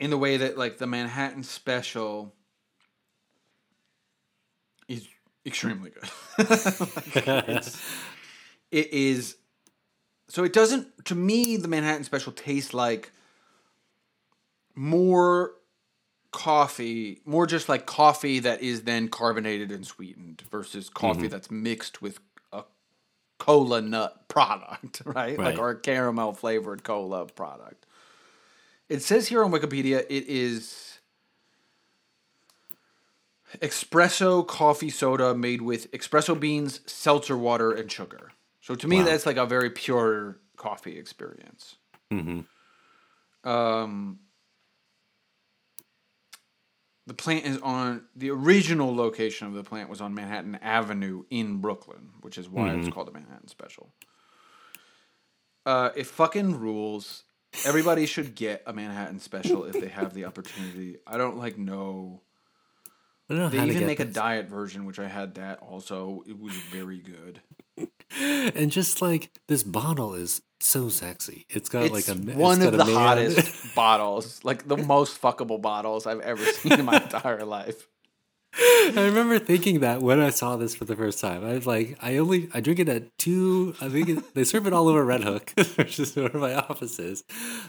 In 0.00 0.10
the 0.10 0.18
way 0.18 0.36
that, 0.36 0.56
like, 0.58 0.78
the 0.78 0.86
Manhattan 0.86 1.42
Special 1.42 2.34
is 4.88 5.06
extremely 5.46 5.90
good. 5.90 6.08
It's- 7.16 7.80
it 8.70 8.92
is 8.92 9.36
so 10.28 10.44
it 10.44 10.52
doesn't 10.52 11.06
to 11.06 11.14
me 11.14 11.56
the 11.56 11.68
manhattan 11.68 12.04
special 12.04 12.32
tastes 12.32 12.74
like 12.74 13.10
more 14.74 15.52
coffee 16.32 17.22
more 17.24 17.46
just 17.46 17.70
like 17.70 17.86
coffee 17.86 18.38
that 18.40 18.60
is 18.60 18.82
then 18.82 19.08
carbonated 19.08 19.72
and 19.72 19.86
sweetened 19.86 20.42
versus 20.50 20.90
coffee 20.90 21.28
that's 21.28 21.50
mixed 21.50 22.02
with 22.02 22.20
cola 23.38 23.80
nut 23.80 24.28
product 24.28 25.02
right, 25.04 25.38
like 25.38 25.38
Right. 25.38 25.58
or 25.58 25.70
a 25.70 25.80
caramel 25.80 26.32
flavored 26.32 26.82
cola 26.84 27.26
product 27.26 27.86
it 28.88 29.02
says 29.02 29.28
here 29.28 29.44
on 29.44 29.50
wikipedia 29.52 30.00
it 30.08 30.24
is 30.28 30.98
espresso 33.60 34.46
coffee 34.46 34.90
soda 34.90 35.34
made 35.34 35.62
with 35.62 35.90
espresso 35.92 36.38
beans, 36.38 36.80
seltzer 36.86 37.36
water, 37.36 37.72
and 37.72 37.90
sugar. 37.90 38.32
So 38.60 38.74
to 38.74 38.86
me, 38.86 38.98
Wow. 38.98 39.06
that's 39.06 39.24
like 39.26 39.36
a 39.38 39.46
very 39.46 39.70
pure 39.70 40.38
coffee 40.56 40.98
experience. 40.98 41.76
hmm 42.10 42.40
Um, 43.44 44.18
the 47.08 47.14
plant 47.14 47.46
is 47.46 47.58
on 47.58 48.02
the 48.14 48.30
original 48.30 48.94
location 48.94 49.46
of 49.46 49.54
the 49.54 49.64
plant 49.64 49.88
was 49.88 50.02
on 50.02 50.14
Manhattan 50.14 50.56
Avenue 50.56 51.24
in 51.30 51.56
Brooklyn, 51.56 52.10
which 52.20 52.36
is 52.36 52.50
why 52.50 52.68
it's 52.74 52.90
called 52.90 53.06
the 53.06 53.12
Manhattan 53.12 53.48
Special. 53.48 53.90
Uh, 55.64 55.90
it 55.96 56.06
fucking 56.06 56.60
rules. 56.60 57.24
Everybody 57.64 58.04
should 58.04 58.34
get 58.34 58.62
a 58.66 58.74
Manhattan 58.74 59.20
Special 59.20 59.64
if 59.64 59.80
they 59.80 59.88
have 59.88 60.12
the 60.12 60.26
opportunity. 60.26 60.98
I 61.06 61.16
don't 61.16 61.38
like 61.38 61.56
know. 61.56 62.20
I 63.30 63.34
don't 63.34 63.42
know 63.42 63.48
They 63.48 63.66
even 63.66 63.86
make 63.86 64.00
a 64.00 64.04
diet 64.04 64.48
version, 64.48 64.84
which 64.84 64.98
I 64.98 65.08
had 65.08 65.36
that 65.36 65.60
also. 65.60 66.22
It 66.28 66.38
was 66.38 66.52
very 66.54 66.98
good. 66.98 67.40
and 68.20 68.70
just 68.70 69.00
like 69.00 69.30
this 69.46 69.62
bottle 69.62 70.14
is 70.14 70.42
so 70.60 70.88
sexy. 70.88 71.46
It's 71.48 71.68
got 71.68 71.84
It's 71.84 71.92
like 72.08 72.08
a 72.08 72.20
it's 72.20 72.36
one 72.36 72.62
of 72.62 72.76
the 72.76 72.84
hottest 72.84 73.74
bottles, 73.74 74.40
like 74.44 74.66
the 74.68 74.76
most 74.76 75.20
fuckable 75.20 75.60
bottles 75.60 76.06
I've 76.06 76.20
ever 76.20 76.44
seen 76.44 76.72
in 76.72 76.84
my 76.84 76.96
entire 77.02 77.44
life. 77.44 77.88
I 78.60 78.92
remember 79.04 79.38
thinking 79.38 79.80
that 79.80 80.00
when 80.02 80.18
I 80.20 80.30
saw 80.30 80.56
this 80.56 80.74
for 80.74 80.84
the 80.84 80.96
first 80.96 81.20
time. 81.20 81.44
I 81.44 81.52
was 81.52 81.66
like, 81.66 81.96
I 82.02 82.16
only 82.16 82.48
I 82.52 82.60
drink 82.60 82.80
it 82.80 82.88
at 82.88 83.16
two. 83.18 83.74
I 83.80 83.88
think 83.88 84.08
it, 84.08 84.34
they 84.34 84.42
serve 84.44 84.66
it 84.66 84.72
all 84.72 84.88
over 84.88 85.04
Red 85.04 85.22
Hook, 85.22 85.52
which 85.76 86.00
is 86.00 86.16
where 86.16 86.30
my 86.32 86.54
office 86.54 86.98
is. 86.98 87.22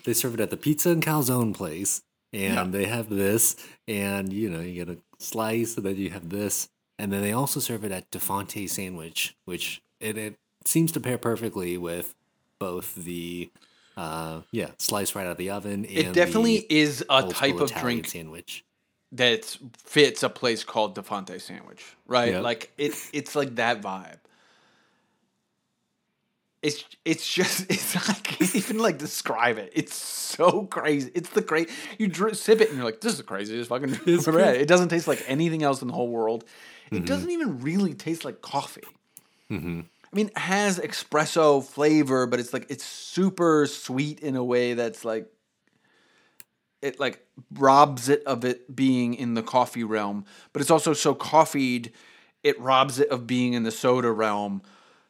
They 0.06 0.14
serve 0.14 0.34
it 0.36 0.40
at 0.40 0.50
the 0.50 0.58
pizza 0.58 0.90
and 0.90 1.04
calzone 1.04 1.54
place, 1.54 2.02
and 2.34 2.54
Yeah. 2.54 2.64
they 2.66 2.86
have 2.86 3.10
this, 3.10 3.56
and 3.88 4.32
you 4.34 4.50
know, 4.50 4.62
you 4.62 4.74
get 4.86 4.96
a 4.96 4.98
slice, 5.20 5.76
and 5.78 5.86
then 5.86 5.98
you 5.98 6.10
have 6.12 6.30
this, 6.30 6.70
and 6.98 7.12
then 7.12 7.22
they 7.22 7.34
also 7.34 7.60
serve 7.60 7.84
it 7.84 7.92
at 7.92 8.10
Defonte 8.10 8.68
sandwich, 8.70 9.36
which 9.46 9.82
it, 10.00 10.18
it 10.18 10.36
seems 10.66 10.92
to 10.94 11.00
pair 11.02 11.18
perfectly 11.18 11.78
with 11.78 12.16
both 12.60 12.96
the. 12.96 13.50
Uh, 13.98 14.42
yeah, 14.52 14.70
slice 14.78 15.14
right 15.16 15.26
out 15.26 15.32
of 15.32 15.38
the 15.38 15.50
oven. 15.50 15.74
And 15.86 15.86
It 15.86 16.14
definitely 16.14 16.66
is 16.70 17.04
a 17.10 17.24
type 17.28 17.56
of 17.56 17.72
Italian 17.72 17.84
drink 17.84 18.08
sandwich. 18.08 18.64
that 19.12 19.58
fits 19.78 20.24
a 20.24 20.30
place 20.30 20.64
called 20.64 20.96
Defonte 20.96 21.42
Sandwich, 21.42 21.84
right? 22.08 22.32
Yeah. 22.34 22.40
Like 22.40 22.72
it, 22.78 22.94
it's 23.12 23.36
like 23.36 23.56
that 23.56 23.82
vibe. 23.82 24.20
It's 26.62 26.84
it's 27.06 27.30
just 27.34 27.62
it's 27.70 27.96
I 28.10 28.14
can't 28.24 28.56
even 28.56 28.78
like 28.80 28.98
describe 29.00 29.58
it. 29.58 29.72
It's 29.76 29.96
so 29.96 30.64
crazy. 30.66 31.12
It's 31.14 31.30
the 31.30 31.42
great 31.42 31.70
you 31.98 32.08
dr- 32.08 32.38
sip 32.38 32.62
it 32.62 32.68
and 32.70 32.78
you're 32.78 32.86
like, 32.86 33.02
this 33.02 33.14
is 33.14 33.18
the 33.18 33.24
craziest 33.24 33.68
fucking 33.70 33.90
drink 34.06 34.28
I've. 34.28 34.62
It 34.62 34.68
doesn't 34.68 34.90
taste 34.90 35.08
like 35.08 35.24
anything 35.28 35.64
else 35.64 35.82
in 35.82 35.88
the 35.90 35.94
whole 35.94 36.10
world. 36.10 36.46
Mm-hmm. 36.86 36.98
It 36.98 37.06
doesn't 37.06 37.32
even 37.32 37.60
really 37.60 37.94
taste 37.94 38.24
like 38.24 38.42
coffee. 38.42 38.84
hmm 39.50 39.82
I 40.12 40.16
mean, 40.16 40.28
it 40.28 40.38
has 40.38 40.80
espresso 40.80 41.64
flavor, 41.64 42.26
but 42.26 42.40
it's 42.40 42.54
like 42.54 42.66
it's 42.70 42.86
super 42.86 43.68
sweet 43.68 44.20
in 44.22 44.36
a 44.36 44.44
way 44.44 44.74
that's 44.74 45.06
like 45.06 45.32
it 46.82 47.00
like 47.00 47.26
robs 47.54 48.10
it 48.10 48.24
of 48.24 48.46
it 48.46 48.74
being 48.76 49.14
in 49.14 49.34
the 49.34 49.44
coffee 49.44 49.84
realm, 49.84 50.26
but 50.54 50.62
it's 50.62 50.72
also 50.72 50.94
so 50.94 51.14
coffeed, 51.14 51.92
it 52.44 52.60
robs 52.60 53.00
it 53.00 53.10
of 53.10 53.28
being 53.28 53.54
in 53.54 53.64
the 53.64 53.72
soda 53.72 54.12
realm. 54.12 54.62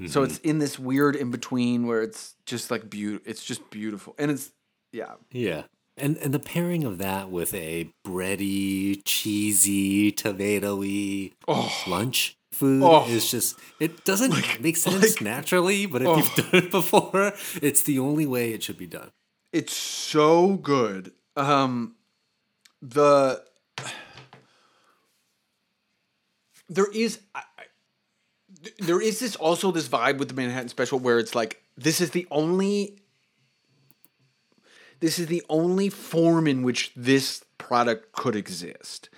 So 0.07 0.21
mm-hmm. 0.21 0.31
it's 0.31 0.39
in 0.39 0.59
this 0.59 0.79
weird 0.79 1.17
in 1.17 1.29
between 1.29 1.85
where 1.85 2.01
it's 2.01 2.35
just 2.45 2.71
like 2.71 2.89
beautiful. 2.89 3.29
It's 3.29 3.43
just 3.43 3.69
beautiful, 3.69 4.15
and 4.17 4.31
it's 4.31 4.51
yeah, 4.91 5.15
Yeah. 5.31 5.63
And 5.97 6.15
and 6.17 6.33
the 6.33 6.39
pairing 6.39 6.85
of 6.85 6.99
that 6.99 7.29
with 7.29 7.53
a 7.53 7.89
bready, 8.07 9.01
cheesy, 9.03 10.13
tomatoey 10.13 11.33
Oh. 11.47 11.83
lunch 11.85 12.37
food 12.59 12.83
Oh. 12.83 13.05
is 13.07 13.31
just 13.31 13.57
it 13.79 14.03
doesn't 14.05 14.33
make 14.61 14.77
sense 14.85 15.21
naturally, 15.21 15.85
but 15.85 16.01
if 16.01 16.07
you've 16.17 16.35
done 16.51 16.63
it 16.63 16.71
before, 16.71 17.33
it's 17.61 17.83
the 17.83 17.97
only 17.99 18.25
way 18.25 18.51
it 18.53 18.61
should 18.63 18.77
be 18.77 18.87
done. 18.87 19.11
it's 19.51 19.73
so 19.75 20.55
good. 20.55 21.11
Um, 21.35 21.95
the 22.81 23.43
there 26.67 26.87
is 26.93 27.19
I, 27.33 27.41
I, 27.57 27.63
there 28.79 29.01
is 29.01 29.19
this 29.19 29.35
also 29.35 29.71
this 29.71 29.87
vibe 29.87 30.17
with 30.17 30.27
the 30.29 30.33
Manhattan 30.35 30.69
Special 30.69 30.99
where 30.99 31.19
it's 31.19 31.33
like 31.35 31.61
this 31.77 32.01
is 32.01 32.11
the 32.11 32.27
only 32.31 32.99
this 34.99 35.17
is 35.17 35.27
the 35.27 35.43
only 35.49 35.89
form 35.89 36.45
in 36.47 36.61
which 36.63 36.91
this 36.95 37.43
product 37.57 38.11
could 38.11 38.35
exist. 38.35 39.09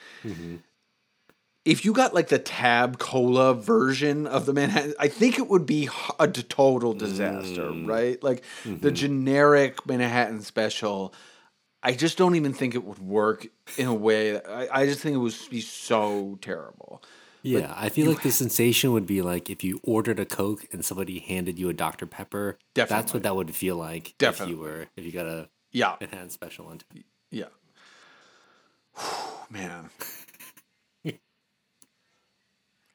If 1.63 1.85
you 1.85 1.93
got 1.93 2.13
like 2.13 2.29
the 2.29 2.39
tab 2.39 2.97
cola 2.97 3.53
version 3.53 4.25
of 4.25 4.45
the 4.45 4.53
Manhattan, 4.53 4.93
I 4.99 5.07
think 5.07 5.37
it 5.37 5.47
would 5.47 5.65
be 5.65 5.89
a 6.19 6.27
total 6.27 6.93
disaster, 6.93 7.63
mm. 7.63 7.87
right? 7.87 8.21
Like 8.23 8.43
the 8.63 8.69
mm-hmm. 8.69 8.93
generic 8.93 9.85
Manhattan 9.85 10.41
special. 10.41 11.13
I 11.83 11.93
just 11.93 12.17
don't 12.17 12.35
even 12.35 12.53
think 12.53 12.75
it 12.75 12.83
would 12.83 12.99
work 12.99 13.47
in 13.77 13.87
a 13.87 13.93
way. 13.93 14.33
That, 14.33 14.49
I, 14.49 14.81
I 14.81 14.85
just 14.85 15.01
think 15.01 15.15
it 15.15 15.19
would 15.19 15.35
be 15.49 15.61
so 15.61 16.37
terrible. 16.41 17.01
Yeah, 17.43 17.73
I 17.75 17.89
feel 17.89 18.07
like 18.07 18.21
the 18.21 18.31
sensation 18.31 18.91
would 18.93 19.07
be 19.07 19.23
like 19.23 19.49
if 19.49 19.63
you 19.63 19.79
ordered 19.83 20.19
a 20.19 20.25
Coke 20.25 20.67
and 20.71 20.85
somebody 20.85 21.19
handed 21.19 21.57
you 21.57 21.69
a 21.69 21.73
Dr. 21.73 22.05
Pepper. 22.05 22.59
Definitely. 22.75 23.01
That's 23.01 23.13
what 23.15 23.23
that 23.23 23.35
would 23.35 23.55
feel 23.55 23.77
like 23.77 24.13
Definitely. 24.19 24.53
if 24.53 24.57
you 24.57 24.63
were 24.63 24.87
if 24.95 25.05
you 25.05 25.11
got 25.11 25.25
a 25.25 25.49
Yeah, 25.71 25.95
Manhattan 25.99 26.29
special 26.29 26.67
on. 26.67 26.81
yeah. 27.31 27.45
Man. 29.49 29.89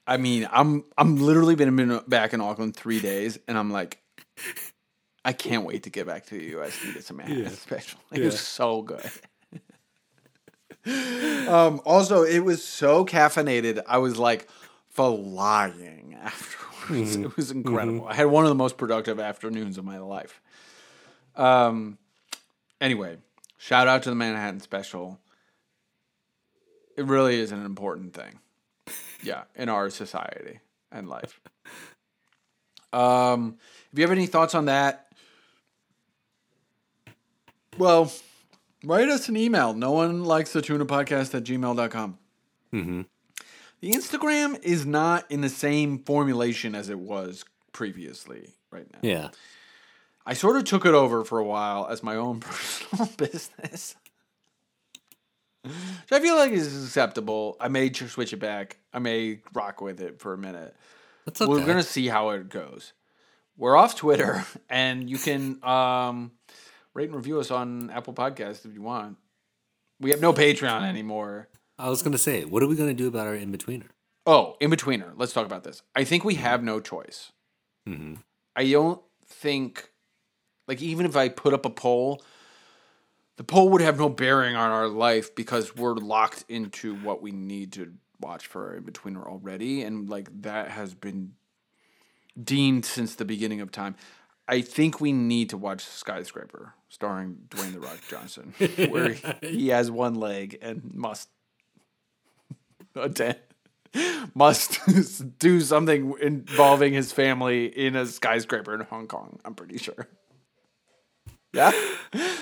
I 0.07 0.17
mean, 0.19 0.49
I'm 0.53 0.85
I'm 0.97 1.17
literally 1.17 1.55
been 1.57 2.01
back 2.07 2.33
in 2.33 2.41
Auckland 2.41 2.77
three 2.77 3.01
days, 3.01 3.39
and 3.49 3.59
I'm 3.59 3.71
like, 3.73 3.99
I 5.25 5.33
can't 5.33 5.65
wait 5.65 5.83
to 5.85 5.91
get 5.91 6.07
back 6.07 6.27
to 6.27 6.39
the 6.39 6.45
U.S. 6.51 6.79
and 6.85 6.95
get 6.95 7.05
some 7.05 7.17
Manhattan 7.17 7.45
Yeah. 7.45 7.51
special. 7.51 7.99
It 8.13 8.19
Yeah. 8.21 8.27
was 8.27 8.41
so 8.41 8.83
good. 8.83 9.11
um, 11.49 11.81
also, 11.85 12.23
it 12.23 12.41
was 12.41 12.63
so 12.65 13.05
caffeinated. 13.05 13.83
I 13.87 13.99
was 13.99 14.19
like 14.19 14.49
flying 14.91 16.17
afterwards. 16.21 17.17
It 17.17 17.37
was 17.37 17.51
incredible. 17.51 18.07
I 18.07 18.15
had 18.15 18.27
one 18.27 18.45
of 18.45 18.49
the 18.49 18.55
most 18.55 18.77
productive 18.77 19.19
afternoons 19.19 19.79
of 19.79 19.85
my 19.85 19.99
life. 19.99 20.41
Um. 21.35 21.99
Anyway, 22.81 23.17
shout 23.59 23.89
out 23.89 24.03
to 24.05 24.11
the 24.11 24.15
Manhattan 24.17 24.61
special. 24.61 25.19
It 26.97 27.05
really 27.07 27.41
is 27.41 27.51
an 27.53 27.65
important 27.65 28.15
thing. 28.15 28.39
Yeah, 29.27 29.43
in 29.55 29.69
our 29.69 29.91
society 29.91 30.61
and 30.91 31.09
life. 31.09 31.41
Um, 32.93 33.59
if 33.93 33.99
you 33.99 34.05
have 34.05 34.13
any 34.13 34.27
thoughts 34.27 34.55
on 34.55 34.67
that, 34.67 35.13
well, 37.77 38.11
write 38.85 39.09
us 39.09 39.29
an 39.29 39.37
email. 39.37 39.75
No 39.75 39.93
one 39.93 40.25
likes 40.25 40.55
the 40.55 40.63
tuna 40.63 40.87
podcast 40.87 41.35
at 41.35 41.45
gmail.com. 41.45 42.19
Mm-hmm. 42.73 43.03
The 43.81 43.91
Instagram 43.91 44.63
is 44.63 44.87
not 44.87 45.31
in 45.31 45.43
the 45.43 45.51
same 45.51 45.99
formulation 45.99 46.75
as 46.75 46.89
it 46.89 46.99
was 46.99 47.45
previously 47.73 48.55
right 48.71 48.91
now. 48.91 49.01
Yeah. 49.03 49.29
I 50.25 50.33
sort 50.33 50.57
of 50.57 50.65
took 50.65 50.87
it 50.87 50.95
over 50.95 51.23
for 51.25 51.39
a 51.39 51.45
while 51.45 51.87
as 51.91 52.03
my 52.03 52.17
own 52.17 52.41
personal 52.41 53.11
business. 53.19 53.95
Which 55.67 56.13
I 56.13 56.21
feel 56.21 56.37
like 56.37 56.53
is 56.53 56.85
acceptable. 56.85 57.57
I 57.61 57.69
may 57.69 57.93
switch 57.93 58.33
it 58.33 58.39
back. 58.39 58.79
I 58.93 58.99
may 58.99 59.41
rock 59.53 59.81
with 59.81 60.01
it 60.01 60.21
for 60.21 60.33
a 60.33 60.39
minute. 60.39 60.75
That's 61.25 61.41
okay. 61.41 61.51
We're 61.51 61.67
gonna 61.67 61.83
see 61.83 62.07
how 62.07 62.31
it 62.31 62.49
goes. 62.49 62.93
We're 63.57 63.77
off 63.77 63.97
Twitter, 63.97 64.45
and 64.71 65.09
you 65.09 65.19
can 65.19 65.63
um, 65.65 66.33
rate 66.95 67.09
and 67.09 67.17
review 67.17 67.41
us 67.41 67.51
on 67.51 67.91
Apple 67.91 68.15
Podcasts 68.15 68.65
if 68.65 68.75
you 68.75 68.83
want. 68.83 69.17
We 70.01 70.11
have 70.11 70.21
no 70.21 70.33
Patreon 70.33 70.83
anymore. 70.83 71.49
I 71.79 71.89
was 71.89 72.03
gonna 72.03 72.19
say, 72.19 72.45
what 72.45 72.63
are 72.63 72.67
we 72.67 72.77
gonna 72.77 72.95
do 72.95 73.09
about 73.09 73.27
our 73.27 73.35
in 73.35 73.53
betweener? 73.53 73.89
Oh, 74.27 74.57
in 74.61 74.71
betweener. 74.71 75.13
Let's 75.17 75.33
talk 75.33 75.47
about 75.47 75.65
this. 75.65 75.83
I 75.95 76.05
think 76.05 76.25
we 76.25 76.35
have 76.35 76.63
no 76.63 76.81
choice. 76.81 77.33
Mm-hmm. 77.89 78.15
I 78.57 78.71
don't 78.71 79.01
think, 79.27 79.91
like, 80.67 80.83
even 80.83 81.07
if 81.07 81.17
I 81.17 81.29
put 81.29 81.55
up 81.55 81.65
a 81.65 81.71
poll, 81.71 82.23
the 83.37 83.45
poll 83.45 83.69
would 83.71 83.83
have 83.83 83.99
no 83.99 84.09
bearing 84.09 84.57
on 84.57 84.71
our 84.71 84.89
life 84.89 85.35
because 85.35 85.77
we're 85.77 85.95
locked 85.95 86.45
into 86.49 86.97
what 86.97 87.21
we 87.23 87.33
need 87.33 87.73
to 87.73 87.93
watch 88.21 88.47
for 88.47 88.75
in 88.75 88.85
betweener 88.85 89.27
already, 89.27 89.83
and 89.83 90.09
like 90.09 90.43
that 90.43 90.71
has 90.71 90.95
been 90.95 91.33
deemed 92.43 92.85
since 92.85 93.15
the 93.15 93.25
beginning 93.25 93.61
of 93.61 93.71
time. 93.71 93.95
I 94.49 94.61
think 94.61 95.01
we 95.01 95.13
need 95.13 95.51
to 95.51 95.57
watch 95.57 95.85
Skyscraper, 95.85 96.75
starring 96.89 97.37
Dwayne 97.49 97.73
the 97.73 97.81
Rock 97.81 97.99
Johnson, 98.09 98.55
where 98.91 99.13
he, 99.13 99.49
he 99.49 99.69
has 99.71 99.91
one 99.91 100.15
leg 100.15 100.59
and 100.63 100.95
must 100.95 101.29
attend, 102.95 103.39
must 104.35 104.79
do 105.39 105.61
something 105.61 106.15
involving 106.21 106.93
his 106.93 107.13
family 107.13 107.67
in 107.67 107.97
a 107.97 108.07
skyscraper 108.07 108.75
in 108.75 108.81
Hong 108.83 109.09
Kong. 109.09 109.41
I'm 109.45 109.55
pretty 109.55 109.79
sure. 109.79 110.09
Yeah, 111.57 111.73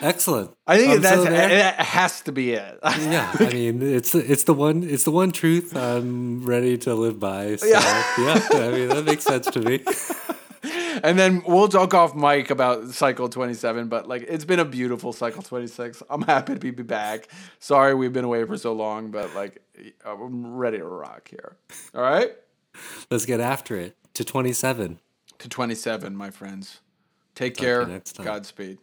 Excellent. 0.00 0.50
I 0.66 0.76
think 0.76 0.92
I'm 0.92 1.02
that's 1.02 1.16
so 1.16 1.24
that 1.24 1.80
has 1.80 2.20
to 2.22 2.32
be 2.32 2.52
it. 2.52 2.78
yeah, 2.84 3.34
I 3.38 3.50
mean, 3.52 3.82
it's 3.82 4.14
it's 4.14 4.44
the 4.44 4.54
one 4.54 4.82
it's 4.82 5.04
the 5.04 5.10
one 5.10 5.32
truth 5.32 5.76
I'm 5.76 6.44
ready 6.44 6.76
to 6.78 6.94
live 6.94 7.18
by. 7.18 7.56
So, 7.56 7.66
Yeah. 7.66 8.04
yeah. 8.18 8.48
I 8.52 8.70
mean 8.70 8.88
that 8.88 9.04
makes 9.04 9.24
sense 9.24 9.46
to 9.46 9.60
me. 9.60 9.80
and 11.02 11.18
then 11.18 11.42
we'll 11.46 11.68
talk 11.68 11.94
off 11.94 12.14
mic 12.14 12.50
about 12.50 12.88
Cycle 12.90 13.28
27, 13.28 13.88
but 13.88 14.06
like 14.08 14.22
it's 14.28 14.44
been 14.44 14.60
a 14.60 14.64
beautiful 14.64 15.12
Cycle 15.12 15.42
26. 15.42 16.02
I'm 16.10 16.22
happy 16.22 16.54
to 16.54 16.60
be 16.60 16.70
back. 16.70 17.28
Sorry 17.58 17.94
we've 17.94 18.12
been 18.12 18.24
away 18.24 18.44
for 18.44 18.56
so 18.56 18.72
long, 18.72 19.10
but 19.10 19.34
like 19.34 19.62
I'm 20.04 20.54
ready 20.54 20.78
to 20.78 20.84
rock 20.84 21.28
here. 21.28 21.56
All 21.94 22.02
right? 22.02 22.32
Let's 23.10 23.26
get 23.26 23.40
after 23.40 23.76
it 23.76 23.96
to 24.14 24.24
27. 24.24 25.00
To 25.38 25.48
27, 25.48 26.16
my 26.16 26.30
friends. 26.30 26.80
Take 27.34 27.54
Talk 27.54 27.64
care. 27.64 28.02
Godspeed. 28.22 28.78